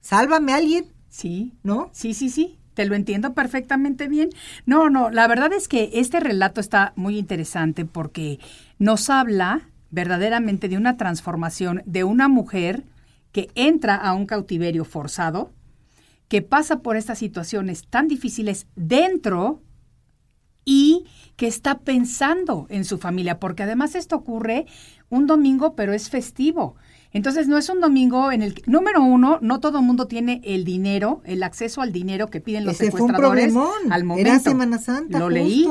Sálvame 0.00 0.52
a 0.52 0.56
alguien, 0.56 0.86
Sí, 1.08 1.54
¿no? 1.62 1.88
Sí, 1.92 2.12
sí, 2.12 2.28
sí, 2.28 2.58
te 2.74 2.84
lo 2.84 2.94
entiendo 2.94 3.32
perfectamente 3.32 4.06
bien. 4.06 4.28
No, 4.66 4.90
no, 4.90 5.08
la 5.10 5.26
verdad 5.28 5.52
es 5.54 5.66
que 5.66 5.90
este 5.94 6.20
relato 6.20 6.60
está 6.60 6.92
muy 6.96 7.18
interesante 7.18 7.86
porque 7.86 8.38
nos 8.78 9.08
habla 9.08 9.70
verdaderamente 9.90 10.68
de 10.68 10.76
una 10.76 10.96
transformación 10.98 11.82
de 11.86 12.04
una 12.04 12.28
mujer 12.28 12.84
que 13.32 13.48
entra 13.54 13.94
a 13.96 14.12
un 14.12 14.26
cautiverio 14.26 14.84
forzado, 14.84 15.52
que 16.28 16.42
pasa 16.42 16.80
por 16.80 16.96
estas 16.96 17.18
situaciones 17.18 17.86
tan 17.88 18.08
difíciles 18.08 18.66
dentro 18.74 19.62
y 20.64 21.06
que 21.36 21.46
está 21.46 21.78
pensando 21.78 22.66
en 22.70 22.84
su 22.84 22.98
familia, 22.98 23.38
porque 23.38 23.62
además 23.62 23.94
esto 23.94 24.16
ocurre 24.16 24.66
un 25.08 25.26
domingo, 25.26 25.76
pero 25.76 25.92
es 25.92 26.10
festivo. 26.10 26.74
Entonces 27.16 27.48
no 27.48 27.56
es 27.56 27.70
un 27.70 27.80
domingo 27.80 28.30
en 28.30 28.42
el 28.42 28.52
que, 28.52 28.70
número 28.70 29.02
uno, 29.02 29.38
no 29.40 29.58
todo 29.58 29.78
el 29.78 29.84
mundo 29.86 30.06
tiene 30.06 30.42
el 30.44 30.66
dinero, 30.66 31.22
el 31.24 31.42
acceso 31.42 31.80
al 31.80 31.90
dinero 31.90 32.28
que 32.28 32.42
piden 32.42 32.66
los 32.66 32.74
Ese 32.74 32.90
fue 32.90 33.00
un 33.00 33.08
secuestradores 33.08 33.56
al 33.90 34.00
Era 34.00 34.04
momento. 34.04 34.50
Semana 34.50 34.78
Santa, 34.78 35.18
Lo 35.18 35.30
leí. 35.30 35.66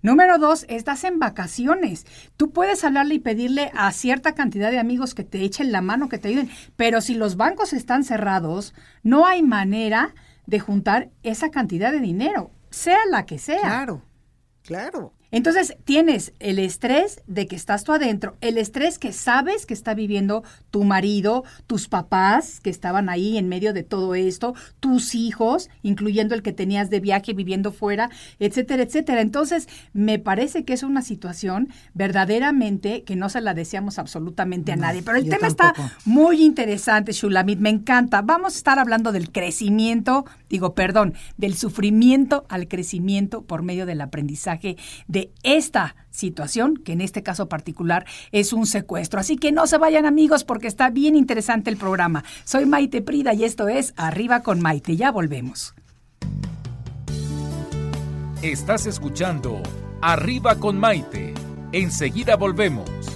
Número 0.00 0.38
dos, 0.38 0.64
estás 0.70 1.04
en 1.04 1.18
vacaciones. 1.18 2.06
Tú 2.38 2.50
puedes 2.50 2.82
hablarle 2.82 3.16
y 3.16 3.18
pedirle 3.18 3.70
a 3.74 3.92
cierta 3.92 4.34
cantidad 4.34 4.70
de 4.70 4.78
amigos 4.78 5.14
que 5.14 5.22
te 5.22 5.42
echen 5.42 5.70
la 5.70 5.82
mano, 5.82 6.08
que 6.08 6.16
te 6.16 6.28
ayuden, 6.28 6.48
pero 6.76 7.02
si 7.02 7.12
los 7.12 7.36
bancos 7.36 7.74
están 7.74 8.02
cerrados, 8.02 8.72
no 9.02 9.26
hay 9.26 9.42
manera 9.42 10.14
de 10.46 10.60
juntar 10.60 11.10
esa 11.22 11.50
cantidad 11.50 11.92
de 11.92 12.00
dinero, 12.00 12.52
sea 12.70 13.00
la 13.10 13.26
que 13.26 13.38
sea. 13.38 13.60
Claro, 13.60 14.02
claro. 14.62 15.12
Entonces 15.36 15.76
tienes 15.84 16.32
el 16.38 16.58
estrés 16.58 17.20
de 17.26 17.46
que 17.46 17.56
estás 17.56 17.84
tú 17.84 17.92
adentro, 17.92 18.38
el 18.40 18.56
estrés 18.56 18.98
que 18.98 19.12
sabes 19.12 19.66
que 19.66 19.74
está 19.74 19.92
viviendo 19.92 20.44
tu 20.70 20.82
marido, 20.82 21.44
tus 21.66 21.88
papás 21.88 22.58
que 22.60 22.70
estaban 22.70 23.10
ahí 23.10 23.36
en 23.36 23.46
medio 23.46 23.74
de 23.74 23.82
todo 23.82 24.14
esto, 24.14 24.54
tus 24.80 25.14
hijos, 25.14 25.68
incluyendo 25.82 26.34
el 26.34 26.40
que 26.40 26.54
tenías 26.54 26.88
de 26.88 27.00
viaje 27.00 27.34
viviendo 27.34 27.70
fuera, 27.70 28.08
etcétera, 28.38 28.84
etcétera. 28.84 29.20
Entonces 29.20 29.68
me 29.92 30.18
parece 30.18 30.64
que 30.64 30.72
es 30.72 30.82
una 30.82 31.02
situación 31.02 31.68
verdaderamente 31.92 33.02
que 33.02 33.14
no 33.14 33.28
se 33.28 33.42
la 33.42 33.52
deseamos 33.52 33.98
absolutamente 33.98 34.72
a 34.72 34.76
nadie. 34.76 35.02
Pero 35.02 35.18
el 35.18 35.24
yo 35.24 35.32
tema 35.32 35.50
tampoco. 35.50 35.86
está 35.86 35.98
muy 36.06 36.42
interesante, 36.42 37.12
Shulamit, 37.12 37.58
me 37.58 37.68
encanta. 37.68 38.22
Vamos 38.22 38.54
a 38.54 38.56
estar 38.56 38.78
hablando 38.78 39.12
del 39.12 39.30
crecimiento, 39.30 40.24
digo, 40.48 40.74
perdón, 40.74 41.12
del 41.36 41.56
sufrimiento 41.56 42.46
al 42.48 42.68
crecimiento 42.68 43.42
por 43.42 43.62
medio 43.62 43.84
del 43.84 44.00
aprendizaje 44.00 44.78
de 45.08 45.25
esta 45.42 45.96
situación, 46.10 46.76
que 46.76 46.92
en 46.92 47.00
este 47.00 47.22
caso 47.22 47.48
particular 47.48 48.06
es 48.32 48.52
un 48.52 48.66
secuestro. 48.66 49.20
Así 49.20 49.36
que 49.36 49.52
no 49.52 49.66
se 49.66 49.78
vayan 49.78 50.06
amigos 50.06 50.44
porque 50.44 50.66
está 50.66 50.90
bien 50.90 51.16
interesante 51.16 51.70
el 51.70 51.76
programa. 51.76 52.24
Soy 52.44 52.66
Maite 52.66 53.02
Prida 53.02 53.34
y 53.34 53.44
esto 53.44 53.68
es 53.68 53.94
Arriba 53.96 54.40
con 54.42 54.60
Maite. 54.60 54.96
Ya 54.96 55.10
volvemos. 55.10 55.74
Estás 58.42 58.86
escuchando 58.86 59.62
Arriba 60.00 60.56
con 60.56 60.78
Maite. 60.78 61.34
Enseguida 61.72 62.36
volvemos. 62.36 63.15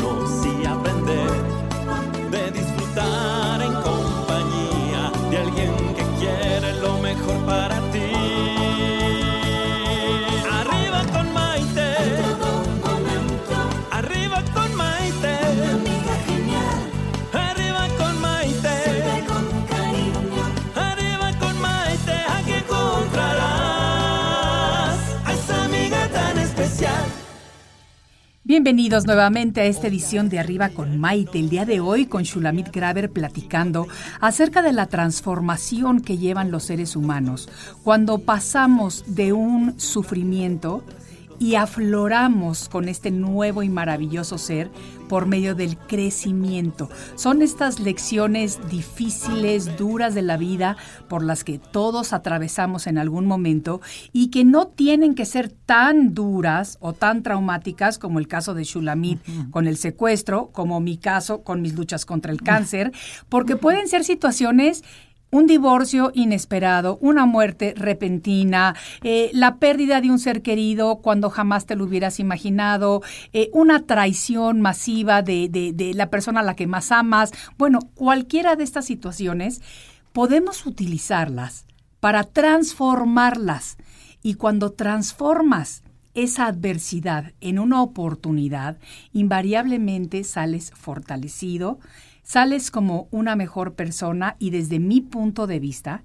Bienvenidos 28.51 29.05
nuevamente 29.05 29.61
a 29.61 29.63
esta 29.63 29.87
edición 29.87 30.27
de 30.27 30.37
Arriba 30.37 30.67
con 30.67 30.99
Maite. 30.99 31.39
El 31.39 31.47
día 31.47 31.63
de 31.63 31.79
hoy 31.79 32.05
con 32.05 32.23
Shulamit 32.23 32.67
Graver 32.69 33.09
platicando 33.09 33.87
acerca 34.19 34.61
de 34.61 34.73
la 34.73 34.87
transformación 34.87 36.01
que 36.01 36.17
llevan 36.17 36.51
los 36.51 36.63
seres 36.63 36.97
humanos 36.97 37.47
cuando 37.81 38.17
pasamos 38.17 39.05
de 39.07 39.31
un 39.31 39.79
sufrimiento 39.79 40.83
y 41.41 41.55
afloramos 41.55 42.69
con 42.69 42.87
este 42.87 43.09
nuevo 43.09 43.63
y 43.63 43.69
maravilloso 43.69 44.37
ser 44.37 44.69
por 45.09 45.25
medio 45.25 45.55
del 45.55 45.75
crecimiento. 45.75 46.87
Son 47.15 47.41
estas 47.41 47.79
lecciones 47.79 48.59
difíciles, 48.69 49.75
duras 49.75 50.13
de 50.13 50.21
la 50.21 50.37
vida 50.37 50.77
por 51.09 51.23
las 51.23 51.43
que 51.43 51.57
todos 51.57 52.13
atravesamos 52.13 52.85
en 52.85 52.99
algún 52.99 53.25
momento 53.25 53.81
y 54.13 54.29
que 54.29 54.45
no 54.45 54.67
tienen 54.67 55.15
que 55.15 55.25
ser 55.25 55.49
tan 55.49 56.13
duras 56.13 56.77
o 56.79 56.93
tan 56.93 57.23
traumáticas 57.23 57.97
como 57.97 58.19
el 58.19 58.27
caso 58.27 58.53
de 58.53 58.63
Shulamit 58.63 59.19
con 59.49 59.65
el 59.65 59.77
secuestro, 59.77 60.51
como 60.51 60.79
mi 60.79 60.97
caso 60.97 61.41
con 61.41 61.63
mis 61.63 61.73
luchas 61.73 62.05
contra 62.05 62.31
el 62.31 62.43
cáncer, 62.43 62.91
porque 63.29 63.55
pueden 63.55 63.87
ser 63.87 64.03
situaciones 64.03 64.83
un 65.31 65.47
divorcio 65.47 66.11
inesperado, 66.13 66.97
una 67.01 67.25
muerte 67.25 67.73
repentina, 67.75 68.75
eh, 69.01 69.31
la 69.33 69.57
pérdida 69.57 70.01
de 70.01 70.11
un 70.11 70.19
ser 70.19 70.41
querido 70.41 70.97
cuando 70.97 71.29
jamás 71.29 71.65
te 71.65 71.75
lo 71.75 71.85
hubieras 71.85 72.19
imaginado, 72.19 73.01
eh, 73.33 73.49
una 73.53 73.85
traición 73.85 74.61
masiva 74.61 75.21
de, 75.21 75.49
de 75.49 75.93
la 75.95 76.09
persona 76.09 76.41
a 76.41 76.43
la 76.43 76.55
que 76.55 76.67
más 76.67 76.91
amas. 76.91 77.31
Bueno, 77.57 77.79
cualquiera 77.95 78.55
de 78.55 78.63
estas 78.63 78.85
situaciones 78.85 79.61
podemos 80.13 80.65
utilizarlas 80.65 81.65
para 81.99 82.23
transformarlas. 82.25 83.77
Y 84.23 84.35
cuando 84.35 84.71
transformas 84.71 85.83
esa 86.13 86.47
adversidad 86.47 87.33
en 87.39 87.57
una 87.57 87.81
oportunidad, 87.81 88.77
invariablemente 89.13 90.23
sales 90.23 90.71
fortalecido, 90.75 91.79
sales 92.23 92.71
como 92.71 93.07
una 93.11 93.35
mejor 93.35 93.73
persona 93.73 94.35
y 94.39 94.49
desde 94.49 94.79
mi 94.79 95.01
punto 95.01 95.47
de 95.47 95.59
vista, 95.59 96.03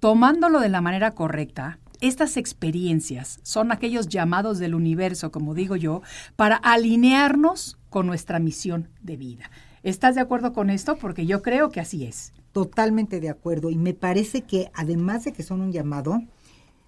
tomándolo 0.00 0.60
de 0.60 0.68
la 0.68 0.80
manera 0.80 1.12
correcta, 1.12 1.78
estas 2.00 2.36
experiencias 2.36 3.38
son 3.44 3.70
aquellos 3.70 4.08
llamados 4.08 4.58
del 4.58 4.74
universo, 4.74 5.30
como 5.30 5.54
digo 5.54 5.76
yo, 5.76 6.02
para 6.34 6.56
alinearnos 6.56 7.78
con 7.90 8.06
nuestra 8.06 8.40
misión 8.40 8.88
de 9.00 9.16
vida. 9.16 9.50
¿Estás 9.84 10.16
de 10.16 10.20
acuerdo 10.20 10.52
con 10.52 10.70
esto? 10.70 10.96
Porque 10.96 11.26
yo 11.26 11.42
creo 11.42 11.70
que 11.70 11.80
así 11.80 12.04
es. 12.04 12.32
Totalmente 12.52 13.20
de 13.20 13.30
acuerdo. 13.30 13.70
Y 13.70 13.76
me 13.76 13.94
parece 13.94 14.42
que 14.42 14.70
además 14.74 15.24
de 15.24 15.32
que 15.32 15.42
son 15.42 15.60
un 15.60 15.72
llamado, 15.72 16.20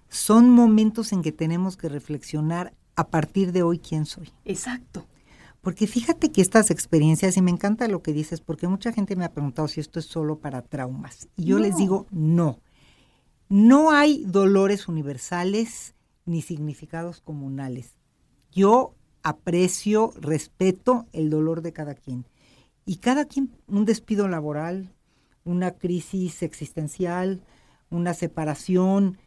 son 0.09 0.49
momentos 0.49 1.13
en 1.13 1.21
que 1.21 1.31
tenemos 1.31 1.77
que 1.77 1.89
reflexionar 1.89 2.73
a 2.95 3.07
partir 3.07 3.51
de 3.51 3.63
hoy 3.63 3.79
quién 3.79 4.05
soy. 4.05 4.31
Exacto. 4.45 5.07
Porque 5.65 5.87
fíjate 5.87 6.31
que 6.31 6.43
estas 6.43 6.69
experiencias, 6.69 7.37
y 7.37 7.41
me 7.41 7.49
encanta 7.49 7.87
lo 7.87 8.03
que 8.03 8.13
dices, 8.13 8.39
porque 8.39 8.67
mucha 8.67 8.93
gente 8.93 9.15
me 9.15 9.25
ha 9.25 9.33
preguntado 9.33 9.67
si 9.67 9.79
esto 9.79 9.97
es 9.97 10.05
solo 10.05 10.37
para 10.37 10.61
traumas. 10.61 11.27
Y 11.35 11.45
yo 11.45 11.57
les 11.57 11.75
digo, 11.75 12.05
no. 12.11 12.59
No 13.49 13.89
hay 13.89 14.23
dolores 14.27 14.87
universales 14.87 15.95
ni 16.23 16.43
significados 16.43 17.19
comunales. 17.19 17.95
Yo 18.51 18.93
aprecio, 19.23 20.13
respeto 20.21 21.07
el 21.13 21.31
dolor 21.31 21.63
de 21.63 21.73
cada 21.73 21.95
quien. 21.95 22.27
Y 22.85 22.97
cada 22.97 23.25
quien, 23.25 23.49
un 23.65 23.85
despido 23.85 24.27
laboral, 24.27 24.93
una 25.45 25.71
crisis 25.71 26.43
existencial, 26.43 27.41
una 27.89 28.13
separación, 28.13 29.17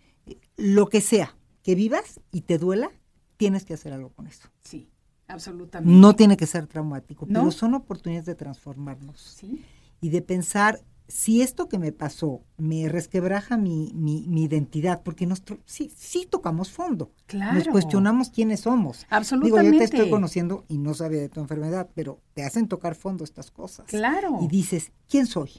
lo 0.57 0.87
que 0.87 1.01
sea, 1.01 1.37
que 1.65 1.75
vivas 1.75 2.21
y 2.31 2.43
te 2.43 2.59
duela, 2.59 2.93
tienes 3.37 3.65
que 3.65 3.75
hacer 3.75 3.93
algo 3.93 4.11
con 4.11 4.29
eso. 4.29 4.49
Sí. 4.61 4.89
Absolutamente. 5.29 5.99
No 5.99 6.17
tiene 6.17 6.37
que 6.37 6.47
ser 6.47 6.67
traumático, 6.67 7.27
pero 7.27 7.51
son 7.51 7.75
oportunidades 7.75 8.27
de 8.27 8.35
transformarnos. 8.35 9.21
¿Sí? 9.21 9.65
Y 10.01 10.09
de 10.09 10.23
pensar, 10.23 10.81
si 11.09 11.43
esto 11.43 11.69
que 11.69 11.79
me 11.79 11.93
pasó 11.93 12.43
me 12.57 12.89
resquebraja 12.89 13.57
mi, 13.57 13.93
mi, 13.95 14.43
identidad, 14.43 15.03
porque 15.03 15.27
nos, 15.27 15.43
sí, 15.65 15.91
sí 15.97 16.27
tocamos 16.29 16.71
fondo. 16.71 17.13
Claro. 17.27 17.55
Nos 17.55 17.69
cuestionamos 17.69 18.31
quiénes 18.31 18.61
somos. 18.61 19.07
Absolutamente. 19.11 19.63
Digo, 19.63 19.73
yo 19.73 19.79
te 19.79 19.85
estoy 19.85 20.11
conociendo 20.11 20.65
y 20.69 20.79
no 20.79 20.95
sabía 20.95 21.21
de 21.21 21.29
tu 21.29 21.41
enfermedad, 21.41 21.89
pero 21.95 22.21
te 22.35 22.45
hacen 22.45 22.69
tocar 22.69 22.95
fondo 22.95 23.25
estas 23.25 23.51
cosas. 23.51 23.87
Claro. 23.87 24.39
Y 24.43 24.49
dices, 24.49 24.93
¿quién 25.09 25.27
soy? 25.27 25.51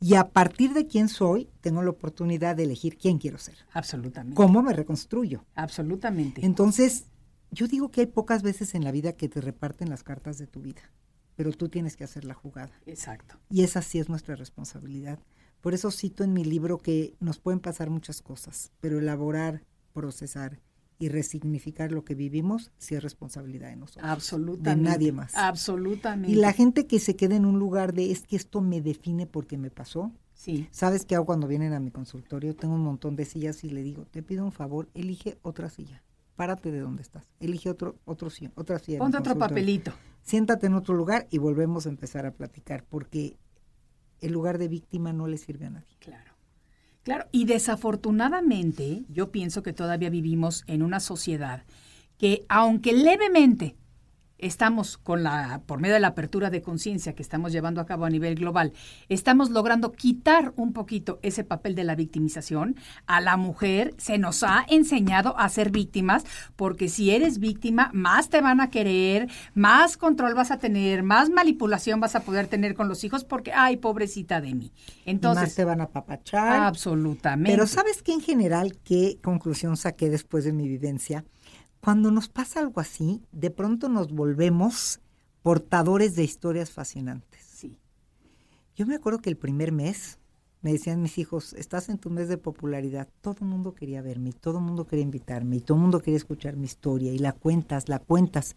Y 0.00 0.16
a 0.16 0.28
partir 0.28 0.74
de 0.74 0.86
quién 0.86 1.08
soy, 1.08 1.48
tengo 1.62 1.82
la 1.82 1.88
oportunidad 1.88 2.56
de 2.56 2.64
elegir 2.64 2.98
quién 2.98 3.16
quiero 3.16 3.38
ser. 3.38 3.56
Absolutamente. 3.72 4.36
¿Cómo 4.36 4.62
me 4.62 4.74
reconstruyo? 4.74 5.46
Absolutamente. 5.54 6.44
Entonces, 6.44 7.06
yo 7.54 7.68
digo 7.68 7.90
que 7.90 8.00
hay 8.02 8.06
pocas 8.06 8.42
veces 8.42 8.74
en 8.74 8.84
la 8.84 8.90
vida 8.90 9.12
que 9.12 9.28
te 9.28 9.40
reparten 9.40 9.88
las 9.88 10.02
cartas 10.02 10.38
de 10.38 10.46
tu 10.46 10.60
vida, 10.60 10.82
pero 11.36 11.52
tú 11.52 11.68
tienes 11.68 11.96
que 11.96 12.04
hacer 12.04 12.24
la 12.24 12.34
jugada. 12.34 12.72
Exacto. 12.84 13.36
Y 13.48 13.62
esa 13.62 13.80
sí 13.80 13.98
es 13.98 14.08
nuestra 14.08 14.34
responsabilidad. 14.34 15.20
Por 15.60 15.72
eso 15.72 15.90
cito 15.90 16.24
en 16.24 16.32
mi 16.32 16.44
libro 16.44 16.78
que 16.78 17.14
nos 17.20 17.38
pueden 17.38 17.60
pasar 17.60 17.90
muchas 17.90 18.20
cosas, 18.22 18.72
pero 18.80 18.98
elaborar, 18.98 19.64
procesar 19.92 20.60
y 20.98 21.08
resignificar 21.08 21.90
lo 21.90 22.04
que 22.04 22.14
vivimos 22.14 22.70
sí 22.78 22.94
es 22.94 23.02
responsabilidad 23.02 23.68
de 23.68 23.76
nosotros. 23.76 24.10
Absolutamente. 24.10 24.90
De 24.90 24.90
nadie 24.90 25.12
más. 25.12 25.34
Absolutamente. 25.34 26.32
Y 26.32 26.36
la 26.36 26.52
gente 26.52 26.86
que 26.86 26.98
se 26.98 27.16
queda 27.16 27.36
en 27.36 27.46
un 27.46 27.58
lugar 27.58 27.94
de 27.94 28.10
es 28.10 28.26
que 28.26 28.36
esto 28.36 28.60
me 28.60 28.80
define 28.80 29.26
porque 29.26 29.56
me 29.56 29.70
pasó. 29.70 30.12
Sí. 30.34 30.68
¿Sabes 30.70 31.04
qué 31.04 31.14
hago 31.14 31.26
cuando 31.26 31.46
vienen 31.46 31.72
a 31.72 31.80
mi 31.80 31.90
consultorio? 31.90 32.54
Tengo 32.54 32.74
un 32.74 32.82
montón 32.82 33.16
de 33.16 33.24
sillas 33.24 33.64
y 33.64 33.70
le 33.70 33.82
digo, 33.82 34.04
te 34.06 34.22
pido 34.22 34.44
un 34.44 34.52
favor, 34.52 34.90
elige 34.94 35.38
otra 35.42 35.70
silla 35.70 36.03
párate 36.36 36.70
de 36.70 36.80
donde 36.80 37.02
estás, 37.02 37.28
elige 37.40 37.70
otro, 37.70 37.96
otro 38.04 38.28
otra 38.54 38.78
silla. 38.78 38.98
Ponte 38.98 39.18
otro 39.18 39.36
papelito. 39.36 39.92
Siéntate 40.22 40.66
en 40.66 40.74
otro 40.74 40.94
lugar 40.94 41.26
y 41.30 41.38
volvemos 41.38 41.86
a 41.86 41.90
empezar 41.90 42.26
a 42.26 42.32
platicar, 42.32 42.84
porque 42.84 43.36
el 44.20 44.32
lugar 44.32 44.58
de 44.58 44.68
víctima 44.68 45.12
no 45.12 45.26
le 45.26 45.36
sirve 45.36 45.66
a 45.66 45.70
nadie. 45.70 45.96
Claro. 45.98 46.32
Claro, 47.02 47.26
y 47.32 47.44
desafortunadamente 47.44 49.04
yo 49.10 49.30
pienso 49.30 49.62
que 49.62 49.74
todavía 49.74 50.08
vivimos 50.08 50.64
en 50.66 50.82
una 50.82 51.00
sociedad 51.00 51.64
que 52.16 52.46
aunque 52.48 52.94
levemente 52.94 53.76
estamos 54.46 54.98
con 54.98 55.22
la, 55.22 55.62
por 55.66 55.80
medio 55.80 55.94
de 55.94 56.00
la 56.00 56.08
apertura 56.08 56.50
de 56.50 56.62
conciencia 56.62 57.14
que 57.14 57.22
estamos 57.22 57.50
llevando 57.50 57.80
a 57.80 57.86
cabo 57.86 58.04
a 58.04 58.10
nivel 58.10 58.34
global, 58.34 58.72
estamos 59.08 59.50
logrando 59.50 59.92
quitar 59.92 60.52
un 60.56 60.72
poquito 60.72 61.18
ese 61.22 61.44
papel 61.44 61.74
de 61.74 61.84
la 61.84 61.94
victimización. 61.94 62.76
A 63.06 63.20
la 63.20 63.36
mujer 63.36 63.94
se 63.96 64.18
nos 64.18 64.42
ha 64.42 64.66
enseñado 64.68 65.36
a 65.38 65.48
ser 65.48 65.70
víctimas, 65.70 66.24
porque 66.56 66.88
si 66.88 67.10
eres 67.10 67.38
víctima, 67.38 67.90
más 67.94 68.28
te 68.28 68.40
van 68.40 68.60
a 68.60 68.70
querer, 68.70 69.28
más 69.54 69.96
control 69.96 70.34
vas 70.34 70.50
a 70.50 70.58
tener, 70.58 71.02
más 71.02 71.30
manipulación 71.30 72.00
vas 72.00 72.14
a 72.14 72.20
poder 72.20 72.46
tener 72.46 72.74
con 72.74 72.88
los 72.88 73.02
hijos, 73.04 73.24
porque, 73.24 73.52
ay, 73.52 73.78
pobrecita 73.78 74.40
de 74.40 74.54
mí. 74.54 74.72
Entonces, 75.06 75.44
más 75.44 75.54
te 75.54 75.64
van 75.64 75.80
a 75.80 75.88
papachar. 75.88 76.60
Absolutamente. 76.64 77.50
Pero 77.50 77.66
¿sabes 77.66 78.02
qué 78.02 78.12
en 78.12 78.20
general, 78.20 78.78
qué 78.84 79.18
conclusión 79.22 79.76
saqué 79.76 80.10
después 80.10 80.44
de 80.44 80.52
mi 80.52 80.68
vivencia? 80.68 81.24
Cuando 81.84 82.10
nos 82.10 82.28
pasa 82.28 82.60
algo 82.60 82.80
así, 82.80 83.20
de 83.30 83.50
pronto 83.50 83.90
nos 83.90 84.10
volvemos 84.10 85.00
portadores 85.42 86.16
de 86.16 86.24
historias 86.24 86.70
fascinantes. 86.70 87.42
Sí. 87.42 87.78
Yo 88.74 88.86
me 88.86 88.94
acuerdo 88.94 89.18
que 89.18 89.28
el 89.28 89.36
primer 89.36 89.70
mes 89.70 90.18
me 90.62 90.72
decían 90.72 91.02
mis 91.02 91.18
hijos, 91.18 91.52
estás 91.52 91.90
en 91.90 91.98
tu 91.98 92.08
mes 92.08 92.28
de 92.28 92.38
popularidad, 92.38 93.06
todo 93.20 93.36
el 93.42 93.48
mundo 93.48 93.74
quería 93.74 94.00
verme, 94.00 94.30
y 94.30 94.32
todo 94.32 94.60
el 94.60 94.64
mundo 94.64 94.86
quería 94.86 95.02
invitarme, 95.02 95.56
y 95.56 95.60
todo 95.60 95.76
el 95.76 95.82
mundo 95.82 96.00
quería 96.00 96.16
escuchar 96.16 96.56
mi 96.56 96.64
historia, 96.64 97.12
y 97.12 97.18
la 97.18 97.32
cuentas, 97.32 97.90
la 97.90 97.98
cuentas, 97.98 98.56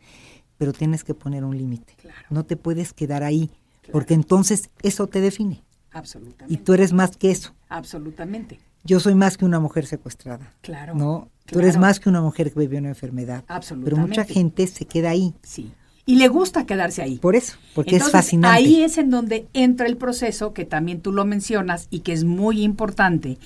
pero 0.57 0.71
tienes 0.71 1.03
que 1.03 1.13
poner 1.13 1.43
un 1.43 1.57
límite. 1.57 1.95
Claro. 1.97 2.25
No 2.29 2.45
te 2.45 2.55
puedes 2.55 2.93
quedar 2.93 3.23
ahí, 3.23 3.51
porque 3.91 4.13
entonces 4.13 4.69
eso 4.83 5.07
te 5.07 5.19
define. 5.19 5.65
Absolutamente. 5.91 6.53
Y 6.53 6.63
tú 6.63 6.73
eres 6.73 6.93
más 6.93 7.17
que 7.17 7.31
eso. 7.31 7.53
Absolutamente. 7.67 8.61
Yo 8.85 9.01
soy 9.01 9.15
más 9.15 9.35
que 9.35 9.43
una 9.43 9.59
mujer 9.59 9.85
secuestrada. 9.85 10.53
Claro. 10.61 10.95
¿No? 10.95 11.29
Tú 11.47 11.59
eres 11.59 11.77
más 11.77 11.99
que 11.99 12.09
una 12.09 12.21
mujer 12.21 12.51
que 12.51 12.59
vivió 12.59 12.79
una 12.79 12.89
enfermedad. 12.89 13.43
Absolutamente. 13.47 13.95
Pero 13.95 14.07
mucha 14.07 14.25
gente 14.25 14.67
se 14.67 14.85
queda 14.85 15.11
ahí. 15.11 15.33
Sí. 15.43 15.71
Y 16.05 16.15
le 16.15 16.27
gusta 16.27 16.65
quedarse 16.65 17.01
ahí. 17.01 17.17
Por 17.17 17.35
eso, 17.35 17.57
porque 17.75 17.97
es 17.97 18.09
fascinante. 18.09 18.57
Ahí 18.57 18.81
es 18.81 18.97
en 18.97 19.09
donde 19.09 19.47
entra 19.53 19.87
el 19.87 19.97
proceso, 19.97 20.53
que 20.53 20.63
también 20.63 21.01
tú 21.01 21.11
lo 21.11 21.25
mencionas 21.25 21.87
y 21.89 21.99
que 21.99 22.13
es 22.13 22.23
muy 22.23 22.61
importante, 22.63 23.37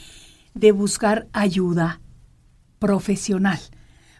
de 0.54 0.72
buscar 0.72 1.28
ayuda 1.34 2.02
profesional. 2.80 3.60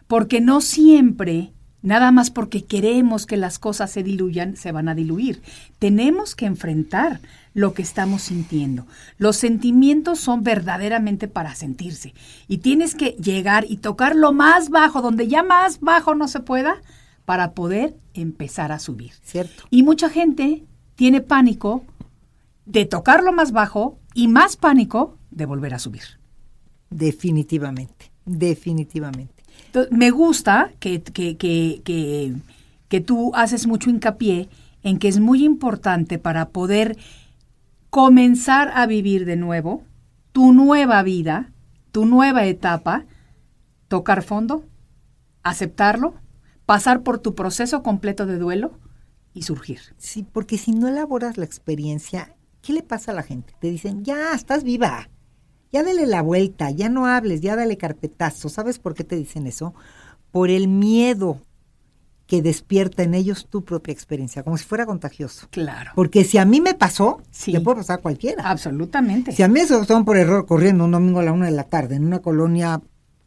Porque 0.08 0.40
no 0.40 0.60
siempre 0.60 1.52
Nada 1.82 2.12
más 2.12 2.30
porque 2.30 2.64
queremos 2.64 3.26
que 3.26 3.36
las 3.36 3.58
cosas 3.58 3.90
se 3.90 4.04
diluyan, 4.04 4.56
se 4.56 4.70
van 4.70 4.88
a 4.88 4.94
diluir. 4.94 5.42
Tenemos 5.80 6.36
que 6.36 6.46
enfrentar 6.46 7.20
lo 7.54 7.74
que 7.74 7.82
estamos 7.82 8.22
sintiendo. 8.22 8.86
Los 9.18 9.36
sentimientos 9.36 10.20
son 10.20 10.42
verdaderamente 10.42 11.28
para 11.28 11.54
sentirse. 11.54 12.14
Y 12.48 12.58
tienes 12.58 12.94
que 12.94 13.10
llegar 13.10 13.66
y 13.68 13.78
tocar 13.78 14.16
lo 14.16 14.32
más 14.32 14.70
bajo, 14.70 15.02
donde 15.02 15.28
ya 15.28 15.42
más 15.42 15.80
bajo 15.80 16.14
no 16.14 16.28
se 16.28 16.40
pueda, 16.40 16.80
para 17.24 17.52
poder 17.52 17.96
empezar 18.14 18.72
a 18.72 18.78
subir. 18.78 19.12
Cierto. 19.22 19.64
Y 19.70 19.82
mucha 19.82 20.08
gente 20.08 20.64
tiene 20.94 21.20
pánico 21.20 21.84
de 22.66 22.84
tocar 22.84 23.22
lo 23.22 23.32
más 23.32 23.52
bajo 23.52 23.98
y 24.14 24.28
más 24.28 24.56
pánico 24.56 25.18
de 25.30 25.46
volver 25.46 25.74
a 25.74 25.78
subir. 25.78 26.02
Definitivamente, 26.90 28.10
definitivamente 28.24 29.42
me 29.90 30.10
gusta 30.10 30.72
que, 30.78 31.02
que, 31.02 31.38
que 32.88 33.00
tú 33.00 33.32
haces 33.34 33.66
mucho 33.66 33.90
hincapié 33.90 34.48
en 34.82 34.98
que 34.98 35.08
es 35.08 35.20
muy 35.20 35.44
importante 35.44 36.18
para 36.18 36.48
poder 36.48 36.96
comenzar 37.92 38.72
a 38.74 38.86
vivir 38.86 39.26
de 39.26 39.36
nuevo 39.36 39.82
tu 40.32 40.54
nueva 40.54 41.02
vida, 41.02 41.52
tu 41.90 42.06
nueva 42.06 42.46
etapa, 42.46 43.04
tocar 43.88 44.22
fondo, 44.22 44.64
aceptarlo, 45.42 46.14
pasar 46.64 47.02
por 47.02 47.18
tu 47.18 47.34
proceso 47.34 47.82
completo 47.82 48.24
de 48.24 48.38
duelo 48.38 48.78
y 49.34 49.42
surgir. 49.42 49.80
Sí, 49.98 50.22
porque 50.22 50.56
si 50.56 50.72
no 50.72 50.88
elaboras 50.88 51.36
la 51.36 51.44
experiencia, 51.44 52.34
¿qué 52.62 52.72
le 52.72 52.82
pasa 52.82 53.12
a 53.12 53.14
la 53.14 53.22
gente? 53.22 53.52
Te 53.60 53.70
dicen, 53.70 54.04
ya, 54.04 54.32
estás 54.32 54.64
viva, 54.64 55.10
ya 55.70 55.82
dale 55.82 56.06
la 56.06 56.22
vuelta, 56.22 56.70
ya 56.70 56.88
no 56.88 57.04
hables, 57.04 57.42
ya 57.42 57.56
dale 57.56 57.76
carpetazo. 57.76 58.48
¿Sabes 58.48 58.78
por 58.78 58.94
qué 58.94 59.04
te 59.04 59.16
dicen 59.16 59.46
eso? 59.46 59.74
Por 60.30 60.48
el 60.48 60.66
miedo 60.66 61.42
que 62.32 62.40
despierta 62.40 63.02
en 63.02 63.12
ellos 63.12 63.46
tu 63.50 63.62
propia 63.62 63.92
experiencia, 63.92 64.42
como 64.42 64.56
si 64.56 64.64
fuera 64.64 64.86
contagioso. 64.86 65.48
Claro. 65.50 65.90
Porque 65.94 66.24
si 66.24 66.38
a 66.38 66.46
mí 66.46 66.62
me 66.62 66.72
pasó, 66.72 67.20
Sí. 67.30 67.52
le 67.52 67.60
puede 67.60 67.76
pasar 67.80 67.98
a 67.98 68.00
cualquiera. 68.00 68.48
Absolutamente. 68.48 69.32
Si 69.32 69.42
a 69.42 69.48
mí 69.48 69.60
se 69.60 69.78
estaban 69.78 70.06
por 70.06 70.16
error 70.16 70.46
corriendo 70.46 70.86
un 70.86 70.92
domingo 70.92 71.20
a 71.20 71.24
la 71.24 71.32
una 71.32 71.44
de 71.44 71.52
la 71.52 71.64
tarde 71.64 71.96
en 71.96 72.06
una 72.06 72.20
colonia 72.20 72.80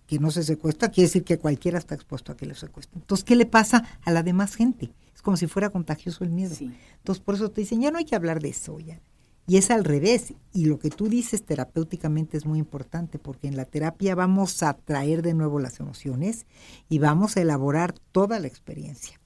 que 0.07 0.17
no 0.17 0.31
se 0.31 0.41
secuestra, 0.41 0.89
quiere 0.89 1.05
decir 1.07 1.23
que 1.23 1.37
cualquiera 1.37 1.77
está 1.77 1.93
expuesto 1.93 2.31
a 2.31 2.35
que 2.35 2.47
lo 2.47 2.55
secuestren. 2.55 3.03
Entonces, 3.03 3.23
¿qué 3.23 3.35
le 3.35 3.45
pasa 3.45 3.83
a 4.03 4.09
la 4.09 4.23
demás 4.23 4.55
gente? 4.55 4.91
Es 5.13 5.21
como 5.21 5.37
si 5.37 5.45
fuera 5.45 5.69
contagioso 5.69 6.23
el 6.23 6.31
miedo. 6.31 6.55
Sí. 6.55 6.71
Entonces, 6.97 7.23
por 7.23 7.35
eso 7.35 7.51
te 7.51 7.61
dicen, 7.61 7.81
ya 7.81 7.91
no 7.91 7.99
hay 7.99 8.05
que 8.05 8.15
hablar 8.15 8.41
de 8.41 8.49
eso, 8.49 8.79
ya. 8.79 8.99
Y 9.47 9.57
es 9.57 9.69
al 9.71 9.83
revés. 9.83 10.33
Y 10.53 10.65
lo 10.65 10.79
que 10.79 10.89
tú 10.89 11.07
dices 11.07 11.43
terapéuticamente 11.43 12.37
es 12.37 12.45
muy 12.45 12.59
importante, 12.59 13.19
porque 13.19 13.47
en 13.47 13.57
la 13.57 13.65
terapia 13.65 14.15
vamos 14.15 14.63
a 14.63 14.73
traer 14.73 15.21
de 15.21 15.33
nuevo 15.33 15.59
las 15.59 15.79
emociones 15.79 16.45
y 16.89 16.99
vamos 16.99 17.37
a 17.37 17.41
elaborar 17.41 17.93
toda 18.11 18.39
la 18.39 18.47
experiencia. 18.47 19.19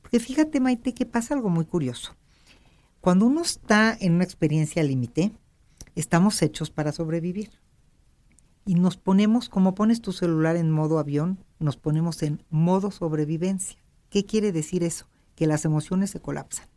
Porque 0.00 0.20
fíjate, 0.20 0.60
Maite, 0.60 0.94
que 0.94 1.06
pasa 1.06 1.34
algo 1.34 1.48
muy 1.48 1.64
curioso. 1.64 2.14
Cuando 3.00 3.26
uno 3.26 3.42
está 3.42 3.96
en 3.98 4.14
una 4.14 4.24
experiencia 4.24 4.82
límite, 4.82 5.32
estamos 5.94 6.40
hechos 6.42 6.70
para 6.70 6.92
sobrevivir. 6.92 7.50
Y 8.64 8.74
nos 8.74 8.96
ponemos, 8.96 9.48
como 9.48 9.74
pones 9.74 10.00
tu 10.00 10.12
celular 10.12 10.56
en 10.56 10.70
modo 10.70 10.98
avión, 10.98 11.44
nos 11.58 11.76
ponemos 11.76 12.22
en 12.22 12.44
modo 12.48 12.90
sobrevivencia. 12.90 13.78
¿Qué 14.08 14.24
quiere 14.24 14.52
decir 14.52 14.84
eso? 14.84 15.08
Que 15.34 15.46
las 15.46 15.64
emociones 15.64 16.10
se 16.10 16.20
colapsan. 16.20 16.71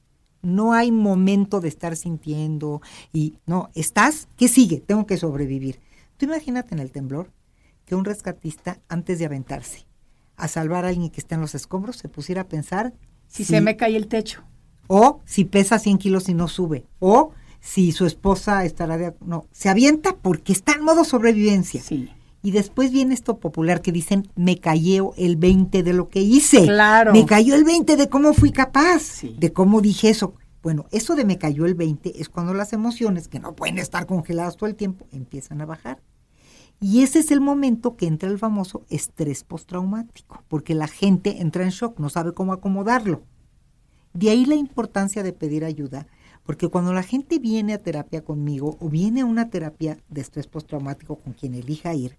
No 0.46 0.74
hay 0.74 0.92
momento 0.92 1.60
de 1.60 1.68
estar 1.68 1.96
sintiendo 1.96 2.82
y 3.12 3.40
no, 3.46 3.70
estás, 3.76 4.28
¿qué 4.38 4.48
sigue? 4.48 4.80
Tengo 4.80 5.06
que 5.06 5.18
sobrevivir. 5.18 5.80
Tú 6.18 6.26
imagínate 6.26 6.74
en 6.74 6.80
el 6.80 6.92
temblor 6.92 7.32
que 7.86 7.96
un 7.96 8.06
rescatista 8.06 8.80
antes 8.88 9.20
de 9.20 9.26
aventarse 9.26 9.86
a 10.38 10.48
salvar 10.48 10.86
a 10.86 10.90
alguien 10.90 11.10
que 11.10 11.20
está 11.22 11.36
en 11.36 11.42
los 11.42 11.56
escombros 11.56 11.98
se 11.98 12.10
pusiera 12.10 12.42
a 12.42 12.48
pensar 12.48 12.94
Si 13.28 13.44
se 13.44 13.62
me 13.62 13.76
cae 13.78 13.96
el 13.96 14.08
techo. 14.08 14.44
o 14.88 15.22
si 15.26 15.46
pesa 15.46 15.80
100 15.80 15.98
kilos 15.98 16.30
y 16.30 16.34
no 16.34 16.48
sube, 16.48 16.86
o 17.00 17.32
si 17.60 17.92
su 17.92 18.06
esposa 18.06 18.64
estará 18.66 18.98
de... 18.98 19.14
No, 19.26 19.48
se 19.52 19.70
avienta 19.70 20.16
porque 20.18 20.54
está 20.54 20.74
en 20.74 20.84
modo 20.84 21.04
sobrevivencia. 21.04 21.82
Sí. 21.82 22.10
Y 22.46 22.52
después 22.52 22.92
viene 22.92 23.16
esto 23.16 23.40
popular 23.40 23.82
que 23.82 23.92
dicen, 23.92 24.28
me 24.36 24.60
cayó 24.60 25.14
el 25.18 25.36
20 25.36 25.82
de 25.82 25.94
lo 25.94 26.10
que 26.10 26.22
hice. 26.22 26.62
Claro. 26.66 27.12
Me 27.12 27.26
cayó 27.26 27.56
el 27.56 27.64
20 27.64 27.96
de 27.96 28.08
cómo 28.08 28.36
fui 28.36 28.52
capaz, 28.52 29.02
Sí. 29.02 29.36
de 29.40 29.52
cómo 29.52 29.82
dije 29.82 30.10
eso. 30.10 30.36
Bueno, 30.62 30.86
eso 30.92 31.16
de 31.16 31.26
me 31.26 31.40
cayó 31.40 31.66
el 31.66 31.74
20 31.74 32.22
es 32.22 32.30
cuando 32.30 32.54
las 32.54 32.72
emociones, 32.72 33.28
que 33.28 33.40
no 33.40 33.56
pueden 33.56 33.80
estar 33.80 34.06
congeladas 34.06 34.58
todo 34.58 34.70
el 34.70 34.76
tiempo, 34.76 35.08
empiezan 35.12 35.60
a 35.62 35.66
bajar. 35.66 36.04
Y 36.80 37.02
ese 37.02 37.18
es 37.18 37.32
el 37.32 37.42
momento 37.42 37.96
que 37.96 38.06
entra 38.06 38.30
el 38.30 38.38
famoso 38.38 38.84
estrés 38.92 39.44
postraumático, 39.44 40.44
porque 40.48 40.76
la 40.76 40.88
gente 40.88 41.42
entra 41.42 41.64
en 41.64 41.72
shock, 41.72 41.98
no 42.00 42.10
sabe 42.10 42.34
cómo 42.34 42.54
acomodarlo. 42.54 43.24
De 44.14 44.30
ahí 44.30 44.46
la 44.46 44.54
importancia 44.56 45.24
de 45.24 45.34
pedir 45.34 45.66
ayuda, 45.66 46.06
porque 46.46 46.68
cuando 46.68 46.94
la 46.94 47.02
gente 47.02 47.40
viene 47.40 47.74
a 47.74 47.80
terapia 47.82 48.24
conmigo 48.24 48.78
o 48.80 48.88
viene 48.88 49.22
a 49.22 49.26
una 49.26 49.50
terapia 49.50 49.98
de 50.10 50.22
estrés 50.22 50.46
postraumático 50.46 51.16
con 51.16 51.34
quien 51.34 51.56
elija 51.56 51.96
ir, 51.96 52.18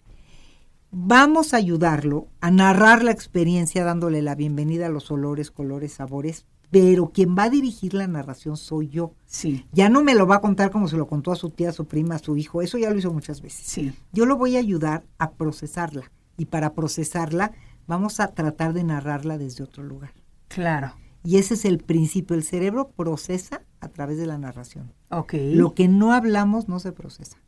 vamos 0.91 1.53
a 1.53 1.59
ayudarlo 1.59 2.29
a 2.41 2.51
narrar 2.51 3.03
la 3.03 3.11
experiencia 3.11 3.85
dándole 3.85 4.23
la 4.23 4.35
bienvenida 4.35 4.87
a 4.87 4.91
los 4.91 5.11
olores, 5.11 5.51
colores, 5.51 5.93
sabores, 5.93 6.47
pero 6.71 7.11
quien 7.11 7.37
va 7.37 7.45
a 7.45 7.51
dirigir 7.51 7.95
la 7.95 8.07
narración 8.07 8.57
soy 8.57 8.89
yo. 8.89 9.13
Sí. 9.27 9.67
Ya 9.73 9.89
no 9.89 10.03
me 10.03 10.15
lo 10.15 10.27
va 10.27 10.37
a 10.37 10.41
contar 10.41 10.71
como 10.71 10.89
se 10.89 10.97
lo 10.97 11.07
contó 11.07 11.33
a 11.33 11.37
su 11.37 11.51
tía, 11.51 11.71
a 11.71 11.73
su 11.73 11.87
prima, 11.87 12.17
a 12.17 12.19
su 12.19 12.37
hijo, 12.37 12.63
eso 12.63 12.79
ya 12.79 12.91
lo 12.91 12.99
hizo 12.99 13.13
muchas 13.13 13.41
veces. 13.41 13.67
Sí. 13.67 13.93
Yo 14.13 14.27
lo 14.27 14.37
voy 14.37 14.57
a 14.57 14.61
ayudar 14.61 15.05
a 15.19 15.33
procesarla 15.33 16.11
y 16.37 16.47
para 16.47 16.75
procesarla 16.75 17.53
vamos 17.87 18.21
a 18.21 18.29
tratar 18.29 18.73
de 18.73 18.85
narrarla 18.85 19.39
desde 19.39 19.65
otro 19.65 19.83
lugar. 19.83 20.13
Claro. 20.49 20.95
Y 21.23 21.39
ese 21.39 21.55
es 21.55 21.65
el 21.65 21.79
principio, 21.79 22.37
el 22.37 22.45
cerebro 22.45 22.89
procesa 22.89 23.63
a 23.81 23.89
través 23.89 24.17
de 24.17 24.27
la 24.27 24.39
narración. 24.39 24.93
Ok. 25.11 25.35
Lo 25.35 25.75
que 25.75 25.89
no 25.89 26.13
hablamos 26.13 26.69
no 26.69 26.79
se 26.79 26.93
procesa. 26.93 27.39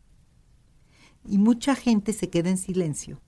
Y 1.25 1.39
mucha 1.39 1.75
gente 1.75 2.13
se 2.13 2.29
queda 2.29 2.51
en 2.51 2.57
silencio 2.57 3.21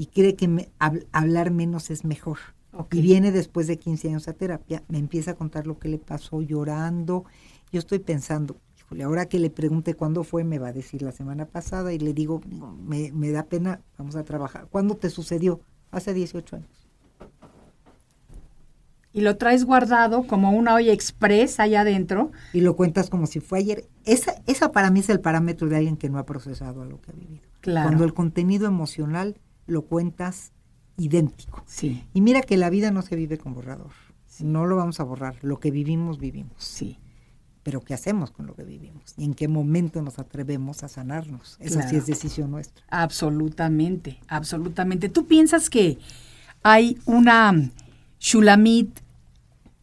y 0.00 0.06
cree 0.06 0.34
que 0.34 0.48
me- 0.48 0.68
hab- 0.80 1.06
hablar 1.12 1.50
menos 1.50 1.90
es 1.90 2.04
mejor. 2.04 2.38
Ok. 2.72 2.94
Y 2.94 3.02
viene 3.02 3.32
después 3.32 3.66
de 3.66 3.78
15 3.78 4.08
años 4.08 4.28
a 4.28 4.32
terapia, 4.32 4.82
me 4.88 4.98
empieza 4.98 5.32
a 5.32 5.34
contar 5.34 5.66
lo 5.66 5.78
que 5.78 5.88
le 5.88 5.98
pasó 5.98 6.40
llorando. 6.40 7.24
Yo 7.72 7.78
estoy 7.78 7.98
pensando, 7.98 8.56
híjole, 8.78 9.02
ahora 9.04 9.26
que 9.26 9.38
le 9.38 9.50
pregunte 9.50 9.94
cuándo 9.94 10.24
fue, 10.24 10.42
me 10.44 10.58
va 10.58 10.68
a 10.68 10.72
decir 10.72 11.02
la 11.02 11.12
semana 11.12 11.44
pasada 11.46 11.92
y 11.92 11.98
le 11.98 12.14
digo, 12.14 12.40
"No, 12.48 12.72
me, 12.76 13.12
me 13.12 13.30
da 13.30 13.42
pena, 13.44 13.80
vamos 13.98 14.16
a 14.16 14.24
trabajar. 14.24 14.68
¿Cuándo 14.70 14.96
te 14.96 15.10
sucedió? 15.10 15.60
Hace 15.90 16.14
18 16.14 16.56
años. 16.56 16.68
Y 19.12 19.22
lo 19.22 19.36
traes 19.36 19.64
guardado 19.64 20.22
como 20.28 20.52
una 20.52 20.74
olla 20.76 20.92
express 20.92 21.58
allá 21.58 21.80
adentro. 21.80 22.30
Y 22.52 22.60
lo 22.60 22.76
cuentas 22.76 23.10
como 23.10 23.26
si 23.26 23.40
fue 23.40 23.58
ayer. 23.58 23.88
Esa, 24.04 24.34
esa 24.46 24.70
para 24.70 24.90
mí 24.92 25.00
es 25.00 25.08
el 25.10 25.20
parámetro 25.20 25.68
de 25.68 25.76
alguien 25.76 25.96
que 25.96 26.08
no 26.08 26.18
ha 26.18 26.24
procesado 26.26 26.82
a 26.82 26.86
lo 26.86 27.00
que 27.00 27.10
ha 27.10 27.14
vivido. 27.14 27.42
Claro. 27.60 27.88
Cuando 27.88 28.04
el 28.04 28.14
contenido 28.14 28.68
emocional 28.68 29.36
lo 29.70 29.82
cuentas 29.82 30.52
idéntico. 30.96 31.62
Sí. 31.66 32.04
Y 32.12 32.20
mira 32.20 32.42
que 32.42 32.56
la 32.56 32.68
vida 32.70 32.90
no 32.90 33.02
se 33.02 33.16
vive 33.16 33.38
con 33.38 33.54
borrador. 33.54 33.92
No 34.40 34.66
lo 34.66 34.76
vamos 34.76 35.00
a 35.00 35.04
borrar. 35.04 35.36
Lo 35.42 35.60
que 35.60 35.70
vivimos, 35.70 36.18
vivimos. 36.18 36.52
Sí. 36.58 36.98
Pero 37.62 37.80
¿qué 37.82 37.94
hacemos 37.94 38.30
con 38.30 38.46
lo 38.46 38.54
que 38.54 38.64
vivimos? 38.64 39.14
¿Y 39.16 39.24
en 39.24 39.34
qué 39.34 39.46
momento 39.48 40.02
nos 40.02 40.18
atrevemos 40.18 40.82
a 40.82 40.88
sanarnos? 40.88 41.56
Eso 41.60 41.74
Claro. 41.76 41.90
sí 41.90 41.96
es 41.96 42.06
decisión 42.06 42.50
nuestra. 42.50 42.82
Absolutamente, 42.90 44.18
absolutamente. 44.28 45.08
¿Tú 45.08 45.26
piensas 45.26 45.68
que 45.70 45.98
hay 46.62 46.98
una 47.04 47.52
mm, 47.52 47.70
Shulamit 48.18 49.00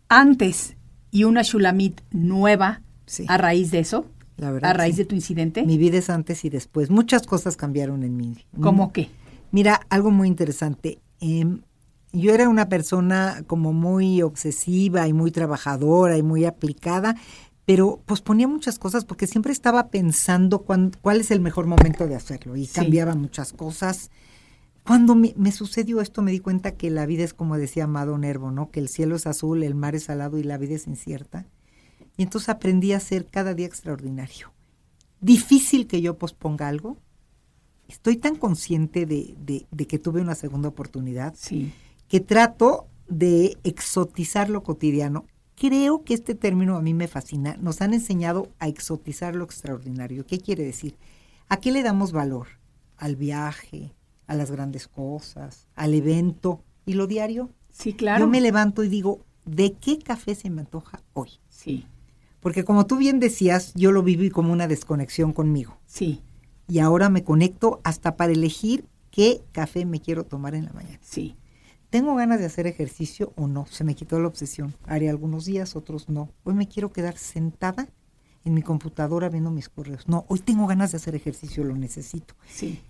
antes 0.09 0.75
y 1.11 1.23
una 1.23 1.41
Shulamit 1.43 2.01
nueva 2.11 2.81
Sí. 3.05 3.25
a 3.29 3.37
raíz 3.37 3.71
de 3.71 3.79
eso? 3.79 4.05
La 4.37 4.51
verdad, 4.51 4.71
¿A 4.71 4.73
raíz 4.73 4.95
sí. 4.95 5.01
de 5.03 5.05
tu 5.05 5.15
incidente? 5.15 5.63
Mi 5.63 5.77
vida 5.77 5.97
es 5.97 6.09
antes 6.09 6.45
y 6.45 6.49
después. 6.49 6.89
Muchas 6.89 7.25
cosas 7.25 7.57
cambiaron 7.57 8.03
en 8.03 8.17
mí. 8.17 8.37
¿Cómo 8.61 8.91
qué? 8.91 9.09
Mira, 9.51 9.81
algo 9.89 10.11
muy 10.11 10.27
interesante. 10.27 10.99
Em, 11.19 11.61
yo 12.13 12.33
era 12.33 12.49
una 12.49 12.69
persona 12.69 13.43
como 13.47 13.73
muy 13.73 14.21
obsesiva 14.21 15.07
y 15.07 15.13
muy 15.13 15.31
trabajadora 15.31 16.17
y 16.17 16.23
muy 16.23 16.45
aplicada, 16.45 17.15
pero 17.65 18.01
posponía 18.05 18.47
muchas 18.47 18.79
cosas 18.79 19.03
porque 19.05 19.27
siempre 19.27 19.51
estaba 19.51 19.89
pensando 19.89 20.59
cuán- 20.59 20.91
cuál 21.01 21.19
es 21.21 21.31
el 21.31 21.39
mejor 21.41 21.65
momento 21.67 22.07
de 22.07 22.15
hacerlo 22.15 22.55
y 22.55 22.65
Sí. 22.65 22.75
cambiaba 22.75 23.13
muchas 23.15 23.51
cosas. 23.53 24.09
Cuando 24.85 25.15
me, 25.15 25.33
me 25.37 25.51
sucedió 25.51 25.99
esto 25.99 26.21
me 26.21 26.31
di 26.31 26.39
cuenta 26.39 26.71
que 26.71 26.89
la 26.89 27.05
vida 27.05 27.25
es 27.25 27.33
como 27.33 27.57
decía 27.57 27.83
Amado 27.83 28.17
Nervo, 28.17 28.51
¿no? 28.51 28.71
Que 28.71 28.79
el 28.79 28.87
cielo 28.87 29.17
es 29.17 29.27
azul, 29.27 29.63
el 29.63 29.75
mar 29.75 29.95
es 29.95 30.05
salado 30.05 30.37
y 30.37 30.43
la 30.43 30.57
vida 30.57 30.75
es 30.75 30.87
incierta. 30.87 31.45
Y 32.15 32.23
entonces 32.23 32.47
aprendí 32.49 32.93
a 32.93 32.99
ser 33.01 33.25
cada 33.25 33.53
día 33.53 33.67
extraordinario. 33.67 34.53
Difícil 35.19 35.87
que 35.87 36.01
yo 36.01 36.17
posponga 36.17 36.69
algo. 36.69 36.97
Estoy 37.87 38.17
tan 38.17 38.35
consciente 38.35 39.05
de, 39.05 39.35
de- 39.39 39.65
de 39.71 39.87
que 39.87 39.99
tuve 39.99 40.21
una 40.21 40.35
segunda 40.35 40.69
oportunidad 40.69 41.33
Sí. 41.37 41.71
que 42.07 42.19
trato 42.19 42.87
de 43.07 43.57
exotizar 43.63 44.49
lo 44.49 44.63
cotidiano. 44.63 45.25
Creo 45.55 46.03
que 46.03 46.13
este 46.13 46.35
término 46.35 46.75
a 46.75 46.81
mí 46.81 46.93
me 46.93 47.07
fascina. 47.07 47.55
Nos 47.59 47.81
han 47.81 47.93
enseñado 47.93 48.49
a 48.59 48.67
exotizar 48.67 49.35
lo 49.35 49.43
extraordinario. 49.45 50.25
¿Qué 50.25 50.39
quiere 50.39 50.63
decir? 50.63 50.97
¿A 51.49 51.57
qué 51.57 51.71
le 51.71 51.81
damos 51.83 52.11
valor? 52.11 52.47
Al 52.97 53.15
viaje, 53.15 53.93
a 54.27 54.35
las 54.35 54.51
grandes 54.51 54.87
cosas, 54.87 55.67
al 55.75 55.93
evento 55.93 56.61
y 56.85 56.93
lo 56.93 57.07
diario. 57.07 57.49
Sí, 57.71 57.93
claro. 57.93 58.25
Yo 58.25 58.29
me 58.29 58.41
levanto 58.41 58.83
y 58.83 58.89
digo, 58.89 59.25
¿de 59.45 59.73
qué 59.73 59.97
café 59.99 60.35
se 60.35 60.49
me 60.49 60.61
antoja 60.61 61.01
hoy? 61.13 61.29
Sí, 61.49 61.85
Porque 62.39 62.63
como 62.63 62.85
tú 62.85 62.97
bien 62.97 63.19
decías, 63.19 63.73
yo 63.75 63.91
lo 63.91 64.03
viví 64.03 64.29
como 64.29 64.51
una 64.53 64.67
desconexión 64.67 65.31
conmigo. 65.33 65.77
sí, 65.85 66.21
Y 66.67 66.79
ahora 66.79 67.09
me 67.09 67.23
conecto 67.23 67.79
hasta 67.83 68.15
para 68.17 68.33
elegir 68.33 68.85
qué 69.11 69.41
café 69.51 69.85
me 69.85 70.01
quiero 70.01 70.23
tomar 70.25 70.53
en 70.55 70.65
la 70.65 70.73
mañana. 70.73 70.99
sí. 71.01 71.35
¿Tengo 71.89 72.15
ganas 72.15 72.39
de 72.39 72.45
hacer 72.45 72.67
ejercicio 72.67 73.31
o 73.37 73.47
no? 73.47 73.65
Se 73.67 73.85
me 73.85 73.95
quitó 73.95 74.19
la 74.19 74.27
obsesión. 74.27 74.75
Haré 74.85 75.09
algunos 75.09 75.45
días, 75.45 75.77
otros 75.77 76.09
no. 76.09 76.29
Hoy 76.43 76.53
me 76.53 76.67
quiero 76.67 76.91
quedar 76.91 77.17
sentada 77.17 77.87
en 78.43 78.53
mi 78.53 78.61
computadora 78.61 79.29
viendo 79.29 79.51
mis 79.51 79.69
correos. 79.69 80.05
No, 80.05 80.25
hoy 80.27 80.39
tengo 80.39 80.67
ganas 80.67 80.91
de 80.91 80.97
hacer 80.97 81.15
ejercicio, 81.15 81.63
lo 81.63 81.77
necesito. 81.77 82.33
Sí, 82.45 82.81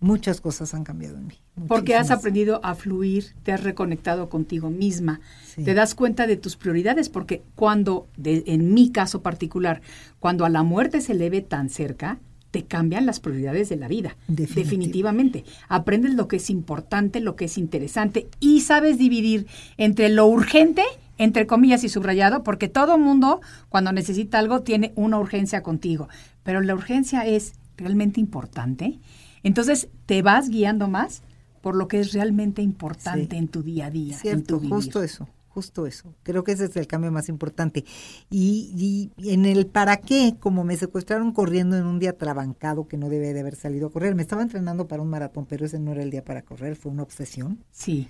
muchas 0.00 0.40
cosas 0.40 0.74
han 0.74 0.82
cambiado 0.82 1.18
en 1.18 1.28
mí. 1.28 1.34
Porque 1.68 1.94
has 1.94 2.10
aprendido 2.10 2.58
a 2.64 2.74
fluir, 2.74 3.36
te 3.44 3.52
has 3.52 3.62
reconectado 3.62 4.28
contigo 4.28 4.70
misma, 4.70 5.20
Sí. 5.46 5.62
te 5.62 5.74
das 5.74 5.94
cuenta 5.94 6.26
de 6.26 6.36
tus 6.36 6.56
prioridades, 6.56 7.08
porque 7.08 7.44
cuando, 7.54 8.08
de- 8.16 8.42
en 8.48 8.74
mi 8.74 8.90
caso 8.90 9.22
particular, 9.22 9.82
cuando 10.18 10.44
a 10.44 10.48
la 10.48 10.64
muerte 10.64 11.00
se 11.00 11.14
le 11.14 11.30
ve 11.30 11.42
tan 11.42 11.68
cerca, 11.70 12.18
te 12.50 12.64
cambian 12.64 13.06
las 13.06 13.20
prioridades 13.20 13.68
de 13.68 13.76
la 13.76 13.88
vida. 13.88 14.16
Definitivo. 14.28 14.64
Definitivamente. 14.64 15.44
Aprendes 15.68 16.14
lo 16.14 16.28
que 16.28 16.36
es 16.36 16.48
importante, 16.50 17.20
lo 17.20 17.36
que 17.36 17.46
es 17.46 17.58
interesante 17.58 18.28
y 18.40 18.60
sabes 18.60 18.98
dividir 18.98 19.46
entre 19.76 20.08
lo 20.08 20.26
urgente, 20.26 20.82
entre 21.18 21.46
comillas 21.46 21.84
y 21.84 21.88
subrayado, 21.88 22.42
porque 22.42 22.68
todo 22.68 22.98
mundo 22.98 23.40
cuando 23.68 23.92
necesita 23.92 24.38
algo 24.38 24.62
tiene 24.62 24.92
una 24.96 25.18
urgencia 25.18 25.62
contigo, 25.62 26.08
pero 26.42 26.60
la 26.60 26.74
urgencia 26.74 27.26
es 27.26 27.54
realmente 27.76 28.20
importante. 28.20 28.98
Entonces 29.42 29.88
te 30.06 30.22
vas 30.22 30.48
guiando 30.48 30.88
más 30.88 31.22
por 31.60 31.74
lo 31.74 31.88
que 31.88 32.00
es 32.00 32.12
realmente 32.12 32.62
importante 32.62 33.34
Sí. 33.34 33.38
en 33.38 33.48
tu 33.48 33.62
día 33.62 33.86
a 33.86 33.90
día, 33.90 34.16
en 34.24 34.44
tu 34.44 34.60
justo 34.60 35.02
eso, 35.02 35.28
justo 35.56 35.86
eso. 35.86 36.14
Creo 36.22 36.44
que 36.44 36.52
ese 36.52 36.66
es 36.66 36.76
el 36.76 36.86
cambio 36.86 37.10
más 37.10 37.30
importante. 37.30 37.82
Y, 38.28 39.10
y 39.16 39.30
en 39.32 39.46
el 39.46 39.66
para 39.66 39.96
qué, 39.96 40.36
como 40.38 40.64
me 40.64 40.76
secuestraron 40.76 41.32
corriendo 41.32 41.78
en 41.78 41.86
un 41.86 41.98
día 41.98 42.12
trabancado 42.18 42.86
que 42.86 42.98
no 42.98 43.08
debe 43.08 43.32
de 43.32 43.40
haber 43.40 43.56
salido 43.56 43.86
a 43.86 43.90
correr, 43.90 44.14
me 44.14 44.20
estaba 44.20 44.42
entrenando 44.42 44.86
para 44.86 45.00
un 45.02 45.08
maratón, 45.08 45.46
pero 45.46 45.64
ese 45.64 45.78
no 45.78 45.92
era 45.92 46.02
el 46.02 46.10
día 46.10 46.22
para 46.22 46.42
correr, 46.42 46.76
fue 46.76 46.92
una 46.92 47.04
obsesión. 47.04 47.64
Sí, 47.70 48.06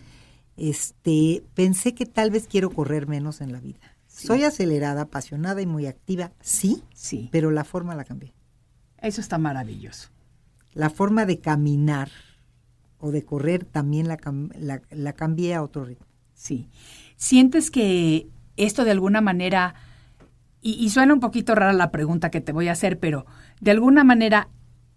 Este, 0.57 1.45
pensé 1.55 1.95
que 1.95 2.07
tal 2.07 2.31
vez 2.33 2.49
quiero 2.49 2.71
correr 2.71 3.07
menos 3.07 3.41
en 3.41 3.53
la 3.53 3.61
vida. 3.61 3.79
Sí. 4.09 4.27
Soy 4.27 4.43
acelerada, 4.43 5.03
apasionada 5.03 5.61
y 5.63 5.67
muy 5.67 5.87
activa, 5.87 6.33
sí, 6.41 6.83
sí. 6.95 7.29
pero 7.31 7.53
la 7.53 7.63
forma 7.65 7.95
la 7.95 8.05
cambié. 8.05 8.35
Eso 8.99 9.21
está 9.21 9.39
maravilloso. 9.39 10.09
La 10.73 10.91
forma 10.91 11.27
de 11.27 11.39
caminar 11.39 12.11
o 12.99 13.11
de 13.13 13.23
correr 13.25 13.65
también 13.67 14.09
la, 14.09 14.17
la, 14.59 14.83
la 14.91 15.13
cambié 15.13 15.55
a 15.55 15.63
otro 15.63 15.85
ritmo. 15.85 16.07
Sí. 16.35 16.69
¿Sientes 17.17 17.71
que 17.71 18.29
esto 18.57 18.85
de 18.85 18.91
alguna 18.91 19.21
manera, 19.21 19.75
y, 20.61 20.89
suena 20.91 21.15
un 21.15 21.21
poquito 21.21 21.55
rara 21.55 21.73
la 21.73 21.91
pregunta 21.91 22.31
que 22.31 22.41
te 22.41 22.53
voy 22.53 22.69
a 22.69 22.73
hacer, 22.73 22.99
pero 22.99 23.27
de 23.61 23.71
alguna 23.71 24.05
manera 24.05 24.49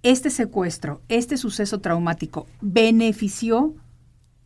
este 0.03 0.29
secuestro, 0.29 1.01
este 1.09 1.37
suceso 1.37 1.79
traumático, 1.79 2.47
benefició 2.61 3.75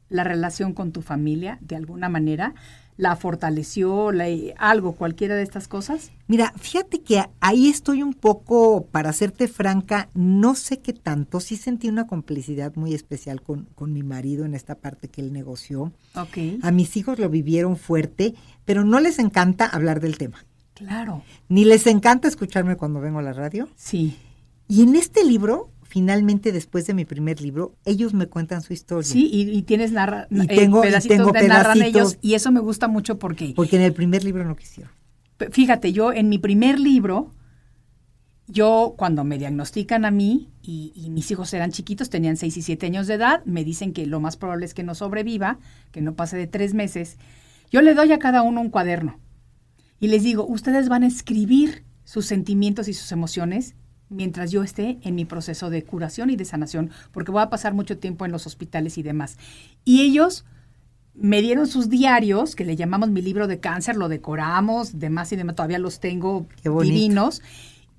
la 0.09 0.23
relación 0.23 0.73
con 0.73 0.91
tu 0.91 1.01
familia 1.01 1.57
de 1.61 1.75
alguna 1.75 2.09
manera? 2.09 2.53
¿La 2.95 3.15
fortaleció? 3.15 4.11
La, 4.11 4.25
¿Algo, 4.57 4.93
cualquiera 4.93 5.35
de 5.35 5.43
estas 5.43 5.67
cosas? 5.67 6.11
Mira, 6.27 6.53
fíjate 6.57 7.01
que 7.01 7.23
ahí 7.39 7.67
estoy 7.69 8.03
un 8.03 8.13
poco, 8.13 8.85
para 8.91 9.11
serte 9.13 9.47
franca, 9.47 10.09
no 10.13 10.53
sé 10.55 10.79
qué 10.79 10.93
tanto, 10.93 11.39
sí 11.39 11.57
sentí 11.57 11.89
una 11.89 12.05
complicidad 12.07 12.75
muy 12.75 12.93
especial 12.93 13.41
con, 13.41 13.67
con 13.75 13.93
mi 13.93 14.03
marido 14.03 14.45
en 14.45 14.53
esta 14.53 14.75
parte 14.75 15.07
que 15.07 15.21
él 15.21 15.33
negoció. 15.33 15.91
Ok. 16.15 16.37
A 16.61 16.71
mis 16.71 16.95
hijos 16.95 17.17
lo 17.19 17.29
vivieron 17.29 17.77
fuerte, 17.77 18.35
pero 18.63 18.85
no 18.85 18.99
les 18.99 19.17
encanta 19.19 19.65
hablar 19.65 19.99
del 19.99 20.17
tema, 20.17 20.45
Claro. 20.75 21.23
ni 21.49 21.65
les 21.65 21.87
encanta 21.87 22.27
escucharme 22.27 22.75
cuando 22.77 23.01
vengo 23.01 23.19
a 23.19 23.23
la 23.23 23.33
radio. 23.33 23.67
Sí. 23.75 24.15
Y 24.67 24.83
en 24.83 24.95
este 24.95 25.25
libro, 25.25 25.69
finalmente 25.93 26.51
después 26.51 26.87
de 26.87 26.95
mi 26.95 27.05
primer 27.05 27.39
libro, 27.39 27.75
ellos 27.85 28.15
me 28.15 28.25
cuentan 28.25 28.63
su 28.63 28.73
historia. 28.73 29.07
Sí, 29.07 29.29
y, 29.31 29.41
y 29.51 29.61
tienes 29.61 29.91
narra, 29.91 30.25
Y 30.31 30.41
eh, 30.41 30.47
tengo- 30.47 30.79
y 30.83 30.87
pedacitos 30.87 31.17
tengo 31.17 31.31
de 31.31 31.47
narran 31.47 31.83
ellos, 31.83 32.17
y 32.19 32.33
eso 32.33 32.51
me 32.51 32.61
gusta 32.61 32.87
mucho 32.87 33.19
porque 33.19 33.53
Porque 33.55 33.75
en 33.75 33.83
el 33.83 33.93
primer 33.93 34.23
libro 34.23 34.43
no 34.43 34.55
quisieron. 34.55 34.91
Fíjate, 35.51 35.93
yo 35.93 36.11
en 36.11 36.29
mi 36.29 36.39
primer 36.39 36.79
libro, 36.79 37.29
yo 38.47 38.95
cuando 38.97 39.23
me 39.23 39.37
diagnostican 39.37 40.03
a 40.03 40.09
mí 40.09 40.49
y, 40.63 40.93
y 40.95 41.11
mis 41.11 41.29
hijos 41.29 41.53
eran 41.53 41.69
chiquitos, 41.71 42.09
tenían 42.09 42.37
6 42.37 42.57
y 42.57 42.61
7 42.63 42.87
años 42.87 43.05
de 43.05 43.13
edad, 43.13 43.45
me 43.45 43.63
dicen 43.63 43.93
que 43.93 44.07
lo 44.07 44.19
más 44.19 44.35
probable 44.35 44.65
es 44.65 44.73
que 44.73 44.81
no 44.83 44.95
sobreviva, 44.95 45.59
que 45.91 46.01
no 46.01 46.15
pase 46.15 46.37
de 46.37 46.47
tres 46.47 46.73
meses. 46.73 47.17
Yo 47.71 47.83
le 47.83 47.93
doy 47.93 48.11
a 48.13 48.17
cada 48.19 48.41
uno 48.41 48.61
un 48.61 48.69
cuaderno 48.71 49.19
y 49.99 50.07
les 50.07 50.23
digo, 50.23 50.43
ustedes 50.47 50.89
van 50.89 51.03
a 51.03 51.07
escribir 51.07 51.83
sus 52.03 52.25
sentimientos 52.25 52.87
y 52.87 52.93
sus 52.93 53.11
emociones 53.11 53.75
mientras 54.13 54.51
yo 54.51 54.63
esté 54.63 54.99
en 55.03 55.15
mi 55.15 55.25
proceso 55.25 55.69
de 55.69 55.83
curación 55.83 56.29
y 56.29 56.35
de 56.35 56.45
sanación, 56.45 56.91
porque 57.11 57.31
voy 57.31 57.41
a 57.41 57.49
pasar 57.49 57.73
mucho 57.73 57.97
tiempo 57.97 58.25
en 58.25 58.31
los 58.31 58.47
hospitales 58.47 58.97
y 58.97 59.03
demás. 59.03 59.37
Y 59.83 60.01
ellos 60.01 60.45
me 61.15 61.41
dieron 61.41 61.67
sus 61.67 61.89
diarios, 61.89 62.55
que 62.55 62.65
le 62.65 62.75
llamamos 62.75 63.09
mi 63.09 63.21
libro 63.21 63.47
de 63.47 63.59
cáncer, 63.59 63.95
lo 63.95 64.09
decoramos, 64.09 64.99
demás 64.99 65.31
y 65.31 65.35
demás, 65.35 65.55
todavía 65.55 65.79
los 65.79 65.99
tengo 65.99 66.47
divinos. 66.63 67.41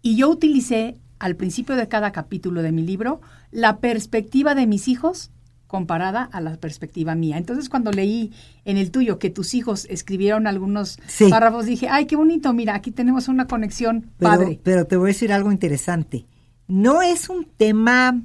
Y 0.02 0.16
yo 0.16 0.30
utilicé 0.30 0.96
al 1.18 1.36
principio 1.36 1.76
de 1.76 1.88
cada 1.88 2.12
capítulo 2.12 2.62
de 2.62 2.72
mi 2.72 2.82
libro 2.82 3.20
la 3.50 3.78
perspectiva 3.78 4.54
de 4.54 4.66
mis 4.66 4.88
hijos 4.88 5.30
comparada 5.74 6.22
a 6.22 6.40
la 6.40 6.54
perspectiva 6.56 7.16
mía. 7.16 7.36
Entonces 7.36 7.68
cuando 7.68 7.90
leí 7.90 8.30
en 8.64 8.76
el 8.76 8.92
tuyo 8.92 9.18
que 9.18 9.28
tus 9.28 9.54
hijos 9.54 9.88
escribieron 9.90 10.46
algunos 10.46 11.00
Sí. 11.08 11.28
párrafos, 11.28 11.66
dije, 11.66 11.88
ay, 11.90 12.06
qué 12.06 12.14
bonito, 12.14 12.52
mira, 12.52 12.76
aquí 12.76 12.92
tenemos 12.92 13.26
una 13.26 13.48
conexión 13.48 14.02
Pero, 14.18 14.30
padre. 14.30 14.60
pero 14.62 14.84
te 14.86 14.96
voy 14.96 15.06
a 15.06 15.12
decir 15.14 15.32
algo 15.32 15.50
interesante. 15.50 16.26
No 16.68 17.02
es 17.02 17.28
un 17.28 17.44
tema 17.56 18.22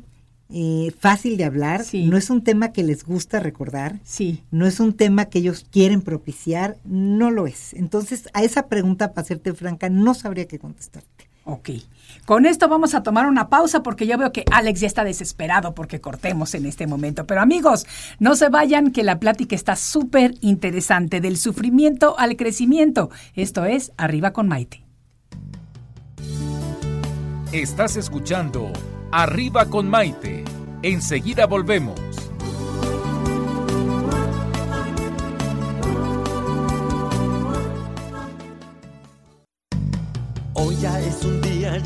eh, 0.51 0.91
fácil 0.99 1.37
de 1.37 1.43
hablar, 1.45 1.83
Sí. 1.83 2.05
no 2.05 2.17
es 2.17 2.29
un 2.29 2.43
tema 2.43 2.71
que 2.71 2.83
les 2.83 3.03
gusta 3.03 3.39
recordar, 3.39 3.99
Sí, 4.03 4.43
no 4.51 4.65
es 4.67 4.79
un 4.79 4.93
tema 4.93 5.25
que 5.25 5.39
ellos 5.39 5.65
quieren 5.71 6.01
propiciar, 6.01 6.77
no 6.85 7.29
lo 7.31 7.45
es. 7.47 7.73
Entonces, 7.73 8.29
a 8.33 8.43
esa 8.43 8.67
pregunta, 8.67 9.13
para 9.13 9.27
serte 9.27 9.53
franca, 9.53 9.89
no 9.89 10.13
sabría 10.13 10.45
qué 10.47 10.57
contestarte. 10.59 11.29
ok. 11.45 11.69
Con 12.29 12.45
esto 12.45 12.69
vamos 12.69 12.93
a 12.93 13.01
tomar 13.01 13.25
una 13.25 13.49
pausa 13.49 13.81
porque 13.81 14.05
yo 14.05 14.15
veo 14.15 14.31
que 14.31 14.45
Alex 14.51 14.81
ya 14.81 14.85
está 14.85 15.03
desesperado 15.03 15.73
porque 15.73 15.99
cortemos 15.99 16.53
en 16.53 16.67
este 16.67 16.85
momento. 16.85 17.25
Pero 17.25 17.41
amigos, 17.41 17.87
no 18.19 18.35
se 18.35 18.49
vayan 18.49 18.91
que 18.91 19.01
la 19.01 19.19
plática 19.19 19.55
está 19.55 19.75
súper 19.75 20.35
interesante 20.41 21.21
del 21.21 21.37
sufrimiento 21.37 22.13
al 22.19 22.35
crecimiento. 22.35 23.09
Esto 23.33 23.65
es 23.65 23.93
Arriba 23.97 24.31
con 24.31 24.47
Maite. 24.47 24.83
Estás 27.51 27.97
escuchando 27.97 28.73
Arriba 29.11 29.65
con 29.65 29.89
Maite. 29.89 30.43
Enseguida 30.83 31.47
volvemos. 31.47 32.28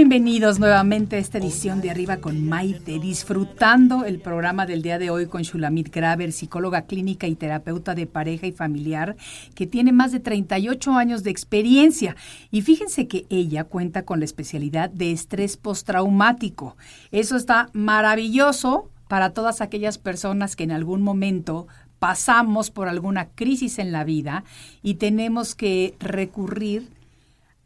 Bienvenidos 0.00 0.58
nuevamente 0.58 1.16
a 1.16 1.18
esta 1.18 1.36
edición 1.36 1.82
de 1.82 1.90
Arriba 1.90 2.16
con 2.16 2.48
Maite, 2.48 2.98
disfrutando 2.98 4.06
el 4.06 4.18
programa 4.18 4.64
del 4.64 4.80
día 4.80 4.98
de 4.98 5.10
hoy 5.10 5.26
con 5.26 5.42
Shulamit 5.42 5.94
Graver, 5.94 6.32
psicóloga 6.32 6.86
clínica 6.86 7.26
y 7.26 7.34
terapeuta 7.34 7.94
de 7.94 8.06
pareja 8.06 8.46
y 8.46 8.52
familiar, 8.52 9.14
que 9.54 9.66
tiene 9.66 9.92
más 9.92 10.10
de 10.10 10.20
38 10.20 10.94
años 10.94 11.22
de 11.22 11.28
experiencia. 11.30 12.16
Y 12.50 12.62
fíjense 12.62 13.08
que 13.08 13.26
ella 13.28 13.64
cuenta 13.64 14.06
con 14.06 14.20
la 14.20 14.24
especialidad 14.24 14.88
de 14.88 15.12
estrés 15.12 15.58
postraumático. 15.58 16.78
Eso 17.12 17.36
está 17.36 17.68
maravilloso 17.74 18.88
para 19.06 19.34
todas 19.34 19.60
aquellas 19.60 19.98
personas 19.98 20.56
que 20.56 20.64
en 20.64 20.72
algún 20.72 21.02
momento 21.02 21.68
pasamos 21.98 22.70
por 22.70 22.88
alguna 22.88 23.28
crisis 23.28 23.78
en 23.78 23.92
la 23.92 24.04
vida 24.04 24.44
y 24.82 24.94
tenemos 24.94 25.54
que 25.54 25.94
recurrir 26.00 26.88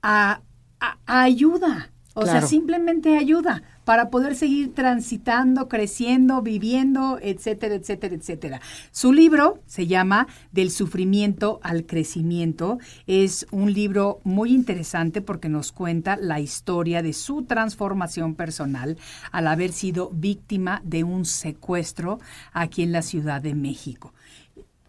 a, 0.02 0.40
a- 0.80 0.98
a 1.06 1.22
ayuda 1.22 1.92
O 2.16 2.24
sea, 2.26 2.42
simplemente 2.42 3.16
ayuda 3.16 3.64
para 3.84 4.08
poder 4.08 4.36
seguir 4.36 4.72
transitando, 4.72 5.68
creciendo, 5.68 6.42
viviendo, 6.42 7.18
etcétera, 7.20 7.74
etcétera, 7.74 8.14
etcétera. 8.14 8.60
Su 8.92 9.12
libro 9.12 9.58
se 9.66 9.88
llama 9.88 10.28
Del 10.52 10.70
sufrimiento 10.70 11.58
al 11.64 11.86
crecimiento. 11.86 12.78
Es 13.08 13.46
un 13.50 13.72
libro 13.72 14.20
muy 14.22 14.54
interesante 14.54 15.22
porque 15.22 15.48
nos 15.48 15.72
cuenta 15.72 16.16
la 16.16 16.38
historia 16.38 17.02
de 17.02 17.12
su 17.12 17.42
transformación 17.42 18.36
personal 18.36 18.96
al 19.32 19.48
haber 19.48 19.72
sido 19.72 20.10
víctima 20.10 20.82
de 20.84 21.02
un 21.02 21.24
secuestro 21.24 22.20
aquí 22.52 22.82
en 22.82 22.92
la 22.92 23.02
Ciudad 23.02 23.42
de 23.42 23.56
México. 23.56 24.14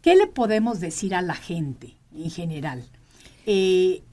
¿Qué 0.04 0.16
le 0.16 0.28
podemos 0.28 0.80
decir 0.80 1.16
a 1.16 1.24
la 1.24 1.34
gente 1.34 1.96
en 2.14 2.30
general? 2.30 2.86
Eh, 3.48 4.04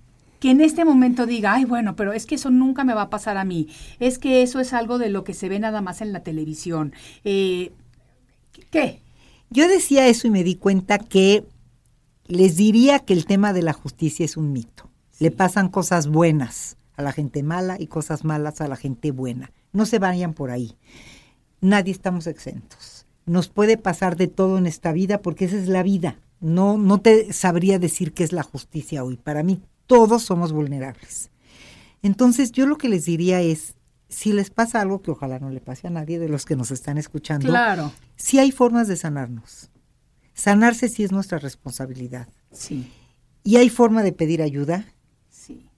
que 0.43 0.51
en 0.51 0.61
este 0.61 0.85
momento 0.85 1.25
diga, 1.25 1.55
ay, 1.55 1.65
bueno, 1.67 1.95
pero 1.95 2.13
es 2.13 2.27
que 2.27 2.35
eso 2.35 2.51
nunca 2.51 2.83
me 2.83 2.95
va 2.95 3.03
a 3.03 3.11
pasar 3.11 3.37
a 3.37 3.45
mí, 3.45 3.69
es 4.01 4.19
que 4.19 4.43
eso 4.43 4.59
es 4.59 4.73
algo 4.73 4.99
de 4.99 5.09
lo 5.09 5.23
que 5.23 5.35
se 5.35 5.49
ve 5.49 5.61
nada 5.61 5.81
más 5.83 6.01
en 6.01 6.13
la 6.13 6.25
televisión. 6.25 6.93
Eh, 7.23 7.71
¿Qué? 8.73 9.03
Yo 9.51 9.69
decía 9.69 10.09
eso 10.09 10.27
y 10.27 10.31
me 10.31 10.43
di 10.43 10.57
cuenta 10.57 10.99
que 10.99 11.45
les 12.27 12.57
diría 12.57 12.99
que 12.99 13.13
el 13.13 13.25
tema 13.25 13.53
de 13.53 13.63
la 13.63 13.73
justicia 13.73 14.25
es 14.25 14.37
un 14.37 14.53
mito. 14.53 14.91
Le 15.21 15.31
pasan 15.31 15.69
cosas 15.69 16.09
buenas 16.09 16.77
a 16.97 17.03
la 17.03 17.13
gente 17.13 17.45
mala 17.45 17.77
y 17.79 17.87
cosas 17.87 18.25
malas 18.25 18.61
a 18.61 18.67
la 18.67 18.75
gente 18.75 19.13
buena. 19.13 19.53
No 19.73 19.87
se 19.87 20.01
vayan 20.01 20.35
por 20.35 20.51
ahí. 20.51 20.75
Nadie 21.61 21.93
estamos 21.93 22.27
exentos. 22.27 23.07
Nos 23.27 23.49
puede 23.49 23.77
pasar 23.77 24.17
de 24.17 24.27
todo 24.27 24.59
en 24.59 24.67
esta 24.67 24.91
vida 24.91 25.23
porque 25.23 25.45
esa 25.45 25.57
es 25.57 25.69
la 25.69 25.85
vida. 25.85 26.19
No, 26.41 26.79
no 26.79 27.01
te 27.01 27.33
sabría 27.33 27.79
decir 27.79 28.13
qué 28.13 28.25
es 28.25 28.33
la 28.33 28.43
justicia 28.43 29.05
hoy. 29.05 29.17
Para 29.17 29.45
mí 29.45 29.63
todos 29.87 30.23
somos 30.23 30.53
vulnerables. 30.53 31.31
Entonces 32.03 32.53
yo 32.53 32.67
lo 32.67 32.79
que 32.79 32.89
les 32.89 33.05
diría 33.05 33.41
es, 33.41 33.75
si 34.09 34.33
les 34.33 34.51
pasa 34.51 34.81
algo 34.81 35.03
que 35.03 35.11
ojalá 35.11 35.39
no 35.39 35.51
le 35.51 35.61
pase 35.61 35.87
a 35.87 35.91
nadie 35.91 36.19
de 36.19 36.29
los 36.29 36.45
que 36.45 36.57
nos 36.57 36.71
están 36.71 36.99
escuchando, 36.99 37.49
claro. 37.49 37.93
sí 38.17 38.39
hay 38.39 38.53
formas 38.53 38.89
de 38.89 38.97
sanarnos. 38.97 39.71
Sanarse 40.35 40.89
sí 40.89 41.05
es 41.05 41.13
nuestra 41.13 41.39
responsabilidad. 41.39 42.29
Sí. 42.51 42.91
Y 43.45 43.57
hay 43.57 43.69
forma 43.69 44.03
de 44.03 44.13
pedir 44.13 44.43
ayuda. 44.43 44.87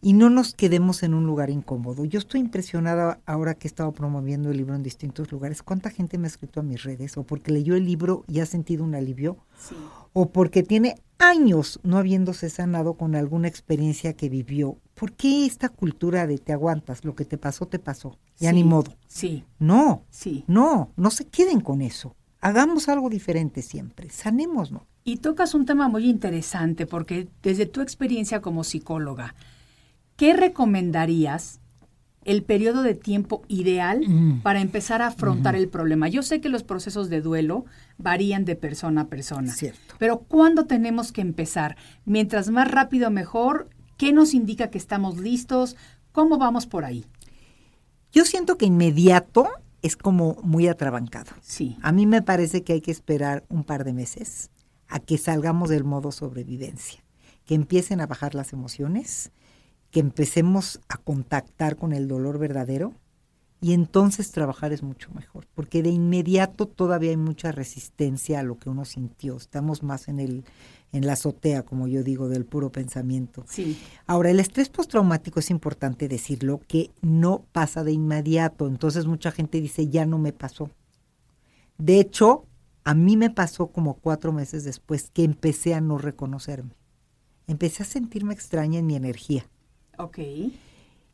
Y 0.05 0.13
no 0.13 0.29
nos 0.29 0.53
quedemos 0.55 1.03
en 1.03 1.15
un 1.15 1.25
lugar 1.27 1.49
incómodo. 1.49 2.05
Yo 2.05 2.19
estoy 2.19 2.41
impresionada 2.41 3.21
ahora 3.25 3.55
que 3.55 3.67
he 3.67 3.71
estado 3.71 3.91
promoviendo 3.93 4.51
el 4.51 4.59
libro 4.59 4.75
en 4.75 4.83
distintos 4.83 5.33
lugares. 5.33 5.63
¿Cuánta 5.63 5.89
gente 5.91 6.19
me 6.19 6.27
ha 6.27 6.29
escrito 6.29 6.61
a 6.61 6.63
mis 6.63 6.83
redes? 6.83 7.17
O 7.17 7.25
porque 7.25 7.51
leyó 7.51 7.75
el 7.75 7.87
libro 7.87 8.23
y 8.29 8.41
ha 8.41 8.47
sentido 8.47 8.85
un 8.85 8.95
alivio. 8.95 9.39
Sí. 9.59 9.75
O 10.13 10.31
porque 10.31 10.63
tiene 10.63 10.97
años 11.19 11.81
no 11.83 11.97
habiéndose 11.97 12.51
sanado 12.51 12.95
con 12.95 13.15
alguna 13.15 13.49
experiencia 13.49 14.13
que 14.13 14.29
vivió. 14.29 14.77
¿Por 14.95 15.13
qué 15.13 15.47
esta 15.47 15.71
cultura 15.71 16.27
de 16.27 16.37
te 16.37 16.53
aguantas? 16.53 17.05
Lo 17.07 17.15
que 17.15 17.25
te 17.25 17.39
pasó, 17.39 17.67
te 17.67 17.79
pasó. 17.79 18.19
Ya 18.39 18.51
Sí. 18.51 18.57
ni 18.57 18.63
modo. 18.65 18.93
Sí, 19.07 19.45
No, 19.59 20.03
sí. 20.11 20.45
no, 20.47 20.91
no 20.97 21.11
se 21.11 21.25
queden 21.29 21.61
con 21.63 21.81
eso. 21.81 22.15
Hagamos 22.43 22.91
algo 22.91 23.09
diferente 23.09 23.63
siempre. 23.63 24.11
Sanémonos. 24.11 24.83
Y 25.03 25.17
tocas 25.17 25.55
un 25.55 25.65
tema 25.65 25.89
muy 25.89 26.09
interesante 26.11 26.87
porque 26.87 27.29
desde 27.43 27.65
tu 27.65 27.81
experiencia 27.81 28.43
como 28.43 28.65
psicóloga, 28.65 29.35
¿qué 30.17 30.33
recomendarías 30.35 31.61
el 32.25 32.43
periodo 32.43 32.83
de 32.83 32.95
tiempo 32.95 33.43
ideal 33.49 34.01
Mm. 34.09 34.41
para 34.43 34.61
empezar 34.61 35.03
a 35.03 35.09
afrontar 35.09 35.55
el 35.57 35.69
problema? 35.69 36.09
Yo 36.09 36.23
sé 36.23 36.41
que 36.41 36.49
los 36.49 36.63
procesos 36.63 37.11
de 37.11 37.21
duelo 37.21 37.67
varían 37.99 38.45
de 38.45 38.57
persona 38.57 39.03
a 39.03 39.09
persona, 39.09 39.53
Cierto. 39.53 39.95
pero 39.99 40.21
¿cuándo 40.21 40.65
tenemos 40.67 41.13
que 41.13 41.21
empezar? 41.21 41.77
Mientras 42.07 42.49
más 42.51 42.71
rápido 42.71 43.11
mejor, 43.11 43.69
¿qué 43.99 44.13
nos 44.13 44.33
indica 44.35 44.71
que 44.71 44.79
estamos 44.79 45.19
listos? 45.19 45.77
¿Cómo 46.13 46.39
vamos 46.39 46.67
por 46.67 46.85
ahí? 46.85 47.05
Yo 48.13 48.25
siento 48.25 48.57
que 48.57 48.67
inmediato 48.67 49.49
es 49.83 49.97
como 49.97 50.37
muy 50.43 50.69
atrabancado. 50.69 51.33
Sí, 51.43 51.77
A 51.83 51.93
mí 51.93 52.07
me 52.07 52.23
parece 52.23 52.63
que 52.63 52.73
hay 52.75 52.81
que 52.81 52.91
esperar 52.93 53.45
un 53.51 53.65
par 53.65 53.85
de 53.85 53.93
meses 53.93 54.51
a 54.89 54.99
que 55.01 55.19
salgamos 55.19 55.69
del 55.69 55.85
modo 55.85 56.11
sobrevivencia, 56.13 57.03
que 57.45 57.55
empiecen 57.55 58.01
a 58.01 58.07
bajar 58.07 58.35
las 58.35 58.53
emociones, 58.55 59.31
que 59.95 60.01
empecemos 60.01 60.81
a 60.89 60.97
contactar 60.97 61.77
con 61.77 61.93
el 61.93 62.09
dolor 62.09 62.41
verdadero 62.41 62.95
y 63.61 63.75
entonces 63.75 64.33
trabajar 64.33 64.73
es 64.73 64.83
mucho 64.83 65.09
mejor, 65.15 65.47
porque 65.55 65.85
de 65.85 65.91
inmediato 65.91 66.67
todavía 66.67 67.11
hay 67.11 67.17
mucha 67.17 67.53
resistencia 67.53 68.41
a 68.41 68.43
lo 68.43 68.59
que 68.59 68.69
uno 68.69 68.85
sintió. 68.85 69.37
Estamos 69.37 69.85
más 69.85 70.09
en 70.09 70.19
el 70.19 70.45
en 70.91 71.07
la 71.07 71.13
azotea, 71.13 71.63
como 71.63 71.87
yo 71.87 72.03
digo, 72.03 72.29
del 72.29 72.45
puro 72.45 72.73
pensamiento. 72.73 73.45
sí, 73.49 73.79
Ahora, 74.05 74.31
el 74.31 74.41
estrés 74.41 74.69
postraumático 74.69 75.39
es 75.39 75.51
importante 75.51 76.09
decirlo 76.09 76.61
que 76.67 76.91
no 77.01 77.47
pasa 77.53 77.85
de 77.85 77.93
inmediato. 77.93 78.67
Entonces 78.67 79.07
mucha 79.07 79.31
gente 79.31 79.61
dice, 79.61 79.89
ya 79.89 80.07
no 80.07 80.19
me 80.19 80.33
pasó. 80.33 80.71
De 81.79 82.01
hecho, 82.01 82.47
a 82.83 82.95
mí 82.95 83.17
me 83.17 83.31
pasó 83.31 83.69
como 83.69 83.95
cuatro 83.95 84.33
meses 84.33 84.65
después 84.65 85.11
que 85.13 85.23
empecé 85.23 85.75
a 85.75 85.81
no 85.81 85.99
reconocerme. 85.99 86.75
Empecé 87.47 87.85
a 87.85 87.87
sentirme 87.87 88.35
extraña 88.35 88.81
en 88.81 88.87
mi 88.87 88.97
energía. 88.97 89.49
Ok, 89.99 90.19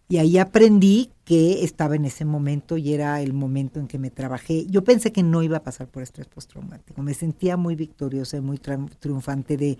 Y 0.08 0.18
ahí 0.18 0.38
aprendí 0.38 1.12
que 1.24 1.62
estaba 1.62 1.94
en 1.94 2.04
ese 2.04 2.24
momento 2.24 2.76
y 2.76 2.92
era 2.92 3.22
el 3.22 3.32
momento 3.32 3.78
en 3.78 3.86
que 3.86 3.98
me 3.98 4.10
trabajé. 4.10 4.66
Yo 4.66 4.82
pensé 4.82 5.12
que 5.12 5.22
no 5.22 5.42
iba 5.44 5.58
a 5.58 5.62
pasar 5.62 5.86
por 5.86 6.02
estrés 6.02 6.26
postraumático. 6.26 7.00
Me 7.02 7.14
sentía 7.14 7.56
muy 7.56 7.76
victoriosa 7.76 8.36
y 8.36 8.40
muy 8.40 8.58
triunfante 8.58 9.56
de, 9.56 9.78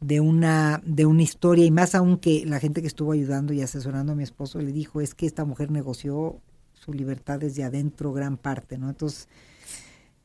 de, 0.00 0.20
una, 0.20 0.82
de 0.84 1.06
una 1.06 1.22
historia 1.22 1.64
y 1.64 1.70
más 1.70 1.94
aún 1.94 2.18
que 2.18 2.44
la 2.44 2.60
gente 2.60 2.82
que 2.82 2.86
estuvo 2.86 3.12
ayudando 3.12 3.54
y 3.54 3.62
asesorando 3.62 4.12
a 4.12 4.14
mi 4.14 4.24
esposo 4.24 4.60
le 4.60 4.72
dijo 4.72 5.00
es 5.00 5.14
que 5.14 5.24
esta 5.24 5.46
mujer 5.46 5.70
negoció 5.70 6.40
su 6.74 6.92
libertad 6.92 7.38
desde 7.38 7.64
adentro 7.64 8.12
gran 8.12 8.36
parte, 8.36 8.76
¿no? 8.76 8.90
Entonces 8.90 9.28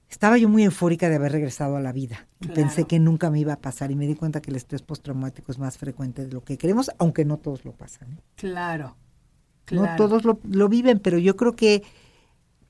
estaba 0.10 0.38
yo 0.38 0.50
muy 0.50 0.64
eufórica 0.64 1.10
de 1.10 1.16
haber 1.16 1.32
regresado 1.32 1.76
a 1.76 1.82
la 1.82 1.92
vida. 1.92 2.28
Y 2.40 2.48
Claro. 2.48 2.62
Pensé 2.62 2.86
que 2.86 3.00
nunca 3.00 3.30
me 3.30 3.40
iba 3.40 3.54
a 3.54 3.60
pasar 3.60 3.92
y 3.92 3.96
me 3.96 4.08
di 4.08 4.16
cuenta 4.16 4.42
que 4.42 4.52
el 4.52 4.56
estrés 4.56 4.82
postraumático 4.82 5.52
es 5.52 5.60
más 5.60 5.78
frecuente 5.78 6.26
de 6.26 6.32
lo 6.32 6.44
que 6.44 6.58
creemos, 6.58 6.92
aunque 6.98 7.26
no 7.26 7.38
todos 7.38 7.66
lo 7.66 7.74
pasan. 7.74 8.14
¿eh? 8.14 8.18
claro. 8.36 8.96
No 9.70 9.82
claro. 9.82 9.98
todos 9.98 10.24
lo, 10.24 10.40
lo 10.50 10.70
viven, 10.70 11.00
pero 11.00 11.18
yo 11.18 11.36
creo 11.36 11.58
que 11.58 11.84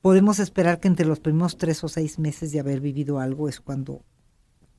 podemos 0.01 0.39
esperar 0.39 0.79
que 0.79 0.87
entre 0.87 1.05
los 1.05 1.19
primeros 1.19 1.57
tres 1.57 1.83
o 1.83 1.89
seis 1.89 2.17
meses 2.17 2.51
de 2.51 2.59
haber 2.59 2.79
vivido 2.81 3.19
algo 3.19 3.47
es 3.49 3.61
cuando 3.61 4.03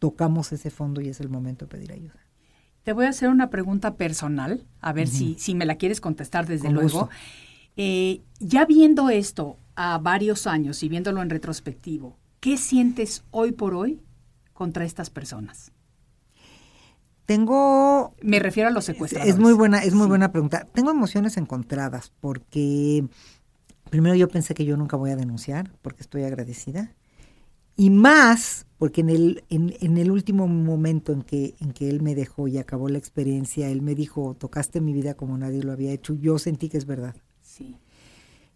tocamos 0.01 0.53
ese 0.53 0.71
fondo 0.71 1.01
y 1.01 1.09
es 1.09 1.21
el 1.21 1.29
momento 1.29 1.67
de 1.67 1.71
pedir 1.71 1.93
ayuda. 1.93 2.27
Te 2.83 2.93
voy 2.93 3.07
a 3.07 3.11
hacer 3.11 3.29
una 3.29 3.51
pregunta 3.51 3.95
personal, 3.95 4.67
a 4.81 4.93
ver 4.93 5.07
si, 5.07 5.37
si 5.39 5.55
me 5.55 5.67
la 5.67 5.77
quieres 5.77 6.01
contestar 6.01 6.47
desde 6.47 6.67
Con 6.67 6.75
luego. 6.75 7.09
Eh, 7.77 8.23
ya 8.41 8.65
viendo 8.65 9.11
esto 9.11 9.59
a 9.77 9.99
varios 9.99 10.49
años 10.49 10.83
y 10.83 10.89
viéndolo 10.89 11.23
en 11.23 11.31
retrospectivo, 11.31 12.18
¿qué 12.41 12.57
sientes 12.59 13.24
hoy 13.30 13.53
por 13.53 13.74
hoy 13.74 14.03
contra 14.53 14.84
estas 14.84 15.11
personas? 15.11 15.72
Tengo 17.26 18.14
Me 18.22 18.39
refiero 18.39 18.68
a 18.68 18.72
los 18.72 18.86
secuestradores. 18.86 19.34
Es 19.34 19.41
muy 19.41 19.53
buena, 19.53 19.80
es 19.84 19.95
muy 19.95 20.05
Sí. 20.05 20.09
buena 20.09 20.32
pregunta. 20.32 20.66
Tengo 20.72 20.91
emociones 20.91 21.36
encontradas 21.36 22.11
porque 22.20 23.07
primero 23.91 24.14
yo 24.14 24.28
pensé 24.28 24.55
que 24.55 24.64
yo 24.64 24.76
nunca 24.76 24.97
voy 24.97 25.11
a 25.11 25.16
denunciar 25.16 25.72
porque 25.82 26.03
estoy 26.03 26.24
agradecida 26.24 26.95
y 27.76 27.91
más 27.91 28.66
porque 28.78 29.03
en 29.03 29.11
el 29.11 29.45
en, 29.51 29.74
en 29.80 29.99
el 29.99 30.11
último 30.11 30.49
momento 30.49 31.12
en 31.12 31.22
que 31.22 31.57
en 31.61 31.72
que 31.72 31.91
él 31.91 32.03
me 32.03 32.14
dejó 32.14 32.49
y 32.49 32.59
acabó 32.59 32.89
la 32.89 32.99
experiencia, 32.99 33.70
él 33.70 33.82
me 33.82 33.95
dijo 33.95 34.34
tocaste 34.39 34.80
mi 34.80 34.93
vida 34.95 35.14
como 35.14 35.39
nadie 35.39 35.62
lo 35.62 35.72
había 35.72 35.93
hecho. 35.93 36.14
Yo 36.14 36.39
sentí 36.39 36.68
que 36.70 36.78
es 36.78 36.86
verdad. 36.86 37.16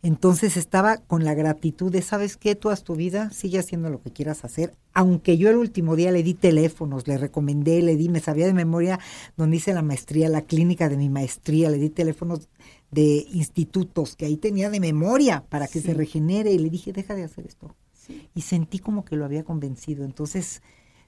Entonces 0.04 0.56
estaba 0.56 0.96
con 0.96 1.22
la 1.24 1.32
gratitud 1.34 1.92
de, 1.92 2.02
¿sabes 2.02 2.36
qué? 2.36 2.56
Tú 2.56 2.70
haz 2.70 2.82
tu 2.82 2.96
vida, 2.96 3.30
sigue 3.30 3.60
haciendo 3.60 3.88
lo 3.88 4.02
que 4.02 4.10
quieras 4.10 4.44
hacer. 4.44 4.74
Aunque 4.94 5.38
yo 5.38 5.48
el 5.48 5.56
último 5.56 5.94
día 5.94 6.10
le 6.10 6.24
di 6.24 6.34
teléfonos, 6.34 7.06
le 7.06 7.18
recomendé, 7.18 7.80
le 7.82 7.94
di, 7.96 8.08
me 8.08 8.18
sabía 8.18 8.46
de 8.46 8.52
memoria 8.52 8.98
donde 9.36 9.58
hice 9.58 9.72
la 9.72 9.82
maestría, 9.82 10.28
la 10.28 10.42
clínica 10.42 10.88
de 10.88 10.96
mi 10.96 11.08
maestría, 11.08 11.70
le 11.70 11.78
di 11.78 11.88
teléfonos 11.88 12.48
de 12.90 13.26
institutos 13.32 14.16
que 14.16 14.26
ahí 14.26 14.36
tenía 14.36 14.70
de 14.70 14.80
memoria 14.80 15.44
para 15.48 15.68
que 15.68 15.80
Sí. 15.80 15.86
se 15.86 15.94
regenere 15.94 16.52
y 16.52 16.58
le 16.58 16.68
dije, 16.68 16.92
deja 16.92 17.14
de 17.14 17.22
hacer 17.22 17.46
esto. 17.46 17.74
sí, 17.92 18.28
Y 18.34 18.40
sentí 18.40 18.80
como 18.80 19.04
que 19.04 19.14
lo 19.14 19.24
había 19.24 19.44
convencido. 19.44 20.04
Entonces, 20.04 20.62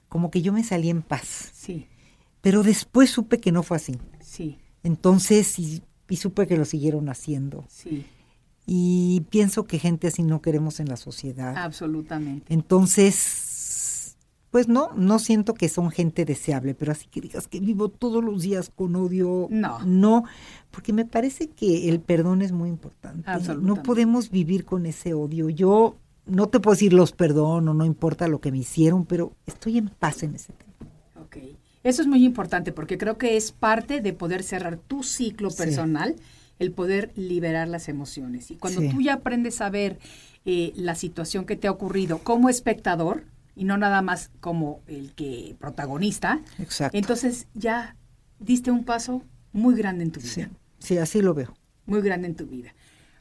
como 0.07 0.31
que 0.31 0.41
yo 0.41 0.53
me 0.53 0.63
salí 0.63 0.89
en 0.89 1.01
paz. 1.01 1.51
sí, 1.53 1.87
Pero 2.39 2.63
después 2.63 3.09
supe 3.09 3.39
que 3.39 3.51
no 3.51 3.61
fue 3.61 3.75
así. 3.75 3.97
sí, 4.21 4.57
Entonces, 4.83 5.59
y, 5.59 5.81
y 6.07 6.15
supe 6.15 6.47
que 6.47 6.55
lo 6.55 6.63
siguieron 6.63 7.09
haciendo. 7.09 7.65
sí, 7.67 8.05
Y 8.65 9.21
pienso 9.29 9.65
que 9.65 9.77
gente 9.79 10.07
así 10.07 10.23
no 10.23 10.41
queremos 10.41 10.79
en 10.79 10.87
la 10.89 10.97
sociedad. 10.97 11.55
absolutamente. 11.57 12.53
Entonces, 12.53 14.17
pues 14.49 14.67
no, 14.67 14.91
no 14.95 15.19
siento 15.19 15.53
que 15.53 15.69
son 15.69 15.91
gente 15.91 16.25
deseable, 16.25 16.73
pero 16.73 16.91
así 16.93 17.07
que 17.07 17.21
digas 17.21 17.47
que 17.47 17.59
vivo 17.59 17.89
todos 17.89 18.23
los 18.23 18.41
días 18.41 18.71
con 18.73 18.95
odio. 18.95 19.47
No. 19.51 19.79
No, 19.85 20.23
porque 20.71 20.93
me 20.93 21.05
parece 21.05 21.49
que 21.49 21.89
el 21.89 21.99
perdón 21.99 22.41
es 22.41 22.51
muy 22.51 22.69
importante. 22.69 23.29
Absolutamente. 23.29 23.67
No 23.67 23.83
podemos 23.83 24.31
vivir 24.31 24.65
con 24.65 24.85
ese 24.85 25.13
odio. 25.13 25.49
Yo 25.49 25.97
no 26.25 26.47
te 26.47 26.59
puedo 26.59 26.73
decir 26.73 26.93
los 26.93 27.11
perdono, 27.11 27.73
no 27.73 27.85
importa 27.85 28.27
lo 28.27 28.39
que 28.41 28.51
me 28.51 28.59
hicieron, 28.59 29.05
pero 29.05 29.33
estoy 29.45 29.77
en 29.77 29.89
paz 29.89 30.23
en 30.23 30.35
ese 30.35 30.53
tema. 30.53 30.73
Ok. 31.21 31.37
Eso 31.83 32.01
es 32.01 32.07
muy 32.07 32.25
importante 32.25 32.71
porque 32.71 32.97
creo 32.97 33.17
que 33.17 33.37
es 33.37 33.51
parte 33.51 34.01
de 34.01 34.13
poder 34.13 34.41
cerrar 34.41 34.77
tu 34.77 35.03
ciclo 35.03 35.51
Sí. 35.51 35.57
El 36.59 36.71
poder 36.71 37.11
liberar 37.15 37.67
las 37.67 37.89
emociones. 37.89 38.49
Y 38.51 38.55
cuando 38.55 38.81
Sí. 38.81 38.89
tú 38.89 39.01
ya 39.01 39.13
aprendes 39.15 39.61
a 39.61 39.69
ver 39.69 39.99
eh, 40.45 40.73
la 40.75 40.93
situación 40.95 41.45
que 41.45 41.55
te 41.55 41.67
ha 41.67 41.71
ocurrido 41.71 42.19
como 42.19 42.49
espectador 42.49 43.23
y 43.55 43.63
no 43.63 43.77
nada 43.77 44.01
más 44.01 44.29
como 44.41 44.81
el 44.87 45.13
que 45.13 45.55
protagonista, 45.59 46.41
Exacto. 46.59 46.95
entonces 46.97 47.47
ya 47.55 47.95
diste 48.39 48.69
un 48.69 48.83
paso 48.83 49.23
muy 49.53 49.75
grande 49.75 50.03
en 50.03 50.11
tu 50.11 50.19
vida. 50.19 50.29
Sí, 50.31 50.45
sí, 50.79 50.97
así 50.97 51.21
lo 51.21 51.33
veo. 51.33 51.55
Muy 51.87 52.01
grande 52.01 52.27
en 52.27 52.35
tu 52.35 52.45
vida. 52.45 52.73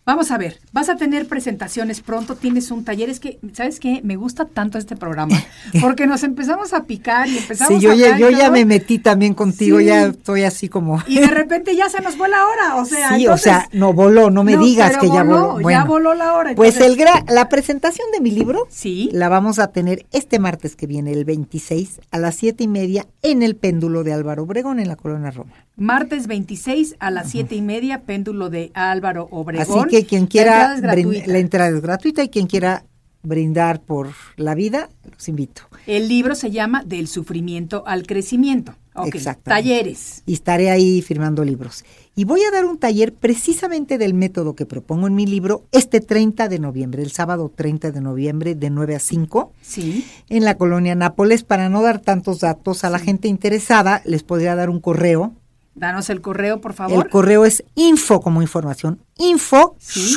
Vamos 0.06 0.30
a 0.30 0.36
ver, 0.36 0.58
vas 0.72 0.90
a 0.90 0.96
tener 0.96 1.26
presentaciones 1.26 2.02
pronto, 2.02 2.36
tienes 2.36 2.70
un 2.70 2.84
taller. 2.84 3.08
Es 3.08 3.20
que, 3.20 3.38
¿sabes 3.54 3.80
qué? 3.80 4.00
Me 4.04 4.16
gusta 4.16 4.44
tanto 4.44 4.76
este 4.76 4.96
programa 4.96 5.34
porque 5.80 6.06
nos 6.06 6.22
empezamos 6.24 6.74
a 6.74 6.84
picar 6.84 7.26
y 7.26 7.38
empezamos 7.38 7.74
Sí, 7.74 7.80
yo 7.80 7.92
a 7.92 7.94
ya, 7.94 8.18
yo 8.18 8.28
ya 8.28 8.50
me 8.50 8.66
metí 8.66 8.98
también 8.98 9.32
contigo, 9.32 9.78
Sí. 9.78 9.86
ya 9.86 10.06
estoy 10.08 10.42
así 10.44 10.68
como... 10.68 11.02
Y 11.06 11.20
de 11.20 11.28
repente 11.28 11.74
ya 11.74 11.88
se 11.88 12.02
nos 12.02 12.16
fue 12.16 12.28
la 12.28 12.44
hora. 12.46 12.76
O 12.76 12.84
sea, 12.84 13.16
sí, 13.16 13.26
o 13.26 13.38
sea, 13.38 13.66
no 13.72 13.94
voló, 13.94 14.28
no 14.30 14.44
me 14.44 14.56
No, 14.56 14.62
digas 14.64 14.98
que 14.98 15.06
ya 15.08 15.22
voló, 15.22 15.52
voló. 15.52 15.56
ya 15.60 15.62
Bueno, 15.62 15.86
voló 15.86 16.14
la 16.14 16.34
hora. 16.34 16.54
Pues 16.54 16.76
entonces- 16.76 16.98
el 16.98 17.02
gra- 17.06 17.24
la 17.32 17.48
presentación 17.48 18.06
de 18.12 18.20
mi 18.20 18.30
libro 18.30 18.66
Sí. 18.68 19.08
la 19.10 19.30
vamos 19.30 19.58
a 19.58 19.68
tener 19.68 20.04
este 20.12 20.38
martes 20.38 20.76
que 20.76 20.86
viene, 20.86 21.12
el 21.12 21.24
26, 21.24 22.00
a 22.10 22.18
las 22.18 22.34
siete 22.34 22.64
y 22.64 22.68
media, 22.68 23.06
en 23.22 23.42
el 23.42 23.56
péndulo 23.56 24.04
de 24.04 24.12
Álvaro 24.12 24.42
Obregón, 24.42 24.80
en 24.80 24.88
la 24.88 24.96
Colonia 24.96 25.30
Roma. 25.30 25.52
Martes 25.76 26.26
26 26.28 26.94
a 27.00 27.10
las 27.10 27.30
siete 27.30 27.56
y 27.56 27.62
media, 27.62 28.02
péndulo 28.02 28.48
de 28.50 28.70
Álvaro 28.74 29.26
Obregón. 29.32 29.80
Así 29.88 29.93
que 30.00 30.06
quien 30.06 30.22
La 30.22 30.28
quiera, 30.28 30.74
entrada 30.74 30.96
la 31.26 31.38
entrada 31.38 31.68
es 31.68 31.80
gratuita 31.80 32.22
y 32.24 32.28
quien 32.28 32.46
quiera 32.46 32.84
brindar 33.22 33.80
por 33.80 34.10
la 34.36 34.54
vida, 34.54 34.90
los 35.10 35.28
invito. 35.28 35.62
El 35.86 36.08
libro 36.08 36.34
se 36.34 36.50
llama 36.50 36.82
Del 36.84 37.08
sufrimiento 37.08 37.84
al 37.86 38.06
crecimiento. 38.06 38.74
Ok, 38.96 39.14
Exactamente. 39.14 39.50
talleres. 39.70 40.22
Y 40.24 40.34
estaré 40.34 40.70
ahí 40.70 41.02
firmando 41.02 41.42
libros. 41.44 41.84
Y 42.14 42.24
voy 42.24 42.42
a 42.42 42.50
dar 42.52 42.64
un 42.64 42.78
taller 42.78 43.12
precisamente 43.12 43.98
del 43.98 44.14
método 44.14 44.54
que 44.54 44.66
propongo 44.66 45.06
en 45.08 45.14
mi 45.16 45.26
libro 45.26 45.64
este 45.72 46.00
30 46.00 46.48
de 46.48 46.58
noviembre, 46.60 47.02
el 47.02 47.10
sábado 47.10 47.50
30 47.54 47.90
de 47.90 48.00
noviembre, 48.00 48.54
de 48.54 48.70
9 48.70 48.94
a 48.94 49.00
5. 49.00 49.52
Sí. 49.62 50.04
en 50.28 50.44
la 50.44 50.56
colonia 50.56 50.94
Nápoles. 50.94 51.42
Para 51.42 51.68
no 51.68 51.82
dar 51.82 52.00
tantos 52.00 52.40
datos 52.40 52.84
a 52.84 52.90
la 52.90 52.98
gente 53.00 53.26
interesada, 53.26 54.00
les 54.04 54.22
podría 54.22 54.54
dar 54.54 54.70
un 54.70 54.80
correo. 54.80 55.32
Danos 55.74 56.08
el 56.10 56.20
correo, 56.20 56.60
por 56.60 56.72
favor. 56.72 57.04
El 57.04 57.10
correo 57.10 57.44
es 57.44 57.64
info 57.74 58.20
como 58.20 58.42
información, 58.42 59.00
info 59.18 59.76
Sí. 59.78 60.12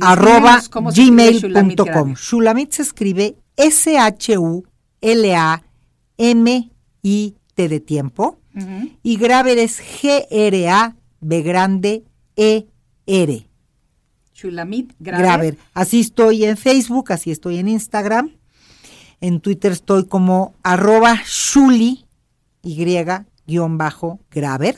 arroba 0.00 0.62
gmail.com. 0.94 2.14
Shulamit 2.14 2.72
se 2.72 2.82
escribe 2.82 3.36
S-H-U-L-A-M-I-T 6.16 7.68
de 7.68 7.80
tiempo 7.80 8.38
y 9.02 9.16
Graver 9.16 9.58
es 9.58 9.80
G-R-A-B 9.80 11.42
grande 11.42 12.04
E-R. 12.36 13.48
Shulamit 14.34 14.92
Graver. 14.98 15.24
Graver. 15.26 15.58
Así 15.74 16.00
estoy 16.00 16.44
en 16.44 16.56
Facebook, 16.56 17.12
así 17.12 17.30
estoy 17.30 17.58
en 17.58 17.68
Instagram. 17.68 18.32
En 19.20 19.40
Twitter 19.40 19.72
estoy 19.72 20.06
como 20.06 20.54
arroba 20.62 21.20
Shuli, 21.26 22.04
Y, 22.62 22.82
Graver. 23.46 24.76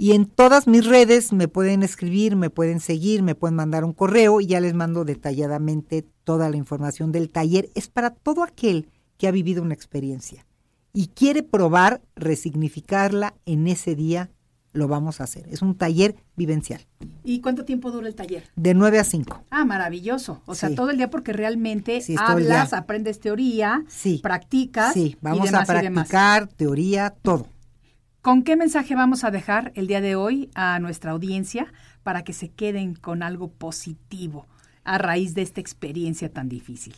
Y 0.00 0.12
en 0.12 0.26
todas 0.26 0.68
mis 0.68 0.86
redes 0.86 1.32
me 1.32 1.48
pueden 1.48 1.82
escribir, 1.82 2.36
me 2.36 2.50
pueden 2.50 2.78
seguir, 2.78 3.22
me 3.22 3.34
pueden 3.34 3.56
mandar 3.56 3.84
un 3.84 3.92
correo 3.92 4.40
y 4.40 4.46
ya 4.46 4.60
les 4.60 4.74
mando 4.74 5.04
detalladamente 5.04 6.06
toda 6.22 6.48
la 6.48 6.56
información 6.56 7.10
del 7.10 7.30
taller. 7.30 7.70
Es 7.74 7.88
para 7.88 8.10
todo 8.10 8.44
aquel 8.44 8.90
que 9.16 9.26
ha 9.26 9.32
vivido 9.32 9.62
una 9.62 9.74
experiencia 9.74 10.46
y 10.92 11.08
quiere 11.08 11.42
probar 11.42 12.00
resignificarla 12.16 13.34
en 13.44 13.66
ese 13.66 13.94
día, 13.94 14.30
lo 14.72 14.86
vamos 14.88 15.20
a 15.20 15.24
hacer. 15.24 15.46
Es 15.48 15.62
un 15.62 15.74
taller 15.76 16.16
vivencial, 16.36 16.80
¿Y 17.24 17.40
cuánto 17.40 17.64
tiempo 17.64 17.90
dura 17.90 18.06
el 18.08 18.14
taller? 18.14 18.44
de 18.56 18.74
9 18.74 18.98
a 18.98 19.04
5. 19.04 19.42
Ah, 19.50 19.64
maravilloso. 19.64 20.42
O 20.46 20.54
sea, 20.54 20.68
Sí. 20.70 20.74
todo 20.74 20.90
el 20.90 20.96
día 20.98 21.10
porque 21.10 21.32
realmente 21.32 22.00
Sí, 22.00 22.14
hablas, 22.18 22.72
aprendes 22.72 23.20
teoría, 23.20 23.84
Sí. 23.88 24.20
practicas. 24.22 24.92
Sí, 24.94 25.16
y 25.16 25.18
vamos 25.20 25.46
demás 25.46 25.68
a 25.68 25.72
practicar 25.80 26.46
teoría, 26.48 27.10
todo. 27.22 27.46
¿Con 28.22 28.42
qué 28.42 28.56
mensaje 28.56 28.94
vamos 28.94 29.24
a 29.24 29.30
dejar 29.30 29.72
el 29.74 29.86
día 29.86 30.00
de 30.00 30.16
hoy 30.16 30.50
a 30.54 30.78
nuestra 30.80 31.12
audiencia 31.12 31.72
para 32.02 32.24
que 32.24 32.32
se 32.32 32.48
queden 32.50 32.94
con 32.94 33.22
algo 33.22 33.48
positivo 33.50 34.46
a 34.84 34.98
raíz 34.98 35.34
de 35.34 35.42
esta 35.42 35.60
experiencia 35.60 36.30
tan 36.30 36.48
difícil? 36.48 36.94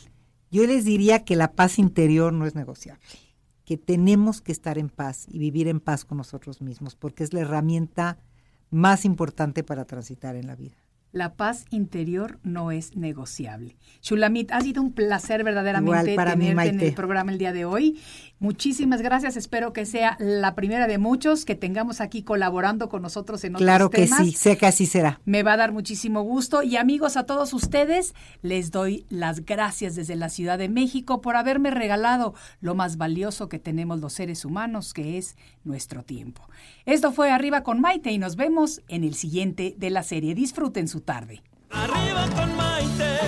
Yo 0.49 0.65
les 0.65 0.83
diría 0.83 1.23
que 1.23 1.35
la 1.37 1.53
paz 1.53 1.79
interior 1.79 2.33
no 2.33 2.45
es 2.45 2.55
negociable, 2.55 3.01
que 3.71 3.77
tenemos 3.77 4.41
que 4.41 4.51
estar 4.51 4.77
en 4.77 4.89
paz 4.89 5.27
y 5.29 5.39
vivir 5.39 5.69
en 5.69 5.79
paz 5.79 6.03
con 6.03 6.17
nosotros 6.17 6.59
mismos, 6.59 6.97
porque 6.97 7.23
es 7.23 7.31
la 7.31 7.39
herramienta 7.39 8.17
más 8.69 9.05
importante 9.05 9.63
para 9.63 9.85
transitar 9.85 10.35
en 10.35 10.45
la 10.45 10.57
vida. 10.57 10.75
La 11.11 11.33
paz 11.33 11.65
interior 11.71 12.39
no 12.43 12.71
es 12.71 12.95
negociable. 12.95 13.75
Shulamit, 14.01 14.51
ha 14.51 14.61
sido 14.61 14.81
un 14.81 14.93
placer 14.93 15.43
verdaderamente 15.43 16.15
para 16.15 16.35
mí, 16.37 16.47
tenerte 16.47 16.69
en 16.69 16.79
el 16.79 16.93
programa 16.93 17.31
el 17.33 17.37
día 17.37 17.51
de 17.51 17.65
hoy. 17.65 17.99
Muchísimas 18.39 19.01
gracias. 19.01 19.35
Espero 19.37 19.73
que 19.73 19.85
sea 19.85 20.15
la 20.19 20.55
primera 20.55 20.87
de 20.87 20.97
muchos 20.97 21.45
que 21.45 21.53
tengamos 21.53 22.01
aquí 22.01 22.23
colaborando 22.23 22.89
con 22.89 23.01
nosotros 23.01 23.43
en 23.43 23.55
otros 23.55 23.65
Claro 23.65 23.89
que 23.89 24.05
temas. 24.05 24.25
sí, 24.25 24.31
sé 24.31 24.57
que 24.57 24.65
así 24.65 24.85
será. 24.87 25.19
Me 25.25 25.43
va 25.43 25.53
a 25.53 25.57
dar 25.57 25.73
muchísimo 25.73 26.21
gusto. 26.23 26.63
Y 26.63 26.77
amigos, 26.77 27.17
a 27.17 27.25
todos 27.25 27.53
ustedes, 27.53 28.15
les 28.41 28.71
doy 28.71 29.05
las 29.09 29.45
gracias 29.45 29.95
desde 29.95 30.15
la 30.15 30.29
Ciudad 30.29 30.57
de 30.57 30.69
México 30.69 31.21
por 31.21 31.35
haberme 31.35 31.71
regalado 31.71 32.33
lo 32.61 32.73
más 32.73 32.97
valioso 32.97 33.49
que 33.49 33.59
tenemos 33.59 33.99
los 33.99 34.13
seres 34.13 34.45
humanos, 34.45 34.93
que 34.93 35.17
es 35.17 35.35
nuestro 35.63 36.03
tiempo. 36.03 36.41
Esto 36.85 37.11
fue 37.11 37.29
Arriba 37.29 37.61
con 37.61 37.79
Maite 37.79 38.11
y 38.11 38.17
nos 38.17 38.37
vemos 38.37 38.81
en 38.87 39.03
el 39.03 39.13
siguiente 39.13 39.75
de 39.77 39.89
la 39.91 40.01
serie. 40.01 40.33
Disfruten 40.33 40.87
su 40.87 41.00
tarde. 41.01 41.41
Arriba 41.71 42.27
con 42.35 42.55
Maite. 42.55 43.19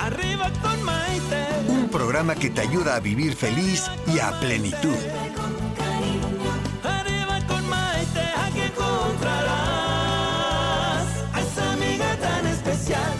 Arriba 0.00 0.50
con 0.62 0.82
Maite. 0.84 1.46
Un 1.68 1.88
programa 1.88 2.34
que 2.34 2.50
te 2.50 2.60
ayuda 2.62 2.96
a 2.96 3.00
vivir 3.00 3.34
feliz 3.34 3.90
y 4.06 4.18
a 4.18 4.32
plenitud. 4.40 4.96
Arriba 6.82 7.40
con 7.46 7.68
Maite, 7.68 8.20
aquí 8.44 8.60
encontrarás 8.62 9.46
a 11.34 11.40
esa 11.40 11.72
amiga 11.72 12.16
tan 12.16 12.46
especial. 12.46 13.12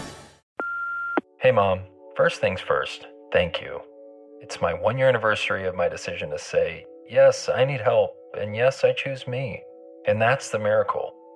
Hey, 1.39 1.51
Mom. 1.51 1.79
First 2.15 2.41
things 2.41 2.59
first, 2.59 3.05
thank 3.31 3.61
you. 3.61 3.79
It's 4.41 4.59
my 4.59 4.73
one 4.73 4.97
year 4.97 5.07
anniversary 5.07 5.67
of 5.67 5.75
my 5.75 5.87
decision 5.87 6.31
to 6.31 6.39
say, 6.39 6.83
yes, 7.07 7.47
I 7.47 7.63
need 7.63 7.79
help, 7.79 8.09
and 8.35 8.55
yes, 8.55 8.83
I 8.83 8.93
choose 8.93 9.27
me. 9.27 9.61
And 10.07 10.19
that's 10.19 10.49
the 10.49 10.57
miracle. 10.57 11.13